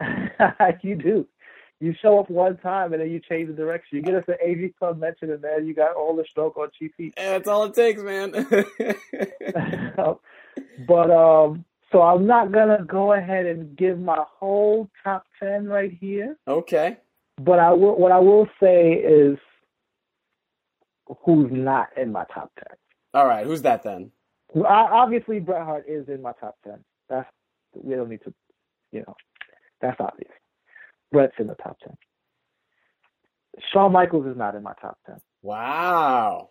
you 0.82 0.96
do. 0.96 1.26
You 1.80 1.94
show 2.00 2.18
up 2.18 2.30
one 2.30 2.56
time 2.58 2.92
and 2.92 3.02
then 3.02 3.10
you 3.10 3.20
change 3.20 3.48
the 3.48 3.54
direction. 3.54 3.98
You 3.98 4.02
get 4.02 4.14
us 4.14 4.24
an 4.28 4.36
AV 4.42 4.70
Club 4.78 4.98
mention 4.98 5.30
and 5.30 5.42
then 5.42 5.66
you 5.66 5.74
got 5.74 5.94
all 5.94 6.16
the 6.16 6.24
stroke 6.30 6.56
on 6.56 6.68
Cheap 6.78 6.94
Heat. 6.96 7.14
That's 7.16 7.46
all 7.46 7.64
it 7.64 7.74
takes, 7.74 8.02
man. 8.02 8.30
but 10.88 11.10
um, 11.10 11.64
so 11.92 12.00
I'm 12.00 12.26
not 12.26 12.52
gonna 12.52 12.84
go 12.86 13.12
ahead 13.12 13.44
and 13.46 13.76
give 13.76 13.98
my 14.00 14.24
whole 14.38 14.88
top 15.02 15.26
ten 15.38 15.66
right 15.66 15.92
here. 16.00 16.36
Okay. 16.48 16.96
But 17.40 17.58
I 17.58 17.72
will. 17.72 17.96
What 17.98 18.12
I 18.12 18.18
will 18.18 18.48
say 18.62 18.92
is 18.92 19.38
who's 21.24 21.50
not 21.50 21.88
in 21.96 22.12
my 22.12 22.24
top 22.32 22.52
ten. 22.56 22.76
All 23.12 23.26
right, 23.26 23.46
who's 23.46 23.62
that 23.62 23.82
then? 23.82 24.10
I, 24.56 24.88
obviously, 24.92 25.40
Bret 25.40 25.64
Hart 25.64 25.84
is 25.88 26.08
in 26.08 26.22
my 26.22 26.32
top 26.40 26.56
ten. 26.64 26.84
That's 27.08 27.28
we 27.74 27.94
don't 27.94 28.08
need 28.08 28.22
to, 28.24 28.32
you 28.92 29.00
know, 29.00 29.14
that's 29.80 30.00
obvious. 30.00 30.30
Bret's 31.10 31.34
in 31.38 31.48
the 31.48 31.54
top 31.56 31.78
ten. 31.80 31.96
Shawn 33.72 33.92
Michaels 33.92 34.26
is 34.26 34.36
not 34.36 34.54
in 34.54 34.62
my 34.62 34.74
top 34.80 34.98
ten. 35.06 35.16
Wow. 35.42 36.50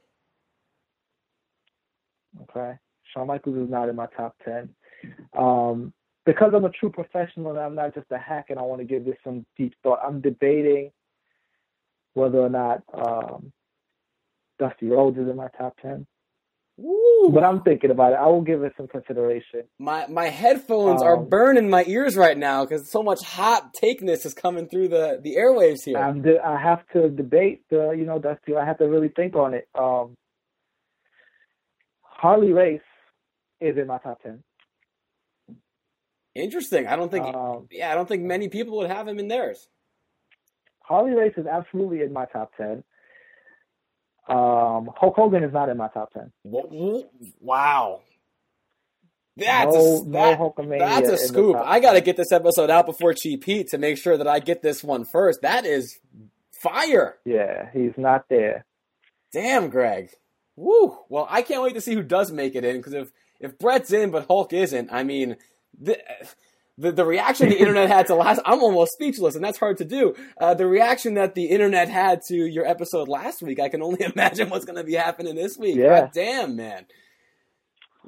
Okay, 2.41 2.74
Shawn 3.13 3.28
Michaels 3.28 3.58
is 3.58 3.69
not 3.69 3.89
in 3.89 3.96
my 3.96 4.08
top 4.17 4.36
ten. 4.43 4.69
Um, 5.38 5.93
because 6.26 6.52
I'm 6.56 6.66
a 6.66 6.70
true 6.70 6.90
professional 6.90 7.52
and 7.52 7.60
I'm 7.60 7.76
not 7.76 7.94
just 7.94 8.08
a 8.12 8.18
hack 8.18 8.48
and 8.50 8.60
I 8.60 8.64
want 8.64 8.82
to 8.82 8.86
give 8.86 9.06
this 9.06 9.18
some 9.24 9.46
deep 9.58 9.74
thought, 9.84 10.00
I'm 10.06 10.22
debating 10.22 10.92
whether 12.14 12.40
or 12.40 12.50
not 12.50 12.84
um, 12.94 13.52
Dusty 14.60 14.88
Rhodes 14.88 15.18
is 15.18 15.28
in 15.28 15.36
my 15.36 15.48
top 15.58 15.76
10. 15.82 16.06
Ooh. 16.80 17.32
But 17.34 17.44
I'm 17.44 17.62
thinking 17.62 17.92
about 17.92 18.14
it. 18.14 18.16
I 18.16 18.26
will 18.28 18.42
give 18.42 18.64
it 18.64 18.74
some 18.76 18.88
consideration. 18.88 19.64
My 19.78 20.08
my 20.08 20.26
headphones 20.26 21.02
um, 21.02 21.08
are 21.08 21.18
burning 21.18 21.70
my 21.70 21.84
ears 21.86 22.16
right 22.16 22.38
now 22.38 22.66
because 22.66 22.90
so 22.90 23.04
much 23.04 23.22
hot 23.22 23.76
takeness 23.80 24.26
is 24.26 24.34
coming 24.34 24.68
through 24.68 24.88
the, 24.88 25.20
the 25.22 25.36
airwaves 25.36 25.86
here. 25.86 25.98
I'm 25.98 26.24
de- 26.24 26.44
I 26.44 26.60
have 26.60 26.80
to 26.94 27.10
debate 27.10 27.62
the 27.70 27.92
you 27.92 28.06
know 28.06 28.18
Dusty. 28.18 28.56
I 28.56 28.66
have 28.66 28.80
to 28.80 28.86
really 28.86 29.10
think 29.10 29.36
on 29.36 29.54
it. 29.54 29.68
Um, 29.78 30.16
Harley 32.02 32.54
Race 32.54 32.82
is 33.62 33.78
in 33.78 33.86
my 33.86 34.00
top 34.00 34.24
ten. 34.24 34.44
Interesting. 36.36 36.88
I 36.88 36.96
don't 36.96 37.12
think. 37.12 37.26
Um, 37.26 37.67
yeah, 37.72 37.91
I 37.91 37.96
don't 37.96 38.08
think 38.08 38.24
many 38.24 38.50
people 38.50 38.78
would 38.78 38.89
have 38.89 39.08
him 39.08 39.19
in 39.19 39.28
theirs. 39.28 39.67
Harley 40.82 41.12
Race 41.12 41.34
is 41.38 41.46
absolutely 41.46 42.02
in 42.02 42.12
my 42.12 42.26
top 42.26 42.52
ten. 42.58 42.84
Um, 44.28 44.89
Hulk 44.96 45.15
Hogan 45.15 45.43
is 45.43 45.54
not 45.54 45.69
in 45.69 45.78
my 45.78 45.89
top 45.89 46.12
ten. 46.13 46.32
Wow. 46.43 48.02
That's 49.36 49.74
no, 49.74 49.98
a, 49.98 50.12
that, 50.12 50.39
no 50.39 50.78
that's 50.78 51.10
a 51.10 51.17
scoop. 51.17 51.56
I 51.56 51.80
got 51.80 51.93
to 51.93 52.02
get 52.02 52.17
this 52.17 52.32
episode 52.32 52.69
out 52.69 52.86
before 52.86 53.13
Cheap 53.13 53.43
Heat 53.43 53.69
to 53.69 53.80
make 53.80 53.98
sure 53.98 54.15
that 54.15 54.28
I 54.28 54.39
get 54.39 54.62
this 54.62 54.84
one 54.84 55.06
first. 55.06 55.41
That 55.41 55.65
is 55.65 56.00
fire. 56.52 57.17
Yeah, 57.26 57.69
he's 57.74 57.93
not 57.98 58.26
there. 58.30 58.65
Damn, 59.32 59.69
Greg. 59.69 60.12
Woo. 60.56 61.00
Well, 61.10 61.28
I 61.30 61.41
can't 61.41 61.63
wait 61.63 61.74
to 61.74 61.82
see 61.82 61.96
who 61.96 62.04
does 62.04 62.32
make 62.32 62.54
it 62.54 62.63
in 62.63 62.78
because 62.78 62.93
if 62.93 63.12
if 63.39 63.58
Bret's 63.58 63.91
in 63.91 64.12
but 64.12 64.28
Hulk 64.28 64.54
isn't, 64.54 64.93
I 64.93 65.04
mean, 65.04 65.38
the, 65.80 65.98
the, 66.78 66.92
the 66.92 67.06
reaction 67.06 67.50
the 67.50 67.60
internet 67.60 67.90
had 67.90 68.08
to 68.08 68.16
last, 68.16 68.42
I'm 68.46 68.62
almost 68.62 68.94
speechless, 68.94 69.36
and 69.36 69.44
that's 69.44 69.60
hard 69.60 69.78
to 69.78 69.86
do. 69.86 70.16
Uh, 70.40 70.54
the 70.54 70.66
reaction 70.66 71.14
that 71.16 71.36
the 71.36 71.46
internet 71.46 71.90
had 71.90 72.22
to 72.30 72.36
your 72.36 72.66
episode 72.66 73.08
last 73.08 73.42
week, 73.42 73.60
I 73.60 73.70
can 73.70 73.82
only 73.82 74.04
imagine 74.16 74.50
what's 74.50 74.66
going 74.66 74.78
to 74.78 74.84
be 74.84 74.94
happening 74.94 75.36
this 75.36 75.58
week. 75.58 75.76
Yeah. 75.76 76.02
God 76.02 76.12
damn, 76.14 76.56
man. 76.56 76.86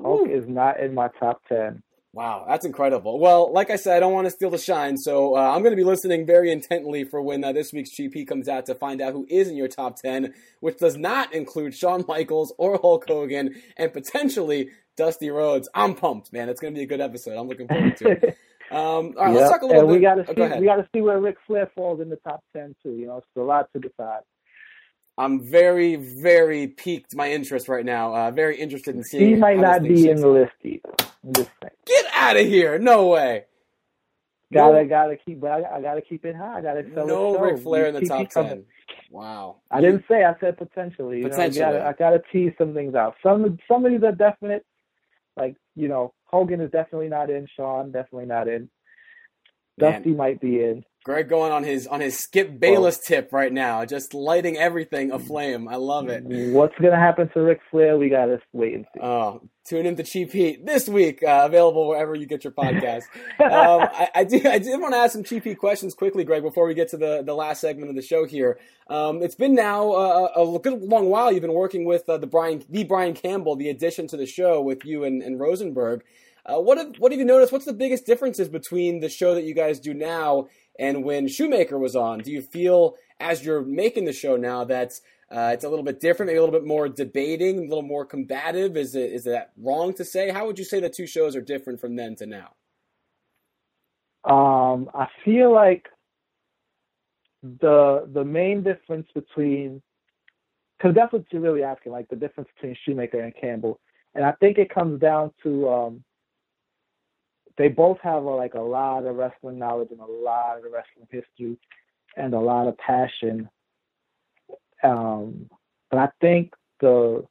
Hulk 0.02 0.30
is 0.30 0.48
not 0.48 0.80
in 0.80 0.94
my 0.94 1.10
top 1.20 1.42
10. 1.48 1.82
Wow, 2.16 2.46
that's 2.48 2.66
incredible. 2.66 3.20
Well, 3.20 3.52
like 3.52 3.70
I 3.70 3.76
said, 3.76 3.98
I 3.98 4.00
don't 4.00 4.14
want 4.14 4.24
to 4.24 4.32
steal 4.32 4.50
the 4.50 4.58
shine, 4.58 4.96
so 4.96 5.36
uh, 5.36 5.52
I'm 5.54 5.60
going 5.64 5.74
to 5.74 5.76
be 5.76 5.84
listening 5.84 6.26
very 6.26 6.50
intently 6.50 7.04
for 7.04 7.22
when 7.22 7.44
uh, 7.44 7.52
this 7.52 7.74
week's 7.74 7.90
GP 7.94 8.26
comes 8.26 8.48
out 8.48 8.68
to 8.68 8.74
find 8.74 9.02
out 9.02 9.12
who 9.12 9.28
is 9.30 9.50
in 9.50 9.58
your 9.58 9.68
top 9.68 9.98
10, 9.98 10.34
which 10.62 10.78
does 10.78 10.96
not 10.96 11.34
include 11.34 11.76
Shawn 11.76 12.06
Michaels 12.08 12.54
or 12.58 12.80
Hulk 12.82 13.04
Hogan, 13.06 13.62
and 13.76 13.92
potentially 13.92 14.70
Dusty 14.96 15.30
Rhodes. 15.30 15.68
I'm 15.76 15.94
pumped, 15.94 16.32
man. 16.32 16.48
It's 16.48 16.62
going 16.62 16.74
to 16.74 16.78
be 16.78 16.86
a 16.86 16.88
good 16.88 17.02
episode. 17.02 17.38
I'm 17.38 17.50
looking 17.50 17.68
forward 17.68 17.98
to 17.98 18.12
it. 18.12 18.38
Um, 18.72 19.14
all 19.16 19.26
right, 19.26 19.32
yep. 19.32 19.42
let's 19.42 19.52
talk 19.52 19.62
a 19.62 19.66
little 19.68 19.82
and 19.82 19.90
bit. 19.90 19.96
We 19.96 20.02
gotta 20.02 20.22
oh, 20.22 20.26
see, 20.26 20.34
go 20.34 20.60
we 20.60 20.66
got 20.66 20.78
to 20.78 20.88
see 20.92 21.00
where 21.00 21.20
Ric 21.20 21.38
Flair 21.46 21.70
falls 21.76 22.02
in 22.02 22.10
the 22.10 22.16
top 22.16 22.44
10, 22.58 22.76
too. 22.82 22.94
You 22.94 23.06
know, 23.06 23.18
it's 23.18 23.28
a 23.38 23.42
lot 23.42 23.70
to 23.74 23.80
decide. 23.80 24.22
I'm 25.18 25.42
very, 25.42 25.96
very 25.96 26.68
piqued 26.68 27.16
my 27.16 27.32
interest 27.32 27.70
right 27.70 27.86
now. 27.86 28.14
Uh, 28.14 28.32
very 28.32 28.60
interested 28.60 28.96
in 28.96 29.04
seeing. 29.04 29.30
He 29.30 29.36
might 29.36 29.60
not 29.60 29.82
be 29.84 30.10
in 30.10 30.18
the 30.18 30.28
list 30.28 30.54
either. 30.64 30.94
Get 31.86 32.06
out 32.14 32.38
of 32.38 32.46
here! 32.46 32.78
No 32.78 33.08
way. 33.08 33.46
Gotta 34.54 34.84
no. 34.84 34.90
gotta 34.90 35.16
keep, 35.18 35.40
but 35.40 35.52
I, 35.52 35.78
I, 35.78 35.82
gotta 35.82 36.02
keep 36.02 36.24
it 36.26 36.36
high. 36.36 36.60
I 36.60 36.62
gotta 36.62 36.86
sell 36.94 37.08
no 37.08 37.38
Ric 37.38 37.60
Flair 37.60 37.88
in 37.88 37.96
the 37.96 38.06
top 38.06 38.30
ten. 38.30 38.66
Wow. 39.10 39.58
I 39.72 39.82
didn't 39.82 40.06
say. 40.08 40.24
I 40.24 40.36
said 40.40 40.58
potentially. 40.58 41.24
Potentially. 41.24 41.60
Know, 41.60 41.72
gotta, 41.72 41.88
I 41.88 41.94
gotta 41.94 42.22
tease 42.32 42.54
some 42.58 42.74
things 42.74 42.96
out. 42.96 43.16
Some 43.24 43.58
some 43.68 43.86
of 43.86 43.92
these 43.92 44.04
are 44.04 44.12
definite. 44.12 44.66
Like 45.36 45.56
you 45.76 45.88
know, 45.88 46.14
Hogan 46.26 46.62
is 46.62 46.72
definitely 46.72 47.10
not 47.10 47.30
in. 47.30 47.48
Shawn 47.56 47.92
definitely 47.92 48.28
not 48.28 48.48
in. 48.48 48.70
Man. 49.78 49.94
Dusty 49.94 50.14
might 50.14 50.40
be 50.40 50.64
in. 50.64 50.86
Greg 51.06 51.30
going 51.30 51.52
on 51.52 51.64
his 51.64 51.86
on 51.86 52.02
his 52.02 52.18
Skip 52.18 52.60
Bayless 52.60 52.98
tip 52.98 53.32
right 53.32 53.54
now, 53.54 53.86
just 53.86 54.16
lighting 54.16 54.58
everything 54.58 55.12
aflame. 55.12 55.68
I 55.68 55.76
love 55.76 56.10
it. 56.10 56.24
What's 56.26 56.74
gonna 56.82 56.98
happen 56.98 57.30
to 57.36 57.42
Ric 57.42 57.60
Flair? 57.70 57.96
We 57.96 58.10
gotta 58.10 58.42
wait 58.54 58.74
and 58.74 58.86
see. 58.92 59.02
Oh, 59.02 59.44
tune 59.66 59.86
in 59.86 59.96
to 59.98 60.04
Cheap 60.04 60.32
Heat 60.32 60.66
this 60.66 60.90
week, 60.90 61.22
uh, 61.22 61.44
available 61.46 61.88
wherever 61.88 62.16
you 62.16 62.26
get 62.26 62.44
your 62.44 62.54
podcast. 62.54 63.04
um, 63.40 63.88
I, 63.94 64.10
I, 64.16 64.24
do 64.24 64.42
I 64.50 64.58
did 64.58 64.82
want 64.82 64.96
to 64.96 64.98
ask 64.98 65.14
some 65.14 65.24
Cheap 65.24 65.44
Heat 65.44 65.60
questions 65.60 65.94
quickly, 65.94 66.24
Greg, 66.24 66.42
before 66.42 66.66
we 66.66 66.74
get 66.74 66.90
to 66.90 66.98
the 66.98 67.22
the 67.24 67.36
last 67.36 67.62
segment 67.62 67.92
of 67.92 67.96
the 67.96 68.02
show 68.02 68.26
here. 68.26 68.58
Um, 68.90 69.22
it's 69.22 69.36
been 69.36 69.54
now 69.54 69.92
uh, 69.92 70.32
a 70.36 70.60
good 70.60 70.82
long 70.82 71.12
while. 71.12 71.32
You've 71.32 71.44
been 71.44 71.54
working 71.54 71.86
with 71.86 72.10
uh, 72.10 72.18
the 72.18 72.26
Brian 72.26 72.64
the 72.68 72.84
Brian 72.84 73.14
Campbell, 73.14 73.56
the 73.56 73.70
addition 73.70 74.08
to 74.08 74.18
the 74.18 74.26
show 74.26 74.60
with 74.60 74.84
you 74.84 75.04
and, 75.04 75.22
and 75.22 75.40
Rosenberg. 75.40 76.04
Uh, 76.48 76.60
what 76.60 76.78
have 76.78 76.96
what 76.98 77.12
have 77.12 77.20
you 77.20 77.26
noticed? 77.26 77.52
What's 77.52 77.66
the 77.66 77.74
biggest 77.74 78.06
differences 78.06 78.50
between 78.50 79.00
the 79.00 79.10
show 79.10 79.36
that 79.36 79.44
you 79.44 79.54
guys 79.54 79.80
do 79.80 79.94
now 79.94 80.48
and 80.80 81.04
when 81.04 81.28
Shoemaker 81.28 81.78
was 81.78 81.96
on? 81.96 82.20
Do 82.20 82.32
you 82.32 82.42
feel 82.42 82.96
as 83.20 83.46
you're 83.46 83.64
making 83.64 84.06
the 84.06 84.14
show 84.14 84.36
now 84.36 84.64
that 84.66 84.94
uh, 85.32 85.52
it's 85.54 85.64
a 85.64 85.70
little 85.70 85.86
bit 85.86 86.00
different, 86.00 86.28
maybe 86.28 86.38
a 86.38 86.42
little 86.42 86.58
bit 86.58 86.68
more 86.68 86.88
debating, 86.88 87.58
a 87.60 87.62
little 87.62 87.82
more 87.82 88.06
combative? 88.06 88.78
Is 88.78 88.96
it 88.96 89.12
is 89.12 89.24
that 89.24 89.52
wrong 89.58 89.94
to 89.96 90.06
say? 90.06 90.30
How 90.30 90.46
would 90.46 90.60
you 90.60 90.66
say 90.66 90.80
the 90.80 90.90
two 90.90 91.08
shows 91.08 91.36
are 91.36 91.42
different 91.42 91.80
from 91.80 91.96
then 91.96 92.16
to 92.18 92.26
now? 92.26 92.54
Um, 94.24 94.90
I 94.94 95.08
feel 95.24 95.54
like 95.54 95.88
the 97.42 98.08
the 98.12 98.24
main 98.24 98.64
difference 98.64 99.08
between 99.14 99.82
because 100.78 100.96
that's 100.96 101.14
what 101.14 101.24
you're 101.32 101.42
really 101.42 101.64
asking, 101.64 101.92
like 101.92 102.10
the 102.10 102.16
difference 102.16 102.50
between 102.56 102.76
Shoemaker 102.86 103.20
and 103.22 103.34
Campbell, 103.40 103.80
and 104.14 104.26
I 104.26 104.34
think 104.34 104.58
it 104.58 104.74
comes 104.74 105.00
down 105.00 105.32
to 105.44 105.70
um, 105.70 106.04
they 107.58 107.70
both 107.70 107.98
have 108.02 108.24
a, 108.24 108.30
like 108.30 108.54
a 108.54 108.60
lot 108.62 109.06
of 109.06 109.16
wrestling 109.16 109.60
knowledge 109.60 109.90
and 109.92 110.00
a 110.00 110.06
lot 110.06 110.58
of 110.58 110.64
wrestling 110.66 111.08
history 111.10 111.58
and 112.18 112.34
a 112.34 112.40
lot 112.40 112.68
of 112.68 112.78
passion. 112.78 113.50
Um, 114.84 115.50
but 115.90 116.00
I 116.00 116.10
think 116.22 116.54
the 116.82 117.26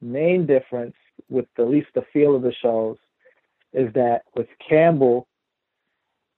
main 0.00 0.46
difference 0.46 0.94
with 1.28 1.46
at 1.58 1.68
least 1.68 1.88
the 1.94 2.04
feel 2.12 2.34
of 2.36 2.42
the 2.42 2.52
shows 2.62 2.96
is 3.72 3.92
that 3.94 4.22
with 4.34 4.48
Campbell, 4.68 5.28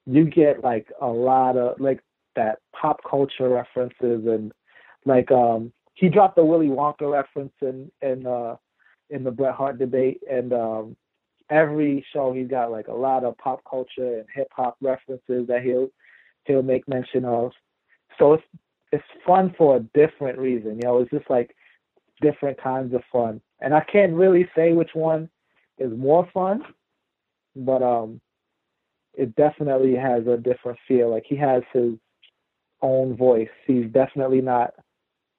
you 0.06 0.24
get 0.24 0.62
like 0.64 0.88
a 1.00 1.06
lot 1.06 1.56
of 1.56 1.78
like 1.80 2.00
that 2.36 2.58
pop 2.72 3.00
culture 3.08 3.48
references 3.48 4.26
and 4.26 4.52
like 5.04 5.30
um 5.30 5.72
he 5.94 6.08
dropped 6.08 6.36
the 6.36 6.44
Willy 6.44 6.68
Wonka 6.68 7.10
reference 7.10 7.52
in 7.60 7.90
in 8.02 8.26
uh 8.26 8.56
in 9.10 9.24
the 9.24 9.30
Bret 9.30 9.54
Hart 9.54 9.78
debate 9.78 10.20
and 10.30 10.52
um 10.52 10.96
every 11.50 12.04
show 12.12 12.32
he's 12.32 12.48
got 12.48 12.70
like 12.70 12.88
a 12.88 12.94
lot 12.94 13.24
of 13.24 13.36
pop 13.38 13.62
culture 13.68 14.18
and 14.18 14.26
hip 14.34 14.48
hop 14.52 14.76
references 14.80 15.46
that 15.48 15.62
he'll 15.62 15.88
he'll 16.44 16.62
make 16.62 16.88
mention 16.88 17.24
of. 17.24 17.52
So 18.18 18.34
it's 18.34 18.44
it's 18.92 19.04
fun 19.26 19.54
for 19.56 19.76
a 19.76 19.80
different 19.80 20.38
reason. 20.38 20.76
You 20.76 20.82
know, 20.84 20.98
it's 20.98 21.10
just 21.10 21.30
like 21.30 21.54
different 22.20 22.60
kinds 22.62 22.94
of 22.94 23.02
fun. 23.12 23.40
And 23.60 23.74
I 23.74 23.80
can't 23.80 24.12
really 24.14 24.48
say 24.56 24.72
which 24.72 24.94
one 24.94 25.28
is 25.78 25.92
more 25.96 26.28
fun 26.32 26.64
but 27.56 27.82
um, 27.82 28.20
it 29.14 29.34
definitely 29.36 29.94
has 29.96 30.26
a 30.26 30.36
different 30.36 30.78
feel. 30.86 31.10
Like 31.10 31.24
he 31.26 31.36
has 31.36 31.62
his 31.72 31.94
own 32.82 33.16
voice. 33.16 33.48
He's 33.66 33.86
definitely 33.86 34.40
not 34.40 34.74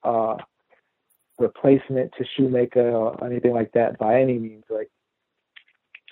uh 0.04 0.36
replacement 1.38 2.12
to 2.18 2.24
Shoemaker 2.36 2.90
or 2.90 3.24
anything 3.24 3.52
like 3.52 3.72
that 3.72 3.98
by 3.98 4.20
any 4.20 4.38
means. 4.38 4.64
Like 4.70 4.90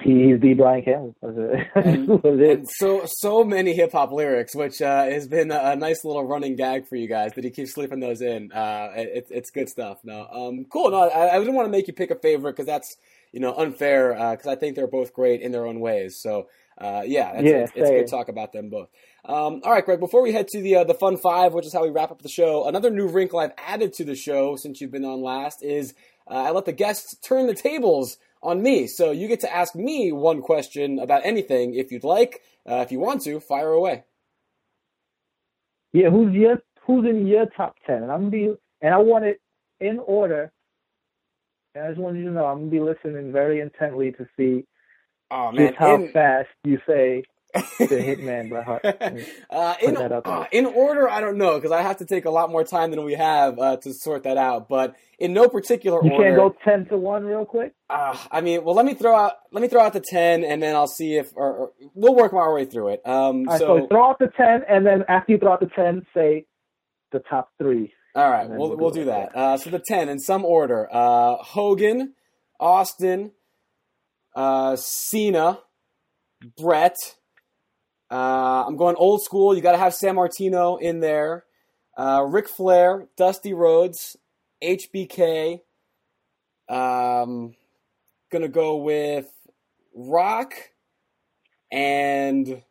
he's 0.01 0.41
the 0.41 0.55
Brian 0.55 0.83
Campbell. 0.83 1.15
and, 1.75 2.69
so 2.69 3.03
so 3.07 3.45
many 3.45 3.75
hip 3.75 3.93
hop 3.93 4.13
lyrics, 4.13 4.55
which 4.55 4.81
uh, 4.83 5.05
has 5.05 5.27
been 5.29 5.51
a, 5.51 5.59
a, 5.59 5.77
nice 5.77 6.05
little 6.05 6.25
running 6.25 6.57
gag 6.57 6.87
for 6.89 6.97
you 6.97 7.09
guys 7.09 7.33
that 7.35 7.45
he 7.45 7.51
keeps 7.51 7.75
slipping 7.75 8.01
those 8.01 8.21
in. 8.21 8.53
Uh, 8.53 8.89
it, 8.97 9.27
it's 9.31 9.51
good 9.51 9.69
stuff. 9.69 9.99
No, 10.05 10.27
um, 10.31 10.67
cool. 10.71 10.91
No, 10.91 11.09
I, 11.09 11.37
I 11.37 11.39
didn't 11.39 11.55
want 11.55 11.67
to 11.67 11.73
make 11.73 11.87
you 11.87 11.93
pick 11.93 12.11
a 12.11 12.17
favorite 12.17 12.53
because 12.53 12.67
that's 12.67 12.97
you 13.33 13.41
know 13.41 13.55
unfair 13.55 14.13
because 14.33 14.47
uh, 14.47 14.53
I 14.53 14.57
think 14.57 14.77
they're 14.77 14.87
both 14.87 15.13
great 15.13 15.41
in 15.41 15.53
their 15.53 15.67
own 15.67 15.81
ways. 15.81 16.19
So 16.21 16.49
uh, 16.79 17.03
yeah, 17.05 17.41
yeah, 17.41 17.51
it's, 17.59 17.73
it's 17.75 17.91
good 17.91 18.09
talk 18.09 18.29
about 18.29 18.53
them 18.53 18.71
both. 18.71 18.89
Um, 19.25 19.61
all 19.65 19.73
right, 19.73 19.85
Greg. 19.85 20.01
Before 20.01 20.23
we 20.23 20.33
head 20.33 20.49
to 20.49 20.63
the 20.63 20.77
uh, 20.77 20.85
the 20.85 20.95
fun 20.95 21.19
five, 21.19 21.53
which 21.53 21.67
is 21.67 21.73
how 21.73 21.83
we 21.83 21.91
wrap 21.91 22.11
up 22.11 22.23
the 22.23 22.29
show, 22.29 22.67
another 22.67 22.91
new 22.91 23.07
wrinkle 23.07 23.39
I've 23.39 23.53
added 23.59 23.93
to 23.95 24.05
the 24.05 24.15
show 24.15 24.57
since 24.57 24.81
you've 24.81 24.91
been 24.91 25.05
on 25.05 25.21
last 25.21 25.63
is 25.63 25.95
uh, 26.27 26.35
I 26.35 26.51
let 26.51 26.65
the 26.65 26.73
guests 26.73 27.17
turn 27.19 27.47
the 27.47 27.55
tables 27.55 28.17
on 28.43 28.63
me. 28.63 28.87
So 28.87 29.11
you 29.11 29.29
get 29.29 29.41
to 29.41 29.55
ask 29.55 29.75
me 29.75 30.13
one 30.13 30.41
question 30.43 30.99
about 30.99 31.25
anything 31.25 31.75
if 31.75 31.93
you'd 31.93 32.05
like. 32.05 32.41
Uh, 32.69 32.77
if 32.77 32.93
you 32.93 33.01
want 33.01 33.23
to, 33.23 33.41
fire 33.41 33.71
away. 33.71 34.05
Yeah, 35.93 36.11
who's 36.11 36.33
your 36.35 36.63
who's 36.83 37.09
in 37.09 37.27
your 37.27 37.47
top 37.47 37.77
ten? 37.87 38.03
And 38.03 38.13
I'm 38.13 38.31
gonna 38.31 38.31
be 38.31 38.55
and 38.81 38.95
I 38.95 38.99
want 38.99 39.25
it 39.25 39.41
in 39.81 39.99
order. 39.99 40.53
And 41.75 41.85
I 41.85 41.89
just 41.89 42.01
want 42.01 42.17
you 42.17 42.25
to 42.25 42.31
know 42.31 42.47
I'm 42.47 42.59
gonna 42.59 42.71
be 42.71 42.81
listening 42.81 43.33
very 43.33 43.61
intently 43.61 44.13
to 44.13 44.27
see 44.37 44.65
oh, 45.31 45.53
man. 45.53 45.69
just 45.69 45.79
how 45.79 45.95
in, 45.97 46.13
fast 46.13 46.49
you 46.65 46.81
say 46.87 47.25
the 47.53 47.87
Hitman 47.87 48.49
Bret 48.49 48.65
Hart. 48.65 48.85
uh, 49.51 49.75
in, 49.83 49.97
uh, 49.97 50.47
in 50.53 50.67
order, 50.67 51.09
I 51.09 51.21
don't 51.21 51.39
know 51.39 51.57
because 51.57 51.73
I 51.73 51.83
have 51.83 51.99
to 51.99 52.05
take 52.05 52.25
a 52.25 52.31
lot 52.31 52.51
more 52.51 52.65
time 52.65 52.91
than 52.91 53.05
we 53.05 53.15
have 53.15 53.59
uh, 53.59 53.77
to 53.79 53.93
sort 53.93 54.25
that 54.25 54.37
out. 54.37 54.69
But 54.69 54.97
in 55.21 55.35
no 55.35 55.49
particular 55.49 56.03
you 56.03 56.11
order. 56.13 56.31
You 56.31 56.37
can't 56.37 56.37
go 56.37 56.57
ten 56.65 56.87
to 56.87 56.97
one 56.97 57.25
real 57.25 57.45
quick. 57.45 57.75
Uh, 57.89 58.17
I 58.33 58.41
mean, 58.41 58.65
well, 58.65 58.75
let 58.75 58.87
me 58.87 58.95
throw 58.95 59.15
out 59.15 59.35
let 59.53 59.63
me 59.63 59.69
throw 59.69 59.83
out 59.83 59.93
the 59.93 60.01
ten, 60.01 60.43
and 60.43 60.63
then 60.63 60.75
I'll 60.75 60.89
see 60.89 61.17
if 61.17 61.31
or, 61.37 61.53
or 61.53 61.73
we'll 61.95 62.15
work 62.15 62.33
our 62.33 62.53
way 62.55 62.65
through 62.65 62.89
it. 62.89 63.07
Um, 63.07 63.45
right, 63.45 63.61
so, 63.61 63.81
so 63.81 63.87
throw 63.87 64.11
out 64.11 64.19
the 64.19 64.31
ten, 64.37 64.63
and 64.69 64.85
then 64.85 65.05
after 65.09 65.33
you 65.33 65.39
throw 65.39 65.53
out 65.53 65.61
the 65.61 65.71
ten, 65.77 66.07
say 66.15 66.47
the 67.13 67.21
top 67.21 67.51
three. 67.59 67.93
All 68.17 68.29
right, 68.29 68.49
we'll 68.49 68.71
we'll, 68.71 68.77
we'll 68.79 68.91
do 68.91 69.05
that. 69.05 69.37
Uh, 69.37 69.57
so 69.59 69.71
the 69.71 69.79
ten 69.79 70.09
in 70.09 70.19
some 70.19 70.45
order: 70.45 70.89
uh, 70.91 71.37
Hogan, 71.37 72.15
Austin, 72.59 73.33
uh, 74.35 74.75
Cena, 74.77 75.61
Bret. 76.57 76.97
Uh, 78.11 78.65
I'm 78.67 78.77
going 78.77 78.97
old 78.97 79.23
school. 79.23 79.55
You 79.55 79.61
got 79.61 79.73
to 79.73 79.79
have 79.79 79.93
Sammartino 79.93 80.81
in 80.81 81.01
there. 81.01 81.45
Uh, 81.97 82.25
Ric 82.27 82.49
Flair, 82.49 83.09
Dusty 83.17 83.53
Rhodes, 83.53 84.17
HBK. 84.63 85.61
Um, 86.69 87.55
gonna 88.31 88.49
go 88.49 88.77
with 88.77 89.29
Rock 89.95 90.55
and 91.71 92.63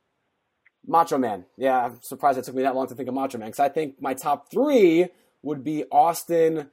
Macho 0.88 1.18
Man. 1.18 1.46
Yeah, 1.58 1.86
I'm 1.86 2.02
surprised 2.02 2.40
it 2.40 2.46
took 2.46 2.56
me 2.56 2.64
that 2.64 2.76
long 2.76 2.88
to 2.88 2.96
think 2.96 3.10
of 3.10 3.14
Macho 3.16 3.38
Man 3.38 3.50
because 3.50 3.60
I 3.60 3.70
think 3.70 4.02
my 4.02 4.14
top 4.14 4.50
three 4.50 5.08
would 5.42 5.64
be 5.64 5.84
Austin, 5.92 6.70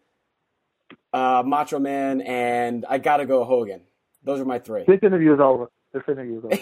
uh, 1.13 1.43
Macho 1.45 1.79
Man, 1.79 2.21
and 2.21 2.87
I 2.89 2.99
gotta 2.99 3.27
go 3.27 3.45
Hogan. 3.45 3.83
Those 4.23 4.41
are 4.41 4.45
my 4.45 4.59
three. 4.59 4.85
This 4.87 5.01
interview 5.03 5.35
is 5.35 5.41
over. 5.41 5.71
Interview 5.95 6.43
is 6.51 6.59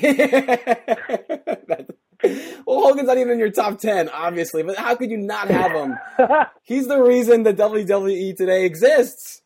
well, 2.66 2.80
Hogan's 2.80 3.08
not 3.08 3.18
even 3.18 3.32
in 3.32 3.38
your 3.38 3.50
top 3.50 3.78
ten, 3.78 4.08
obviously, 4.08 4.62
but 4.62 4.76
how 4.76 4.94
could 4.94 5.10
you 5.10 5.16
not 5.16 5.48
have 5.48 5.72
him? 5.72 5.98
He's 6.62 6.86
the 6.86 7.02
reason 7.02 7.42
the 7.42 7.52
WWE 7.54 8.36
today 8.36 8.64
exists. 8.64 9.42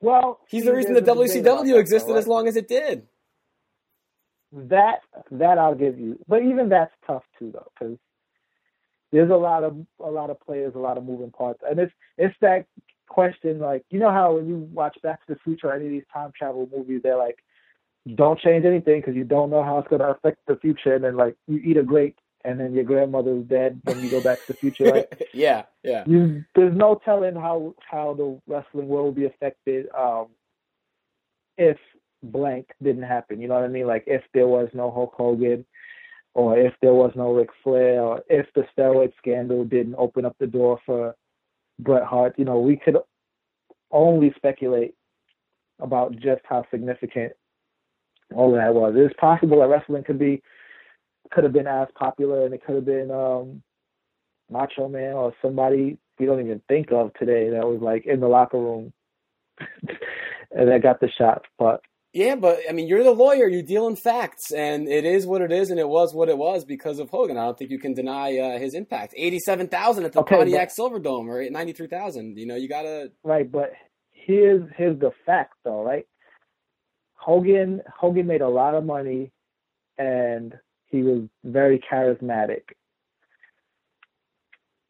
Well, 0.00 0.40
he's 0.48 0.64
the 0.64 0.74
reason 0.74 0.94
the 0.94 1.00
WCW 1.00 1.78
existed 1.78 2.12
though, 2.12 2.18
as 2.18 2.26
long 2.26 2.48
as 2.48 2.56
it 2.56 2.66
did. 2.66 3.06
That 4.52 4.98
that 5.30 5.58
I'll 5.58 5.76
give 5.76 5.98
you, 5.98 6.18
but 6.26 6.42
even 6.42 6.68
that's 6.68 6.92
tough 7.06 7.22
too, 7.38 7.52
though, 7.52 7.70
because 7.78 7.96
there's 9.12 9.30
a 9.30 9.36
lot 9.36 9.62
of 9.62 9.76
a 10.04 10.10
lot 10.10 10.30
of 10.30 10.40
players, 10.40 10.74
a 10.74 10.78
lot 10.78 10.98
of 10.98 11.04
moving 11.04 11.30
parts, 11.30 11.60
and 11.64 11.78
it's 11.78 11.92
it's 12.18 12.34
that 12.40 12.66
question 13.08 13.60
like 13.60 13.84
you 13.90 14.00
know 14.00 14.10
how 14.10 14.34
when 14.34 14.48
you 14.48 14.56
watch 14.72 14.96
Back 15.02 15.24
to 15.26 15.34
the 15.34 15.40
Future 15.44 15.68
or 15.68 15.74
any 15.74 15.86
of 15.86 15.92
these 15.92 16.02
time 16.12 16.32
travel 16.36 16.68
movies, 16.74 17.00
they're 17.02 17.16
like, 17.16 17.38
don't 18.14 18.38
change 18.38 18.64
anything 18.64 19.00
because 19.00 19.14
you 19.14 19.24
don't 19.24 19.50
know 19.50 19.62
how 19.62 19.78
it's 19.78 19.88
going 19.88 20.00
to 20.00 20.10
affect 20.10 20.38
the 20.46 20.56
future, 20.56 20.94
and 20.94 21.04
then 21.04 21.16
like 21.16 21.36
you 21.46 21.58
eat 21.58 21.76
a 21.76 21.82
grape 21.82 22.18
and 22.44 22.58
then 22.58 22.74
your 22.74 22.84
grandmother's 22.84 23.44
dead 23.44 23.80
when 23.84 24.02
you 24.02 24.10
go 24.10 24.20
back 24.20 24.38
to 24.46 24.52
the 24.52 24.58
future, 24.58 24.84
right? 24.84 25.08
yeah, 25.32 25.62
yeah. 25.84 26.02
You, 26.06 26.44
there's 26.56 26.76
no 26.76 27.00
telling 27.04 27.36
how 27.36 27.74
how 27.88 28.14
the 28.14 28.40
wrestling 28.46 28.88
world 28.88 29.06
will 29.06 29.12
be 29.12 29.26
affected 29.26 29.86
um, 29.96 30.26
if 31.56 31.78
blank 32.22 32.68
didn't 32.82 33.04
happen. 33.04 33.40
You 33.40 33.48
know 33.48 33.54
what 33.54 33.64
I 33.64 33.68
mean? 33.68 33.86
Like 33.86 34.04
if 34.06 34.22
there 34.34 34.48
was 34.48 34.68
no 34.72 34.90
Hulk 34.90 35.14
Hogan, 35.16 35.64
or 36.34 36.58
if 36.58 36.74
there 36.82 36.94
was 36.94 37.12
no 37.14 37.32
Ric 37.32 37.50
Flair, 37.62 38.00
or 38.00 38.22
if 38.28 38.46
the 38.54 38.64
steroid 38.76 39.12
scandal 39.18 39.64
didn't 39.64 39.94
open 39.96 40.24
up 40.24 40.36
the 40.40 40.46
door 40.46 40.80
for 40.84 41.14
Bret 41.78 42.04
Hart. 42.04 42.34
You 42.38 42.44
know, 42.44 42.58
we 42.58 42.76
could 42.76 42.96
only 43.90 44.32
speculate 44.36 44.94
about 45.80 46.12
just 46.16 46.42
how 46.44 46.64
significant 46.70 47.32
all 48.34 48.52
that 48.52 48.74
was. 48.74 48.94
It's 48.96 49.14
possible 49.18 49.60
that 49.60 49.68
wrestling 49.68 50.04
could 50.04 50.18
be 50.18 50.42
could 51.30 51.44
have 51.44 51.52
been 51.52 51.66
as 51.66 51.88
popular 51.94 52.44
and 52.44 52.54
it 52.54 52.64
could 52.64 52.74
have 52.74 52.84
been 52.84 53.10
um 53.10 53.62
Macho 54.50 54.88
Man 54.88 55.14
or 55.14 55.32
somebody 55.40 55.98
we 56.18 56.26
don't 56.26 56.40
even 56.40 56.60
think 56.68 56.92
of 56.92 57.12
today 57.14 57.50
that 57.50 57.66
was 57.66 57.80
like 57.80 58.06
in 58.06 58.20
the 58.20 58.28
locker 58.28 58.58
room 58.58 58.92
and 59.58 60.68
that 60.68 60.82
got 60.82 61.00
the 61.00 61.08
shot. 61.18 61.44
But 61.58 61.80
yeah, 62.12 62.34
but 62.34 62.60
I 62.68 62.72
mean, 62.72 62.88
you're 62.88 63.02
the 63.02 63.12
lawyer. 63.12 63.48
You 63.48 63.62
deal 63.62 63.86
in 63.86 63.96
facts, 63.96 64.52
and 64.52 64.86
it 64.86 65.06
is 65.06 65.26
what 65.26 65.40
it 65.40 65.50
is, 65.50 65.70
and 65.70 65.80
it 65.80 65.88
was 65.88 66.14
what 66.14 66.28
it 66.28 66.36
was 66.36 66.64
because 66.64 66.98
of 66.98 67.08
Hogan. 67.08 67.38
I 67.38 67.44
don't 67.44 67.58
think 67.58 67.70
you 67.70 67.78
can 67.78 67.94
deny 67.94 68.36
uh, 68.36 68.58
his 68.58 68.74
impact. 68.74 69.14
Eighty-seven 69.16 69.68
thousand 69.68 70.04
at 70.04 70.12
the 70.12 70.20
okay, 70.20 70.36
Pontiac 70.36 70.70
but, 70.76 70.82
Silverdome, 70.82 71.26
or 71.26 71.48
ninety-three 71.48 71.86
thousand. 71.86 72.38
You 72.38 72.46
know, 72.46 72.54
you 72.54 72.68
gotta 72.68 73.12
right. 73.24 73.50
But 73.50 73.72
here's 74.10 74.62
here's 74.76 75.00
the 75.00 75.12
fact, 75.24 75.54
though, 75.64 75.82
right? 75.82 76.06
Hogan 77.22 77.82
Hogan 77.96 78.26
made 78.26 78.40
a 78.40 78.48
lot 78.48 78.74
of 78.74 78.84
money, 78.84 79.30
and 79.96 80.58
he 80.86 81.02
was 81.02 81.22
very 81.44 81.78
charismatic. 81.78 82.62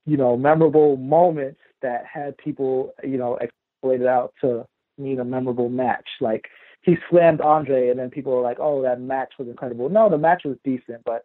You 0.06 0.16
know, 0.16 0.36
memorable 0.36 0.96
moments 0.96 1.60
that 1.82 2.06
had 2.06 2.36
people, 2.38 2.94
you 3.04 3.18
know, 3.18 3.38
extrapolated 3.40 4.06
out 4.06 4.32
to 4.40 4.66
mean 4.96 5.20
a 5.20 5.24
memorable 5.24 5.68
match. 5.68 6.08
Like 6.20 6.46
he 6.80 6.96
slammed 7.10 7.42
Andre, 7.42 7.90
and 7.90 7.98
then 7.98 8.08
people 8.08 8.32
were 8.32 8.42
like, 8.42 8.58
"Oh, 8.58 8.82
that 8.82 9.00
match 9.00 9.34
was 9.38 9.48
incredible." 9.48 9.90
No, 9.90 10.08
the 10.08 10.18
match 10.18 10.42
was 10.44 10.56
decent, 10.64 11.02
but 11.04 11.24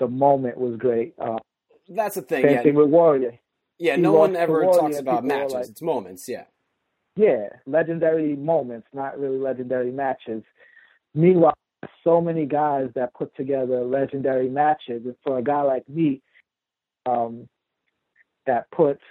the 0.00 0.08
moment 0.08 0.58
was 0.58 0.76
great. 0.76 1.14
Uh, 1.18 1.38
That's 1.88 2.16
the 2.16 2.22
thing. 2.22 2.42
Same 2.42 2.54
yeah. 2.54 2.62
thing 2.62 2.74
with 2.74 2.88
Warrior. 2.88 3.38
Yeah, 3.78 3.94
he 3.94 4.02
no 4.02 4.12
one 4.12 4.34
ever 4.34 4.64
talks 4.64 4.98
about 4.98 5.24
matches. 5.24 5.54
Like, 5.54 5.68
it's 5.68 5.82
moments. 5.82 6.28
Yeah. 6.28 6.44
Yeah, 7.18 7.48
legendary 7.66 8.36
moments, 8.36 8.86
not 8.94 9.18
really 9.18 9.38
legendary 9.38 9.90
matches. 9.90 10.44
Meanwhile, 11.16 11.54
so 12.04 12.20
many 12.20 12.46
guys 12.46 12.90
that 12.94 13.12
put 13.12 13.34
together 13.34 13.82
legendary 13.82 14.48
matches. 14.48 15.02
And 15.04 15.16
for 15.24 15.36
a 15.38 15.42
guy 15.42 15.62
like 15.62 15.88
me, 15.88 16.22
um, 17.06 17.48
that 18.46 18.70
puts 18.70 19.02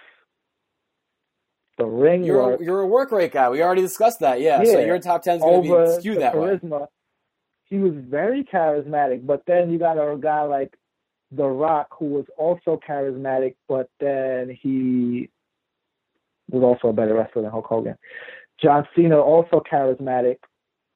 the 1.78 1.86
ring 1.86 2.24
you're 2.24 2.42
work. 2.42 2.62
A, 2.62 2.64
you're 2.64 2.80
a 2.80 2.88
work 2.88 3.12
rate 3.12 3.34
guy. 3.34 3.50
We 3.50 3.62
already 3.62 3.82
discussed 3.82 4.22
that. 4.22 4.40
Yeah. 4.40 4.62
yeah 4.62 4.72
so 4.72 4.80
your 4.80 5.00
top 5.00 5.24
ten 5.24 5.36
is 5.36 5.42
going 5.42 5.64
to 5.64 5.96
be 5.96 6.00
skewed 6.00 6.22
that 6.22 6.34
charisma. 6.34 6.82
way. 6.82 6.88
He 7.66 7.78
was 7.78 7.92
very 7.94 8.46
charismatic, 8.46 9.26
but 9.28 9.44
then 9.48 9.70
you 9.70 9.80
got 9.80 9.98
a 9.98 10.18
guy 10.18 10.44
like 10.44 10.78
The 11.32 11.46
Rock 11.46 11.90
who 12.00 12.06
was 12.06 12.26
also 12.38 12.80
charismatic, 12.88 13.56
but 13.68 13.90
then 14.00 14.58
he 14.62 15.30
was 16.50 16.64
also 16.64 16.90
a 16.90 16.94
better 16.94 17.16
wrestler 17.16 17.42
than 17.42 17.52
Hulk 17.52 17.66
Hogan. 17.66 17.98
John 18.62 18.88
Cena 18.96 19.18
also 19.20 19.62
charismatic, 19.72 20.38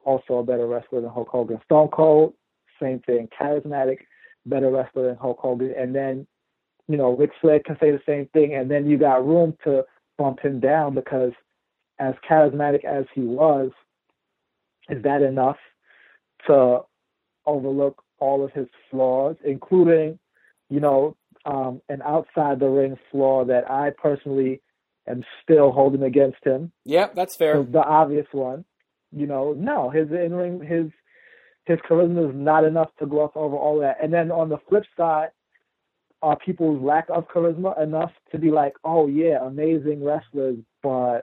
also 0.03 0.39
a 0.39 0.43
better 0.43 0.67
wrestler 0.67 1.01
than 1.01 1.09
Hulk 1.09 1.29
Hogan. 1.29 1.59
Stone 1.65 1.89
Cold, 1.89 2.33
same 2.81 2.99
thing, 2.99 3.27
charismatic, 3.39 3.97
better 4.45 4.71
wrestler 4.71 5.07
than 5.07 5.17
Hulk 5.17 5.37
Hogan. 5.39 5.73
And 5.77 5.93
then, 5.93 6.25
you 6.87 6.97
know, 6.97 7.15
Ric 7.15 7.31
Flair 7.39 7.59
can 7.59 7.77
say 7.79 7.91
the 7.91 8.01
same 8.05 8.27
thing, 8.33 8.55
and 8.55 8.69
then 8.69 8.87
you 8.87 8.97
got 8.97 9.25
room 9.25 9.55
to 9.63 9.83
bump 10.17 10.39
him 10.39 10.59
down 10.59 10.95
because 10.95 11.31
as 11.99 12.15
charismatic 12.29 12.83
as 12.83 13.05
he 13.13 13.21
was, 13.21 13.71
is 14.89 15.03
that 15.03 15.21
enough 15.21 15.57
to 16.47 16.79
overlook 17.45 18.03
all 18.19 18.43
of 18.43 18.51
his 18.51 18.67
flaws, 18.89 19.35
including, 19.45 20.17
you 20.69 20.79
know, 20.79 21.15
um, 21.45 21.81
an 21.89 22.01
outside 22.03 22.59
the 22.59 22.67
ring 22.67 22.97
flaw 23.11 23.45
that 23.45 23.69
I 23.69 23.91
personally 23.91 24.61
am 25.07 25.23
still 25.43 25.71
holding 25.71 26.03
against 26.03 26.43
him. 26.43 26.71
Yeah, 26.85 27.07
that's 27.13 27.35
fair. 27.35 27.63
The 27.63 27.83
obvious 27.83 28.27
one 28.31 28.65
you 29.11 29.27
know, 29.27 29.53
no, 29.57 29.89
his 29.89 30.09
in 30.11 30.33
ring, 30.33 30.61
his 30.61 30.91
his 31.65 31.79
charisma 31.89 32.29
is 32.29 32.35
not 32.35 32.63
enough 32.63 32.89
to 32.99 33.05
gloss 33.05 33.31
over 33.35 33.55
all 33.55 33.79
that. 33.81 33.97
And 34.01 34.11
then 34.11 34.31
on 34.31 34.49
the 34.49 34.57
flip 34.69 34.83
side, 34.97 35.29
are 36.21 36.37
people's 36.37 36.81
lack 36.81 37.07
of 37.09 37.27
charisma 37.27 37.79
enough 37.81 38.11
to 38.31 38.37
be 38.37 38.51
like, 38.51 38.73
oh 38.83 39.07
yeah, 39.07 39.45
amazing 39.45 40.03
wrestlers, 40.03 40.57
but 40.81 41.21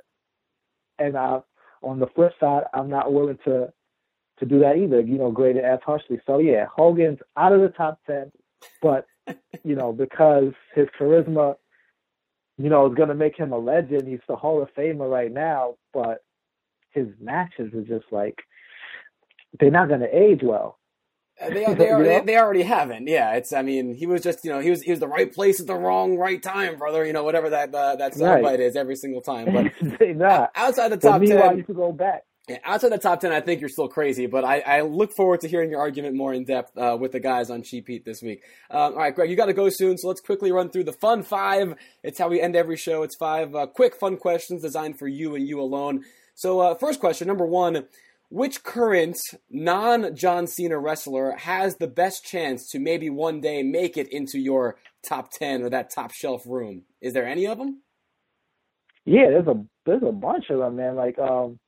and 0.98 1.16
I, 1.16 1.40
on 1.82 1.98
the 1.98 2.08
flip 2.08 2.32
side, 2.38 2.64
I'm 2.74 2.90
not 2.90 3.12
willing 3.12 3.38
to 3.44 3.72
to 4.40 4.46
do 4.46 4.60
that 4.60 4.76
either. 4.76 5.00
You 5.00 5.18
know, 5.18 5.30
graded 5.30 5.64
as 5.64 5.80
harshly. 5.84 6.20
So 6.26 6.38
yeah, 6.38 6.66
Hogan's 6.66 7.20
out 7.36 7.52
of 7.52 7.60
the 7.60 7.68
top 7.68 8.00
ten, 8.06 8.30
but 8.82 9.06
you 9.64 9.74
know 9.74 9.92
because 9.92 10.52
his 10.74 10.88
charisma, 11.00 11.54
you 12.58 12.68
know, 12.68 12.86
is 12.90 12.94
going 12.94 13.08
to 13.08 13.14
make 13.14 13.36
him 13.36 13.52
a 13.52 13.58
legend. 13.58 14.08
He's 14.08 14.20
the 14.28 14.36
Hall 14.36 14.60
of 14.62 14.68
Famer 14.74 15.08
right 15.08 15.32
now, 15.32 15.76
but 15.94 16.24
his 16.90 17.06
matches 17.20 17.72
are 17.72 17.82
just 17.82 18.06
like 18.10 18.36
they're 19.58 19.70
not 19.70 19.88
going 19.88 20.00
to 20.00 20.16
age 20.16 20.40
well. 20.42 20.78
Uh, 21.40 21.50
they 21.50 21.64
they, 21.74 21.88
are, 21.88 22.02
they, 22.02 22.20
they 22.20 22.36
already 22.36 22.62
haven't. 22.62 23.06
Yeah, 23.06 23.34
it's. 23.34 23.52
I 23.52 23.62
mean, 23.62 23.94
he 23.94 24.06
was 24.06 24.22
just 24.22 24.44
you 24.44 24.50
know 24.50 24.60
he 24.60 24.70
was 24.70 24.82
he 24.82 24.90
was 24.90 25.00
the 25.00 25.08
right 25.08 25.32
place 25.32 25.60
at 25.60 25.66
the 25.66 25.76
wrong 25.76 26.16
right 26.16 26.42
time, 26.42 26.78
brother. 26.78 27.06
You 27.06 27.12
know 27.12 27.24
whatever 27.24 27.50
that 27.50 27.72
uh, 27.72 27.96
that 27.96 28.14
soundbite 28.14 28.42
right. 28.42 28.60
is 28.60 28.74
every 28.74 28.96
single 28.96 29.20
time. 29.20 29.52
But 29.52 30.00
not. 30.16 30.50
outside 30.54 30.88
the 30.88 30.96
top 30.96 31.22
ten, 31.22 31.58
you 31.58 31.64
could 31.64 31.76
go 31.76 31.92
back. 31.92 32.24
Yeah, 32.48 32.58
outside 32.64 32.92
the 32.92 32.98
top 32.98 33.20
ten, 33.20 33.32
I 33.32 33.40
think 33.40 33.60
you're 33.60 33.68
still 33.68 33.88
crazy. 33.88 34.26
But 34.26 34.44
I, 34.44 34.60
I 34.60 34.80
look 34.80 35.12
forward 35.14 35.40
to 35.40 35.48
hearing 35.48 35.70
your 35.70 35.80
argument 35.80 36.14
more 36.14 36.32
in 36.32 36.44
depth 36.44 36.76
uh, 36.78 36.96
with 36.98 37.12
the 37.12 37.20
guys 37.20 37.50
on 37.50 37.62
Cheap 37.62 37.88
Heat 37.88 38.04
this 38.04 38.22
week. 38.22 38.42
Um, 38.70 38.92
all 38.92 38.98
right, 38.98 39.14
Greg, 39.14 39.28
you 39.28 39.36
got 39.36 39.46
to 39.46 39.52
go 39.52 39.68
soon, 39.68 39.98
so 39.98 40.08
let's 40.08 40.20
quickly 40.20 40.50
run 40.50 40.70
through 40.70 40.84
the 40.84 40.92
fun 40.92 41.22
five. 41.22 41.74
It's 42.02 42.18
how 42.18 42.28
we 42.28 42.40
end 42.40 42.56
every 42.56 42.76
show. 42.76 43.02
It's 43.02 43.16
five 43.16 43.54
uh, 43.54 43.66
quick 43.66 43.96
fun 43.96 44.16
questions 44.16 44.62
designed 44.62 44.98
for 44.98 45.06
you 45.06 45.34
and 45.34 45.46
you 45.46 45.60
alone. 45.60 46.04
So, 46.34 46.60
uh, 46.60 46.74
first 46.74 47.00
question, 47.00 47.28
number 47.28 47.46
one. 47.46 47.84
Which 48.30 48.62
current 48.62 49.16
non 49.48 50.14
John 50.14 50.46
Cena 50.46 50.78
wrestler 50.78 51.34
has 51.38 51.76
the 51.76 51.86
best 51.86 52.24
chance 52.24 52.68
to 52.70 52.78
maybe 52.78 53.08
one 53.08 53.40
day 53.40 53.62
make 53.62 53.96
it 53.96 54.06
into 54.12 54.38
your 54.38 54.76
top 55.06 55.30
10 55.32 55.62
or 55.62 55.70
that 55.70 55.90
top 55.94 56.12
shelf 56.12 56.42
room? 56.46 56.82
Is 57.00 57.14
there 57.14 57.26
any 57.26 57.46
of 57.46 57.56
them? 57.56 57.82
Yeah, 59.06 59.30
there's 59.30 59.46
a 59.46 59.64
there's 59.86 60.02
a 60.02 60.12
bunch 60.12 60.50
of 60.50 60.58
them, 60.58 60.76
man. 60.76 60.94
Like 60.94 61.18
um, 61.18 61.58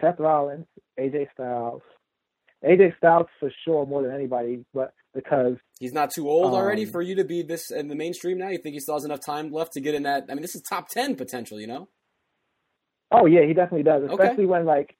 Seth 0.00 0.18
Rollins, 0.18 0.66
AJ 0.98 1.28
Styles, 1.32 1.82
AJ 2.64 2.96
Styles 2.96 3.26
for 3.38 3.50
sure 3.64 3.86
more 3.86 4.02
than 4.02 4.14
anybody, 4.14 4.64
but 4.72 4.94
because 5.14 5.56
he's 5.78 5.92
not 5.92 6.10
too 6.10 6.28
old 6.28 6.46
um, 6.46 6.54
already 6.54 6.84
for 6.84 7.00
you 7.02 7.14
to 7.16 7.24
be 7.24 7.42
this 7.42 7.70
in 7.70 7.88
the 7.88 7.94
mainstream 7.94 8.38
now. 8.38 8.48
You 8.48 8.58
think 8.58 8.74
he 8.74 8.80
still 8.80 8.94
has 8.94 9.04
enough 9.04 9.24
time 9.24 9.52
left 9.52 9.72
to 9.74 9.80
get 9.80 9.94
in 9.94 10.02
that? 10.04 10.24
I 10.28 10.34
mean, 10.34 10.42
this 10.42 10.54
is 10.54 10.62
top 10.62 10.88
ten 10.88 11.14
potential, 11.14 11.60
you 11.60 11.66
know. 11.66 11.88
Oh 13.10 13.26
yeah, 13.26 13.44
he 13.46 13.52
definitely 13.52 13.84
does, 13.84 14.02
especially 14.04 14.44
okay. 14.44 14.46
when 14.46 14.64
like 14.64 14.96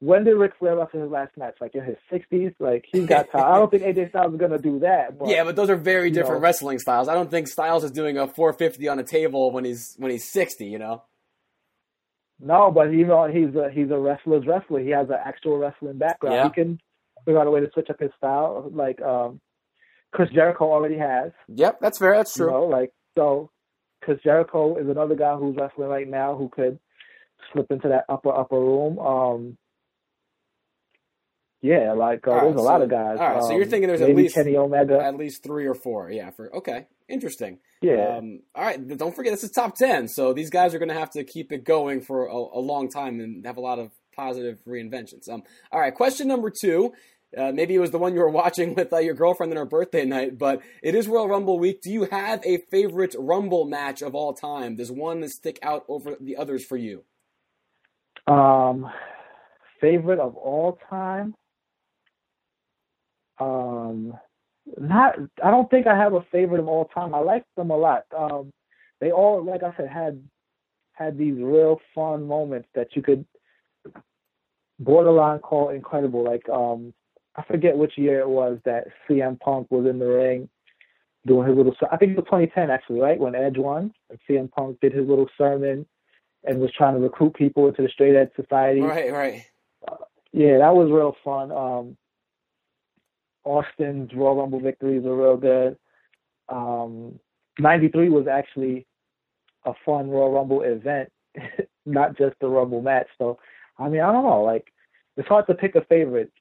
when 0.00 0.24
did 0.24 0.34
Ric 0.34 0.52
Flair 0.58 0.76
wrestle 0.76 1.02
his 1.02 1.10
last 1.10 1.36
match? 1.38 1.54
Like 1.60 1.74
in 1.74 1.84
his 1.84 1.96
sixties? 2.10 2.52
Like 2.58 2.84
he's 2.90 3.06
got 3.06 3.30
time. 3.32 3.44
I 3.44 3.56
don't 3.56 3.70
think 3.70 3.82
AJ 3.82 4.10
Styles 4.10 4.34
is 4.34 4.40
gonna 4.40 4.58
do 4.58 4.80
that. 4.80 5.18
But, 5.18 5.28
yeah, 5.28 5.44
but 5.44 5.56
those 5.56 5.70
are 5.70 5.76
very 5.76 6.10
different 6.10 6.40
know. 6.40 6.44
wrestling 6.44 6.78
styles. 6.78 7.08
I 7.08 7.14
don't 7.14 7.30
think 7.30 7.48
Styles 7.48 7.84
is 7.84 7.90
doing 7.90 8.18
a 8.18 8.26
450 8.26 8.88
on 8.88 8.98
a 8.98 9.04
table 9.04 9.50
when 9.52 9.64
he's 9.64 9.94
when 9.98 10.10
he's 10.10 10.30
60. 10.30 10.66
You 10.66 10.78
know. 10.78 11.02
No, 12.40 12.70
but 12.70 12.92
you 12.92 13.06
know 13.06 13.26
he's 13.26 13.54
a 13.54 13.70
he's 13.72 13.90
a 13.90 13.98
wrestler's 13.98 14.46
wrestler. 14.46 14.80
He 14.80 14.90
has 14.90 15.08
an 15.08 15.16
actual 15.24 15.58
wrestling 15.58 15.98
background. 15.98 16.36
Yeah. 16.36 16.44
He 16.44 16.50
can 16.50 16.78
figure 17.24 17.40
out 17.40 17.46
a 17.46 17.50
way 17.50 17.60
to 17.60 17.70
switch 17.72 17.88
up 17.90 17.98
his 17.98 18.10
style, 18.16 18.70
like 18.72 19.00
um, 19.00 19.40
Chris 20.12 20.28
Jericho 20.34 20.64
already 20.64 20.98
has. 20.98 21.32
Yep, 21.48 21.80
that's 21.80 21.98
fair. 21.98 22.16
That's 22.16 22.34
true. 22.34 22.46
You 22.46 22.52
know, 22.52 22.64
like 22.64 22.92
so, 23.16 23.50
Chris 24.02 24.18
Jericho 24.22 24.76
is 24.76 24.88
another 24.88 25.14
guy 25.14 25.34
who's 25.36 25.56
wrestling 25.56 25.88
right 25.88 26.08
now 26.08 26.36
who 26.36 26.48
could 26.48 26.78
slip 27.52 27.70
into 27.70 27.88
that 27.88 28.04
upper 28.08 28.32
upper 28.34 28.58
room. 28.58 28.98
Um, 28.98 29.58
yeah, 31.62 31.92
like 31.92 32.26
uh, 32.28 32.32
right, 32.32 32.42
there's 32.42 32.54
a 32.54 32.58
so, 32.58 32.64
lot 32.64 32.82
of 32.82 32.90
guys. 32.90 33.18
All 33.18 33.26
right, 33.26 33.36
um, 33.38 33.42
so 33.42 33.52
you're 33.52 33.64
um, 33.64 33.70
thinking 33.70 33.88
there's 33.88 34.02
at 34.02 34.14
least 34.14 34.34
Kenny 34.34 34.56
Omega, 34.56 35.00
at 35.00 35.16
least 35.16 35.42
three 35.42 35.66
or 35.66 35.74
four. 35.74 36.10
Yeah, 36.10 36.30
for 36.30 36.54
okay, 36.56 36.86
interesting. 37.08 37.58
Yeah. 37.80 38.16
Um, 38.16 38.40
all 38.54 38.64
right, 38.64 38.96
don't 38.96 39.14
forget 39.14 39.32
this 39.32 39.44
is 39.44 39.50
top 39.50 39.76
ten, 39.76 40.08
so 40.08 40.32
these 40.32 40.50
guys 40.50 40.74
are 40.74 40.78
going 40.78 40.88
to 40.88 40.94
have 40.94 41.10
to 41.10 41.24
keep 41.24 41.52
it 41.52 41.64
going 41.64 42.00
for 42.00 42.26
a, 42.26 42.34
a, 42.34 42.60
long 42.60 42.88
time 42.88 43.20
and 43.20 43.46
have 43.46 43.56
a 43.56 43.60
lot 43.60 43.78
of 43.78 43.90
positive 44.14 44.60
reinventions. 44.66 45.28
Um, 45.28 45.42
all 45.70 45.80
right, 45.80 45.94
question 45.94 46.28
number 46.28 46.50
two. 46.50 46.92
Uh, 47.36 47.52
maybe 47.52 47.74
it 47.74 47.78
was 47.78 47.90
the 47.90 47.98
one 47.98 48.14
you 48.14 48.20
were 48.20 48.30
watching 48.44 48.74
with 48.74 48.92
uh, 48.92 48.98
your 48.98 49.14
girlfriend 49.14 49.52
on 49.52 49.56
her 49.56 49.64
birthday 49.64 50.04
night, 50.04 50.38
but 50.38 50.62
it 50.82 50.94
is 50.94 51.08
Royal 51.08 51.28
Rumble 51.28 51.58
week. 51.58 51.82
Do 51.82 51.90
you 51.90 52.04
have 52.04 52.40
a 52.44 52.58
favorite 52.70 53.14
Rumble 53.18 53.66
match 53.66 54.02
of 54.02 54.14
all 54.14 54.32
time? 54.32 54.76
Does 54.76 54.90
one 54.90 55.28
stick 55.28 55.58
out 55.62 55.84
over 55.88 56.16
the 56.20 56.36
others 56.36 56.64
for 56.64 56.76
you? 56.76 57.04
Um, 58.26 58.90
favorite 59.80 60.18
of 60.18 60.36
all 60.36 60.78
time? 60.88 61.34
Um, 63.38 64.14
not. 64.78 65.16
I 65.42 65.50
don't 65.50 65.70
think 65.70 65.86
I 65.86 65.96
have 65.96 66.14
a 66.14 66.24
favorite 66.32 66.60
of 66.60 66.68
all 66.68 66.86
time. 66.86 67.14
I 67.14 67.18
like 67.18 67.44
them 67.56 67.70
a 67.70 67.76
lot. 67.76 68.04
Um, 68.16 68.52
they 69.00 69.12
all, 69.12 69.44
like 69.44 69.62
I 69.62 69.74
said, 69.76 69.88
had 69.88 70.22
had 70.92 71.18
these 71.18 71.36
real 71.38 71.80
fun 71.94 72.26
moments 72.26 72.68
that 72.74 72.96
you 72.96 73.02
could 73.02 73.24
borderline 74.78 75.38
call 75.40 75.70
incredible. 75.70 76.24
Like 76.24 76.48
um, 76.48 76.92
I 77.36 77.42
forget 77.44 77.76
which 77.76 77.98
year 77.98 78.20
it 78.20 78.28
was 78.28 78.58
that 78.64 78.86
CM 79.08 79.38
Punk 79.38 79.70
was 79.70 79.86
in 79.86 79.98
the 79.98 80.06
ring 80.06 80.48
doing 81.26 81.48
his 81.48 81.56
little. 81.56 81.74
I 81.90 81.96
think 81.96 82.12
it 82.12 82.16
was 82.16 82.24
2010 82.26 82.70
actually, 82.70 83.00
right 83.00 83.18
when 83.18 83.34
Edge 83.34 83.58
won 83.58 83.92
and 84.10 84.18
CM 84.28 84.50
Punk 84.50 84.78
did 84.80 84.92
his 84.92 85.06
little 85.06 85.28
sermon 85.36 85.86
and 86.44 86.60
was 86.60 86.70
trying 86.72 86.94
to 86.94 87.00
recruit 87.00 87.34
people 87.34 87.66
into 87.68 87.82
the 87.82 87.88
straight 87.88 88.14
edge 88.14 88.30
society. 88.36 88.80
Right, 88.80 89.12
right. 89.12 89.44
Uh, 89.86 89.96
yeah, 90.32 90.58
that 90.58 90.74
was 90.74 90.90
real 90.90 91.16
fun. 91.24 91.50
Um, 91.50 91.96
Austin's 93.46 94.10
Royal 94.14 94.36
Rumble 94.36 94.60
victories 94.60 95.04
were 95.04 95.16
real 95.16 95.36
good. 95.36 95.76
Um, 96.48 97.18
93 97.58 98.08
was 98.08 98.26
actually 98.26 98.86
a 99.64 99.72
fun 99.84 100.10
Royal 100.10 100.32
Rumble 100.32 100.62
event, 100.62 101.10
not 101.86 102.18
just 102.18 102.34
the 102.40 102.48
Rumble 102.48 102.82
match. 102.82 103.06
So, 103.18 103.38
I 103.78 103.88
mean, 103.88 104.00
I 104.00 104.12
don't 104.12 104.24
know. 104.24 104.42
Like, 104.42 104.72
it's 105.16 105.28
hard 105.28 105.46
to 105.46 105.54
pick 105.54 105.76
a 105.76 105.84
favorite, 105.84 106.32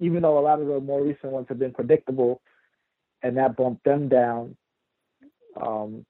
even 0.00 0.22
though 0.22 0.38
a 0.38 0.40
lot 0.40 0.60
of 0.60 0.66
the 0.66 0.80
more 0.80 1.02
recent 1.02 1.32
ones 1.32 1.46
have 1.48 1.58
been 1.58 1.72
predictable, 1.72 2.42
and 3.22 3.36
that 3.36 3.56
bumped 3.56 3.84
them 3.84 4.08
down. 4.08 4.56
Um, 5.60 6.04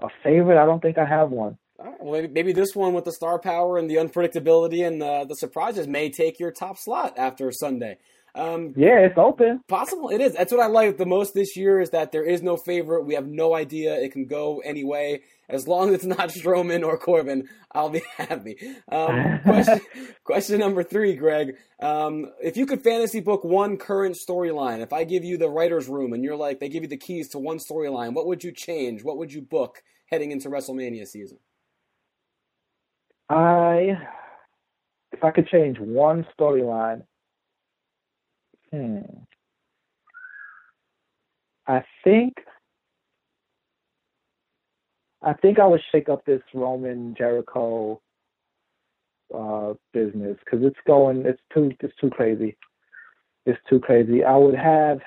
a 0.00 0.08
favorite? 0.22 0.60
I 0.60 0.66
don't 0.66 0.80
think 0.80 0.98
I 0.98 1.04
have 1.04 1.30
one. 1.30 1.58
Well, 2.00 2.26
maybe 2.30 2.52
this 2.52 2.74
one 2.74 2.94
with 2.94 3.04
the 3.04 3.12
star 3.12 3.38
power 3.38 3.78
and 3.78 3.90
the 3.90 3.96
unpredictability 3.96 4.86
and 4.86 5.02
the, 5.02 5.26
the 5.28 5.34
surprises 5.34 5.86
may 5.86 6.08
take 6.08 6.38
your 6.38 6.52
top 6.52 6.78
slot 6.78 7.14
after 7.18 7.50
Sunday. 7.52 7.98
Um, 8.36 8.74
yeah, 8.76 8.98
it's 8.98 9.16
open. 9.16 9.60
Possible. 9.68 10.08
It 10.08 10.20
is. 10.20 10.32
That's 10.32 10.50
what 10.50 10.60
I 10.60 10.66
like 10.66 10.96
the 10.96 11.06
most 11.06 11.34
this 11.34 11.56
year 11.56 11.80
is 11.80 11.90
that 11.90 12.10
there 12.10 12.24
is 12.24 12.42
no 12.42 12.56
favorite. 12.56 13.04
We 13.04 13.14
have 13.14 13.28
no 13.28 13.54
idea. 13.54 13.94
It 13.94 14.12
can 14.12 14.26
go 14.26 14.60
any 14.64 14.82
way. 14.82 15.22
As 15.48 15.68
long 15.68 15.90
as 15.90 15.96
it's 15.96 16.04
not 16.04 16.28
Strowman 16.30 16.84
or 16.84 16.98
Corbin, 16.98 17.48
I'll 17.72 17.90
be 17.90 18.02
happy. 18.16 18.56
Um, 18.90 19.40
question, 19.44 19.80
question, 20.24 20.58
number 20.58 20.82
three, 20.82 21.14
Greg. 21.14 21.54
Um, 21.80 22.32
if 22.42 22.56
you 22.56 22.66
could 22.66 22.82
fantasy 22.82 23.20
book 23.20 23.44
one 23.44 23.76
current 23.76 24.16
storyline, 24.16 24.80
if 24.80 24.92
I 24.92 25.04
give 25.04 25.22
you 25.22 25.38
the 25.38 25.48
writer's 25.48 25.88
room 25.88 26.12
and 26.12 26.24
you're 26.24 26.36
like, 26.36 26.58
they 26.58 26.68
give 26.68 26.82
you 26.82 26.88
the 26.88 26.96
keys 26.96 27.28
to 27.30 27.38
one 27.38 27.58
storyline, 27.58 28.14
what 28.14 28.26
would 28.26 28.42
you 28.42 28.50
change? 28.50 29.04
What 29.04 29.18
would 29.18 29.32
you 29.32 29.42
book 29.42 29.82
heading 30.06 30.32
into 30.32 30.48
WrestleMania 30.48 31.06
season? 31.06 31.38
I, 33.28 33.96
if 35.12 35.22
I 35.22 35.30
could 35.30 35.46
change 35.48 35.78
one 35.78 36.26
storyline, 36.38 37.04
Hmm. 38.74 38.98
I 41.68 41.84
think 42.02 42.34
I 45.22 45.32
think 45.34 45.60
I 45.60 45.66
would 45.66 45.80
shake 45.92 46.08
up 46.08 46.24
this 46.24 46.42
Roman 46.52 47.14
Jericho 47.16 48.00
uh, 49.32 49.74
business 49.92 50.36
because 50.44 50.66
it's 50.66 50.78
going 50.88 51.24
it's 51.24 51.40
too 51.52 51.70
it's 51.80 51.94
too 52.00 52.10
crazy. 52.10 52.56
It's 53.46 53.60
too 53.70 53.78
crazy. 53.78 54.24
I 54.24 54.36
would 54.36 54.56
have 54.56 54.98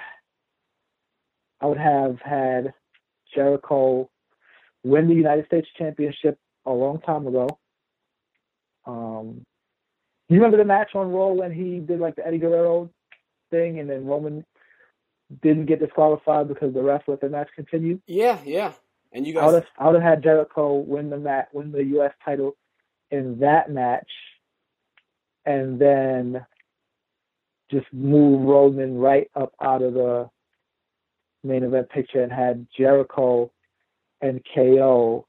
I 1.59 1.65
would 1.65 1.77
have 1.77 2.17
had 2.23 2.73
Jericho 3.35 4.09
win 4.85 5.09
the 5.09 5.13
United 5.13 5.45
States 5.47 5.67
Championship 5.77 6.39
a 6.65 6.71
long 6.71 7.01
time 7.01 7.27
ago. 7.27 7.49
Um, 8.85 9.43
you 10.29 10.37
remember 10.37 10.55
the 10.55 10.63
match 10.63 10.91
on 10.95 11.11
Raw 11.11 11.29
when 11.29 11.51
he 11.51 11.79
did 11.79 11.99
like 11.99 12.15
the 12.15 12.25
Eddie 12.25 12.37
Guerrero 12.37 12.89
thing, 13.49 13.79
and 13.79 13.89
then 13.89 14.05
Roman 14.05 14.45
didn't 15.41 15.65
get 15.65 15.79
disqualified 15.79 16.47
because 16.47 16.73
the 16.73 16.81
ref 16.81 17.03
let 17.07 17.21
the 17.21 17.29
match 17.29 17.49
continue. 17.55 17.99
Yeah, 18.07 18.39
yeah. 18.45 18.73
And 19.11 19.25
you 19.25 19.33
guys, 19.33 19.43
I 19.43 19.45
would 19.45 19.55
have, 19.55 19.65
I 19.77 19.85
would 19.87 20.01
have 20.01 20.09
had 20.09 20.23
Jericho 20.23 20.75
win 20.75 21.09
the 21.09 21.17
match, 21.17 21.47
win 21.53 21.71
the 21.71 21.83
U.S. 21.83 22.13
title 22.23 22.55
in 23.11 23.39
that 23.39 23.71
match, 23.71 24.09
and 25.45 25.79
then 25.79 26.45
just 27.71 27.87
move 27.91 28.41
Roman 28.41 28.97
right 28.97 29.29
up 29.35 29.53
out 29.61 29.81
of 29.81 29.93
the 29.93 30.29
main 31.43 31.63
event 31.63 31.89
picture 31.89 32.21
and 32.21 32.31
had 32.31 32.67
Jericho 32.77 33.51
and 34.21 34.41
KO 34.53 35.25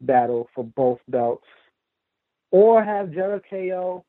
battle 0.00 0.48
for 0.54 0.64
both 0.64 0.98
belts, 1.08 1.46
or 2.50 2.82
have 2.82 3.12
Jericho 3.12 4.04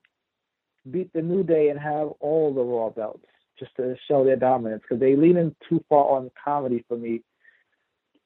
beat 0.89 1.14
the 1.14 1.22
New 1.22 1.43
Day 1.43 1.70
and 1.70 1.80
have 1.80 2.09
all 2.20 2.53
the 2.53 2.61
Raw 2.61 2.89
belts 2.89 3.26
just 3.64 3.76
to 3.78 3.95
show 4.07 4.24
their 4.24 4.36
dominance 4.36 4.82
because 4.82 4.99
they 4.99 5.16
lean 5.16 5.38
in 5.38 5.55
too 5.70 5.84
far 5.89 6.18
on 6.18 6.32
comedy 6.43 6.84
for 6.88 6.97
me 6.97 7.22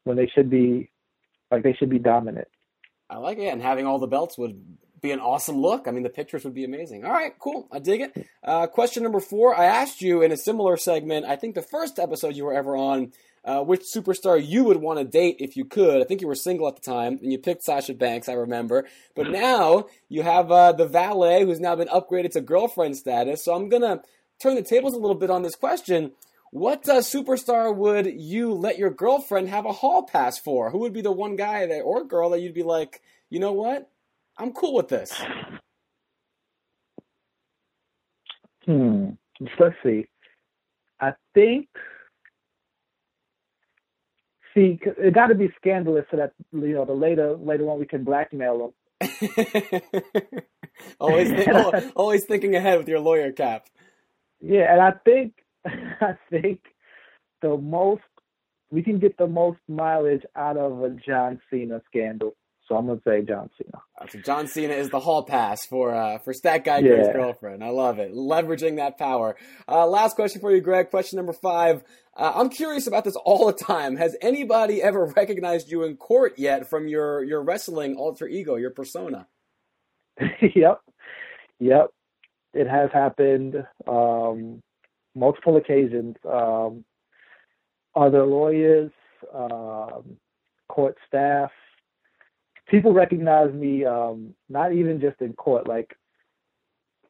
when 0.04 0.18
they 0.18 0.28
should 0.28 0.50
be 0.50 0.90
like 1.52 1.64
they 1.64 1.74
should 1.74 1.90
be 1.90 2.00
dominant. 2.00 2.48
I 3.10 3.18
like 3.18 3.38
it, 3.38 3.48
and 3.48 3.62
having 3.62 3.86
all 3.86 4.00
the 4.00 4.08
belts 4.08 4.38
would 4.38 4.62
be 5.02 5.12
an 5.12 5.20
awesome 5.20 5.58
look. 5.58 5.88
I 5.88 5.92
mean, 5.92 6.04
the 6.04 6.10
pictures 6.10 6.44
would 6.44 6.54
be 6.54 6.66
amazing. 6.66 7.06
All 7.06 7.12
right, 7.12 7.34
cool. 7.40 7.68
I 7.72 7.80
dig 7.80 8.02
it. 8.02 8.28
Uh, 8.44 8.68
question 8.68 9.04
number 9.04 9.20
four. 9.20 9.56
I 9.56 9.66
asked 9.66 10.02
you 10.02 10.22
in 10.22 10.32
a 10.32 10.38
similar 10.38 10.76
segment. 10.76 11.26
I 11.26 11.36
think 11.36 11.56
the 11.56 11.62
first 11.62 12.00
episode 12.00 12.36
you 12.36 12.46
were 12.46 12.54
ever 12.54 12.76
on. 12.76 13.14
Uh, 13.46 13.64
which 13.64 13.84
superstar 13.84 14.46
you 14.46 14.66
would 14.66 14.76
want 14.76 15.00
to 15.00 15.06
date 15.06 15.38
if 15.40 15.56
you 15.56 15.64
could? 15.64 16.02
I 16.02 16.04
think 16.04 16.20
you 16.20 16.28
were 16.28 16.36
single 16.36 16.68
at 16.68 16.76
the 16.76 16.82
time, 16.82 17.18
and 17.22 17.32
you 17.32 17.38
picked 17.38 17.64
Sasha 17.64 17.94
Banks. 17.94 18.28
I 18.28 18.34
remember. 18.34 18.86
But 19.16 19.30
now 19.30 19.86
you 20.10 20.22
have 20.24 20.52
uh, 20.52 20.74
the 20.74 20.86
valet, 20.86 21.46
who's 21.46 21.62
now 21.62 21.74
been 21.74 21.88
upgraded 21.88 22.32
to 22.32 22.42
girlfriend 22.42 22.98
status. 22.98 23.46
So 23.46 23.54
I'm 23.54 23.70
gonna 23.70 24.02
turn 24.42 24.56
the 24.56 24.62
tables 24.64 24.94
a 24.94 24.98
little 24.98 25.16
bit 25.16 25.30
on 25.30 25.44
this 25.44 25.56
question. 25.56 26.12
What 26.52 26.88
uh, 26.88 26.98
superstar 26.98 27.76
would 27.76 28.06
you 28.06 28.54
let 28.54 28.78
your 28.78 28.90
girlfriend 28.90 29.50
have 29.50 29.66
a 29.66 29.74
hall 29.74 30.04
pass 30.04 30.40
for? 30.40 30.72
Who 30.72 30.80
would 30.80 30.94
be 30.94 31.02
the 31.02 31.12
one 31.12 31.36
guy 31.36 31.66
that 31.66 31.82
or 31.82 32.06
girl 32.06 32.30
that 32.30 32.42
you'd 32.42 32.54
be 32.54 32.64
like, 32.64 33.02
you 33.30 33.40
know 33.40 33.52
what? 33.52 33.90
I'm 34.38 34.54
cool 34.54 34.74
with 34.74 34.88
this. 34.88 35.14
Hmm. 38.66 39.10
Let's 39.60 39.76
see. 39.84 40.08
I 41.00 41.14
think. 41.34 41.68
See, 44.54 44.80
it 44.84 45.14
got 45.14 45.28
to 45.28 45.36
be 45.36 45.50
scandalous 45.58 46.06
so 46.10 46.18
that 46.18 46.34
you 46.52 46.74
know 46.74 46.86
the 46.86 46.94
later 46.94 47.36
later 47.36 47.70
on 47.70 47.80
we 47.80 47.86
can 47.86 48.04
blackmail 48.04 48.74
them. 49.00 49.10
always, 51.00 51.30
th- 51.30 51.48
always 51.96 52.26
thinking 52.26 52.56
ahead 52.56 52.80
with 52.80 52.88
your 52.88 53.00
lawyer 53.00 53.32
cap. 53.32 53.68
Yeah, 54.42 54.72
and 54.72 54.82
I 54.82 54.92
think 55.06 55.34
I 55.66 56.18
think 56.30 56.62
the 57.42 57.58
most 57.58 58.04
we 58.70 58.84
can 58.84 59.00
get 59.00 59.18
the 59.18 59.28
most 59.28 59.60
mileage 59.68 60.24
out 60.36 60.58
of 60.58 60.82
a 60.84 60.90
John 60.90 61.40
Cena 61.50 61.82
scandal. 61.88 62.36
So 62.68 62.76
I'm 62.76 62.88
gonna 62.88 63.00
say 63.08 63.22
John 63.22 63.50
Cena. 63.58 63.82
So 64.12 64.20
John 64.20 64.48
Cena 64.48 64.74
is 64.74 64.90
the 64.90 65.00
hall 65.00 65.24
pass 65.24 65.66
for 65.66 65.96
uh, 65.96 66.18
for 66.20 66.34
Stat 66.34 66.66
Guy 66.66 66.80
yeah. 66.80 66.96
Greg's 66.96 67.14
girlfriend. 67.14 67.64
I 67.64 67.70
love 67.70 67.98
it, 68.00 68.14
leveraging 68.14 68.76
that 68.76 68.98
power. 68.98 69.38
Uh, 69.70 69.88
last 69.88 70.16
question 70.16 70.42
for 70.42 70.54
you, 70.54 70.60
Greg. 70.60 70.90
Question 70.90 71.16
number 71.16 71.34
five. 71.34 71.84
Uh, 72.16 72.34
I'm 72.36 72.50
curious 72.50 72.86
about 72.86 73.06
this 73.06 73.16
all 73.24 73.48
the 73.48 73.54
time. 73.54 73.96
Has 73.96 74.18
anybody 74.22 74.84
ever 74.84 75.06
recognized 75.16 75.72
you 75.72 75.84
in 75.84 75.96
court 75.96 76.34
yet 76.38 76.70
from 76.70 76.90
your 76.90 77.24
your 77.24 77.42
wrestling 77.42 77.96
alter 77.96 78.28
ego, 78.28 78.56
your 78.56 78.72
persona? 78.72 79.28
yep, 80.20 80.82
yep. 81.60 81.88
It 82.58 82.68
has 82.68 82.90
happened 82.94 83.56
um, 83.88 84.62
multiple 85.16 85.58
occasions. 85.58 86.16
Um, 86.30 86.84
other 87.96 88.26
lawyers, 88.26 88.92
um, 89.34 90.18
court 90.68 90.98
staff 91.08 91.52
people 92.68 92.94
recognize 92.94 93.54
me 93.54 93.86
um, 93.86 94.34
not 94.50 94.74
even 94.74 95.00
just 95.00 95.20
in 95.22 95.34
court. 95.34 95.68
Like 95.68 95.96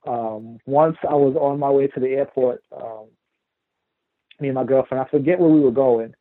um, 0.06 0.60
once 0.66 0.98
I 1.08 1.16
was 1.16 1.36
on 1.36 1.60
my 1.60 1.70
way 1.70 1.88
to 1.88 2.00
the 2.00 2.08
airport, 2.10 2.64
um, 2.76 3.08
me 4.39 4.50
and 4.50 4.56
my 4.56 4.64
girlfriend. 4.64 5.04
I 5.04 5.10
forget 5.10 5.39
where 5.39 5.50
we 5.50 5.60
were 5.60 5.72
going, 5.72 6.14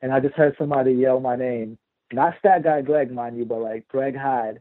and 0.00 0.12
I 0.12 0.20
just 0.20 0.34
heard 0.34 0.56
somebody 0.58 0.92
yell 0.92 1.20
my 1.20 1.36
name. 1.36 1.78
Not 2.12 2.34
Stat 2.38 2.64
Guy 2.64 2.82
Greg, 2.82 3.10
mind 3.12 3.38
you, 3.38 3.44
but 3.44 3.60
like 3.60 3.88
Greg 3.88 4.16
Hyde. 4.16 4.60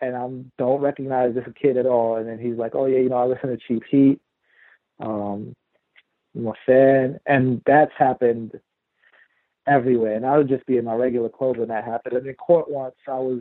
And 0.00 0.14
I 0.14 0.28
don't 0.58 0.80
recognize 0.80 1.34
this 1.34 1.46
kid 1.60 1.76
at 1.76 1.86
all. 1.86 2.16
And 2.16 2.28
then 2.28 2.38
he's 2.38 2.56
like, 2.56 2.74
"Oh 2.74 2.86
yeah, 2.86 2.98
you 2.98 3.08
know, 3.08 3.16
I 3.16 3.24
listen 3.26 3.50
to 3.50 3.56
Cheap 3.56 3.82
Heat. 3.90 4.20
Um, 5.00 5.54
I'm 6.36 6.46
a 6.48 6.52
fan." 6.66 7.18
And 7.26 7.62
that's 7.66 7.92
happened 7.98 8.52
everywhere. 9.66 10.16
And 10.16 10.26
I 10.26 10.36
would 10.38 10.48
just 10.48 10.66
be 10.66 10.76
in 10.76 10.84
my 10.84 10.94
regular 10.94 11.28
clothes 11.28 11.58
when 11.58 11.68
that 11.68 11.84
happened. 11.84 12.16
And 12.16 12.26
in 12.26 12.34
court 12.34 12.70
once, 12.70 12.94
I 13.08 13.18
was 13.18 13.40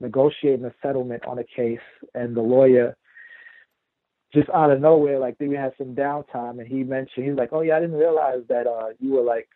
negotiating 0.00 0.66
a 0.66 0.74
settlement 0.82 1.24
on 1.26 1.38
a 1.38 1.44
case, 1.44 1.80
and 2.14 2.36
the 2.36 2.42
lawyer 2.42 2.96
just 4.34 4.50
out 4.50 4.70
of 4.70 4.80
nowhere, 4.80 5.18
like 5.18 5.36
we 5.40 5.54
had 5.54 5.72
some 5.78 5.94
downtime, 5.94 6.58
and 6.58 6.66
he 6.66 6.82
mentioned 6.84 7.26
he's 7.26 7.36
like, 7.36 7.50
"Oh 7.52 7.62
yeah, 7.62 7.76
I 7.76 7.80
didn't 7.80 7.96
realize 7.96 8.42
that 8.48 8.66
uh 8.66 8.88
you 9.00 9.12
were 9.12 9.22
like 9.22 9.48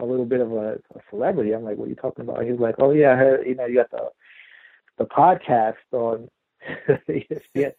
a 0.00 0.04
little 0.04 0.24
bit 0.24 0.40
of 0.40 0.52
a, 0.52 0.74
a 0.94 1.00
celebrity." 1.10 1.52
I'm 1.52 1.62
like, 1.64 1.76
"What 1.76 1.86
are 1.86 1.90
you 1.90 1.94
talking 1.94 2.24
about?" 2.24 2.44
He's 2.44 2.58
like, 2.58 2.76
"Oh 2.78 2.90
yeah, 2.90 3.12
I 3.12 3.16
heard 3.16 3.46
you 3.46 3.54
know 3.54 3.66
you 3.66 3.76
got 3.76 3.90
the 3.90 4.10
the 4.98 5.04
podcast 5.04 5.74
on 5.92 6.28
yeah, 7.54 7.70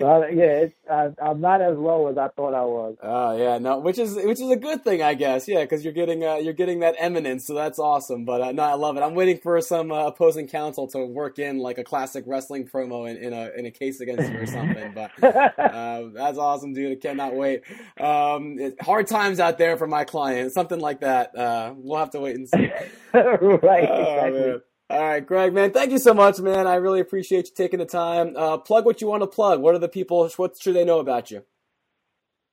so, 0.00 0.26
yeah. 0.26 0.66
I, 0.90 1.10
am 1.20 1.40
not 1.40 1.60
as 1.60 1.76
low 1.76 2.06
as 2.08 2.16
I 2.16 2.28
thought 2.28 2.54
I 2.54 2.64
was. 2.64 2.96
Oh 3.02 3.36
yeah, 3.36 3.58
no, 3.58 3.78
which 3.78 3.98
is 3.98 4.14
which 4.16 4.40
is 4.40 4.50
a 4.50 4.56
good 4.56 4.82
thing, 4.84 5.02
I 5.02 5.14
guess. 5.14 5.46
Yeah, 5.46 5.62
because 5.62 5.84
you're 5.84 5.92
getting 5.92 6.24
uh, 6.24 6.36
you're 6.36 6.54
getting 6.54 6.80
that 6.80 6.94
eminence, 6.98 7.46
so 7.46 7.54
that's 7.54 7.78
awesome. 7.78 8.24
But 8.24 8.40
uh, 8.40 8.52
no, 8.52 8.62
I 8.62 8.74
love 8.74 8.96
it. 8.96 9.02
I'm 9.02 9.14
waiting 9.14 9.38
for 9.38 9.60
some 9.60 9.92
uh, 9.92 10.06
opposing 10.06 10.48
counsel 10.48 10.86
to 10.88 11.04
work 11.04 11.38
in 11.38 11.58
like 11.58 11.78
a 11.78 11.84
classic 11.84 12.24
wrestling 12.26 12.66
promo 12.66 13.10
in, 13.10 13.18
in 13.18 13.32
a 13.32 13.50
in 13.56 13.66
a 13.66 13.70
case 13.70 14.00
against 14.00 14.32
you 14.32 14.38
or 14.38 14.46
something. 14.46 14.94
But 14.94 15.10
uh, 15.22 16.08
that's 16.14 16.38
awesome, 16.38 16.72
dude. 16.72 16.92
I 16.92 17.00
cannot 17.00 17.34
wait. 17.34 17.62
Um, 18.00 18.58
it, 18.58 18.80
hard 18.80 19.08
times 19.08 19.40
out 19.40 19.58
there 19.58 19.76
for 19.76 19.86
my 19.86 20.04
client, 20.04 20.52
something 20.52 20.80
like 20.80 21.00
that. 21.00 21.36
Uh, 21.36 21.74
we'll 21.76 21.98
have 21.98 22.10
to 22.12 22.20
wait 22.20 22.36
and 22.36 22.48
see. 22.48 22.70
right. 23.12 23.88
Oh, 23.90 24.14
exactly. 24.14 24.40
Man. 24.40 24.60
All 24.92 25.00
right, 25.00 25.26
Greg, 25.26 25.54
man, 25.54 25.70
thank 25.70 25.90
you 25.90 25.96
so 25.96 26.12
much, 26.12 26.38
man. 26.38 26.66
I 26.66 26.74
really 26.74 27.00
appreciate 27.00 27.46
you 27.46 27.54
taking 27.56 27.78
the 27.78 27.86
time. 27.86 28.36
Uh, 28.36 28.58
plug 28.58 28.84
what 28.84 29.00
you 29.00 29.06
want 29.06 29.22
to 29.22 29.26
plug. 29.26 29.62
What 29.62 29.74
are 29.74 29.78
the 29.78 29.88
people? 29.88 30.28
What 30.36 30.60
should 30.60 30.74
they 30.74 30.84
know 30.84 30.98
about 30.98 31.30
you? 31.30 31.44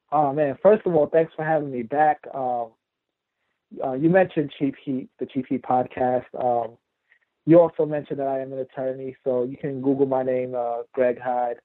Oh 0.10 0.32
man, 0.32 0.58
first 0.64 0.86
of 0.86 0.96
all, 0.96 1.08
thanks 1.08 1.34
for 1.36 1.44
having 1.44 1.70
me 1.70 1.82
back. 1.84 2.20
Um, 2.34 2.70
uh, 3.84 3.92
you 3.92 4.08
mentioned 4.08 4.54
Cheap 4.58 4.76
Heat, 4.86 5.10
the 5.20 5.26
Cheap 5.26 5.48
Heat 5.50 5.64
podcast. 5.64 6.28
Um, 6.34 6.78
you 7.46 7.60
also 7.60 7.86
mentioned 7.86 8.22
that 8.22 8.28
I 8.28 8.40
am 8.40 8.54
an 8.54 8.60
attorney, 8.60 9.18
so 9.26 9.44
you 9.44 9.58
can 9.58 9.82
Google 9.82 10.06
my 10.06 10.24
name, 10.24 10.56
uh, 10.56 10.84
Greg 10.94 11.20
Hyde, 11.22 11.58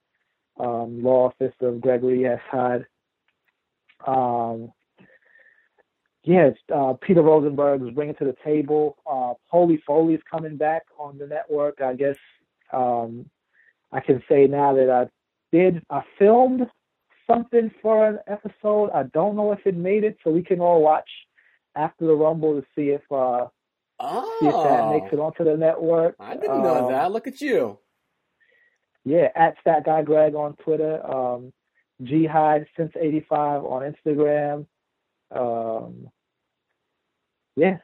um, 0.58 1.04
law 1.04 1.26
office 1.26 1.54
of 1.60 1.80
Gregory 1.80 2.26
S. 2.26 2.40
Hyde. 2.50 2.84
Yes, 6.24 6.54
uh, 6.74 6.94
Peter 7.02 7.20
Rosenberg 7.20 7.82
is 7.82 7.90
bringing 7.90 8.14
to 8.16 8.24
the 8.24 8.36
table. 8.42 8.96
Uh, 9.06 9.34
Holy 9.50 9.82
Foley 9.86 10.14
is 10.14 10.22
coming 10.28 10.56
back 10.56 10.84
on 10.98 11.18
the 11.18 11.26
network. 11.26 11.82
I 11.82 11.94
guess 11.94 12.16
um, 12.72 13.28
I 13.92 14.00
can 14.00 14.22
say 14.28 14.46
now 14.46 14.74
that 14.74 14.88
I 14.90 15.08
did. 15.54 15.82
I 15.90 16.02
filmed 16.18 16.62
something 17.26 17.70
for 17.82 18.08
an 18.08 18.18
episode. 18.26 18.90
I 18.94 19.04
don't 19.12 19.36
know 19.36 19.52
if 19.52 19.66
it 19.66 19.76
made 19.76 20.02
it, 20.02 20.16
so 20.24 20.30
we 20.30 20.42
can 20.42 20.60
all 20.60 20.80
watch 20.82 21.08
after 21.76 22.06
the 22.06 22.14
Rumble 22.14 22.58
to 22.58 22.66
see 22.74 22.88
if 22.88 23.02
uh, 23.10 23.46
oh, 24.00 24.38
see 24.40 24.46
if 24.46 24.54
that 24.54 24.90
makes 24.90 25.12
it 25.12 25.18
onto 25.18 25.44
the 25.44 25.58
network. 25.58 26.16
I 26.18 26.34
didn't 26.36 26.62
know 26.62 26.86
um, 26.86 26.92
that. 26.92 27.12
Look 27.12 27.26
at 27.26 27.42
you. 27.42 27.78
Yeah, 29.04 29.28
at 29.36 29.56
Stat 29.60 29.84
Guy 29.84 30.00
Greg 30.02 30.34
on 30.34 30.56
Twitter. 30.56 31.04
Um, 31.04 31.52
G 32.02 32.24
Hyde 32.24 32.66
since 32.78 32.92
'85 32.98 33.64
on 33.64 33.94
Instagram. 33.94 34.66
Um, 35.30 36.08
yeah. 37.56 37.78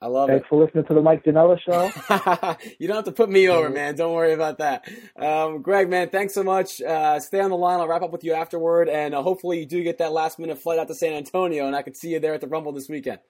I 0.00 0.08
love 0.08 0.28
Thanks 0.28 0.40
it. 0.40 0.40
Thanks 0.40 0.48
for 0.50 0.64
listening 0.64 0.84
to 0.84 0.94
the 0.94 1.00
Mike 1.00 1.24
Janela 1.24 1.58
show. 1.58 2.56
you 2.78 2.88
don't 2.88 2.96
have 2.96 3.06
to 3.06 3.12
put 3.12 3.30
me 3.30 3.48
over, 3.48 3.70
man. 3.70 3.94
Don't 3.96 4.12
worry 4.12 4.34
about 4.34 4.58
that. 4.58 4.86
Um, 5.16 5.62
Greg, 5.62 5.88
man, 5.88 6.10
thanks 6.10 6.34
so 6.34 6.42
much. 6.42 6.82
Uh, 6.82 7.18
stay 7.20 7.40
on 7.40 7.48
the 7.48 7.56
line. 7.56 7.80
I'll 7.80 7.88
wrap 7.88 8.02
up 8.02 8.12
with 8.12 8.22
you 8.22 8.34
afterward, 8.34 8.90
and 8.90 9.14
uh, 9.14 9.22
hopefully 9.22 9.60
you 9.60 9.66
do 9.66 9.82
get 9.82 9.98
that 9.98 10.12
last 10.12 10.38
minute 10.38 10.58
flight 10.58 10.78
out 10.78 10.88
to 10.88 10.94
San 10.94 11.14
Antonio, 11.14 11.66
and 11.66 11.74
I 11.74 11.80
could 11.80 11.96
see 11.96 12.10
you 12.10 12.20
there 12.20 12.34
at 12.34 12.42
the 12.42 12.48
Rumble 12.48 12.72
this 12.72 12.88
weekend. 12.88 13.20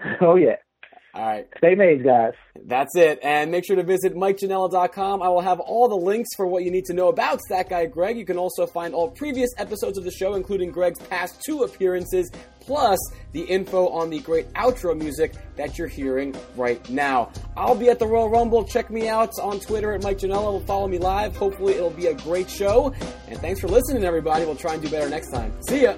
Oh 0.20 0.34
yeah. 0.34 0.56
All 1.14 1.26
right. 1.26 1.46
Stay 1.58 1.74
made, 1.74 2.04
guys. 2.04 2.32
That's 2.64 2.96
it. 2.96 3.18
And 3.22 3.50
make 3.50 3.66
sure 3.66 3.76
to 3.76 3.82
visit 3.82 4.14
MikeJanella.com. 4.14 5.22
I 5.22 5.28
will 5.28 5.42
have 5.42 5.60
all 5.60 5.86
the 5.86 5.96
links 5.96 6.30
for 6.36 6.46
what 6.46 6.64
you 6.64 6.70
need 6.70 6.86
to 6.86 6.94
know 6.94 7.08
about 7.08 7.40
Stat 7.42 7.68
Guy 7.68 7.84
Greg. 7.84 8.16
You 8.16 8.24
can 8.24 8.38
also 8.38 8.66
find 8.66 8.94
all 8.94 9.10
previous 9.10 9.50
episodes 9.58 9.98
of 9.98 10.04
the 10.04 10.10
show, 10.10 10.34
including 10.34 10.70
Greg's 10.70 10.98
past 11.00 11.42
two 11.44 11.64
appearances, 11.64 12.30
plus 12.60 12.98
the 13.32 13.42
info 13.42 13.88
on 13.88 14.08
the 14.08 14.20
great 14.20 14.50
outro 14.54 14.96
music 14.96 15.34
that 15.56 15.76
you're 15.76 15.88
hearing 15.88 16.34
right 16.56 16.88
now. 16.88 17.30
I'll 17.58 17.74
be 17.74 17.90
at 17.90 17.98
the 17.98 18.06
Royal 18.06 18.30
Rumble. 18.30 18.64
Check 18.64 18.90
me 18.90 19.06
out 19.08 19.32
on 19.38 19.60
Twitter 19.60 19.92
at 19.92 20.02
Mike 20.02 20.18
Janella. 20.18 20.64
Follow 20.64 20.88
me 20.88 20.96
live. 20.96 21.36
Hopefully, 21.36 21.74
it'll 21.74 21.90
be 21.90 22.06
a 22.06 22.14
great 22.14 22.48
show. 22.48 22.94
And 23.28 23.38
thanks 23.38 23.60
for 23.60 23.68
listening, 23.68 24.04
everybody. 24.04 24.46
We'll 24.46 24.56
try 24.56 24.74
and 24.74 24.82
do 24.82 24.88
better 24.88 25.10
next 25.10 25.30
time. 25.30 25.52
See 25.68 25.82
ya. 25.82 25.96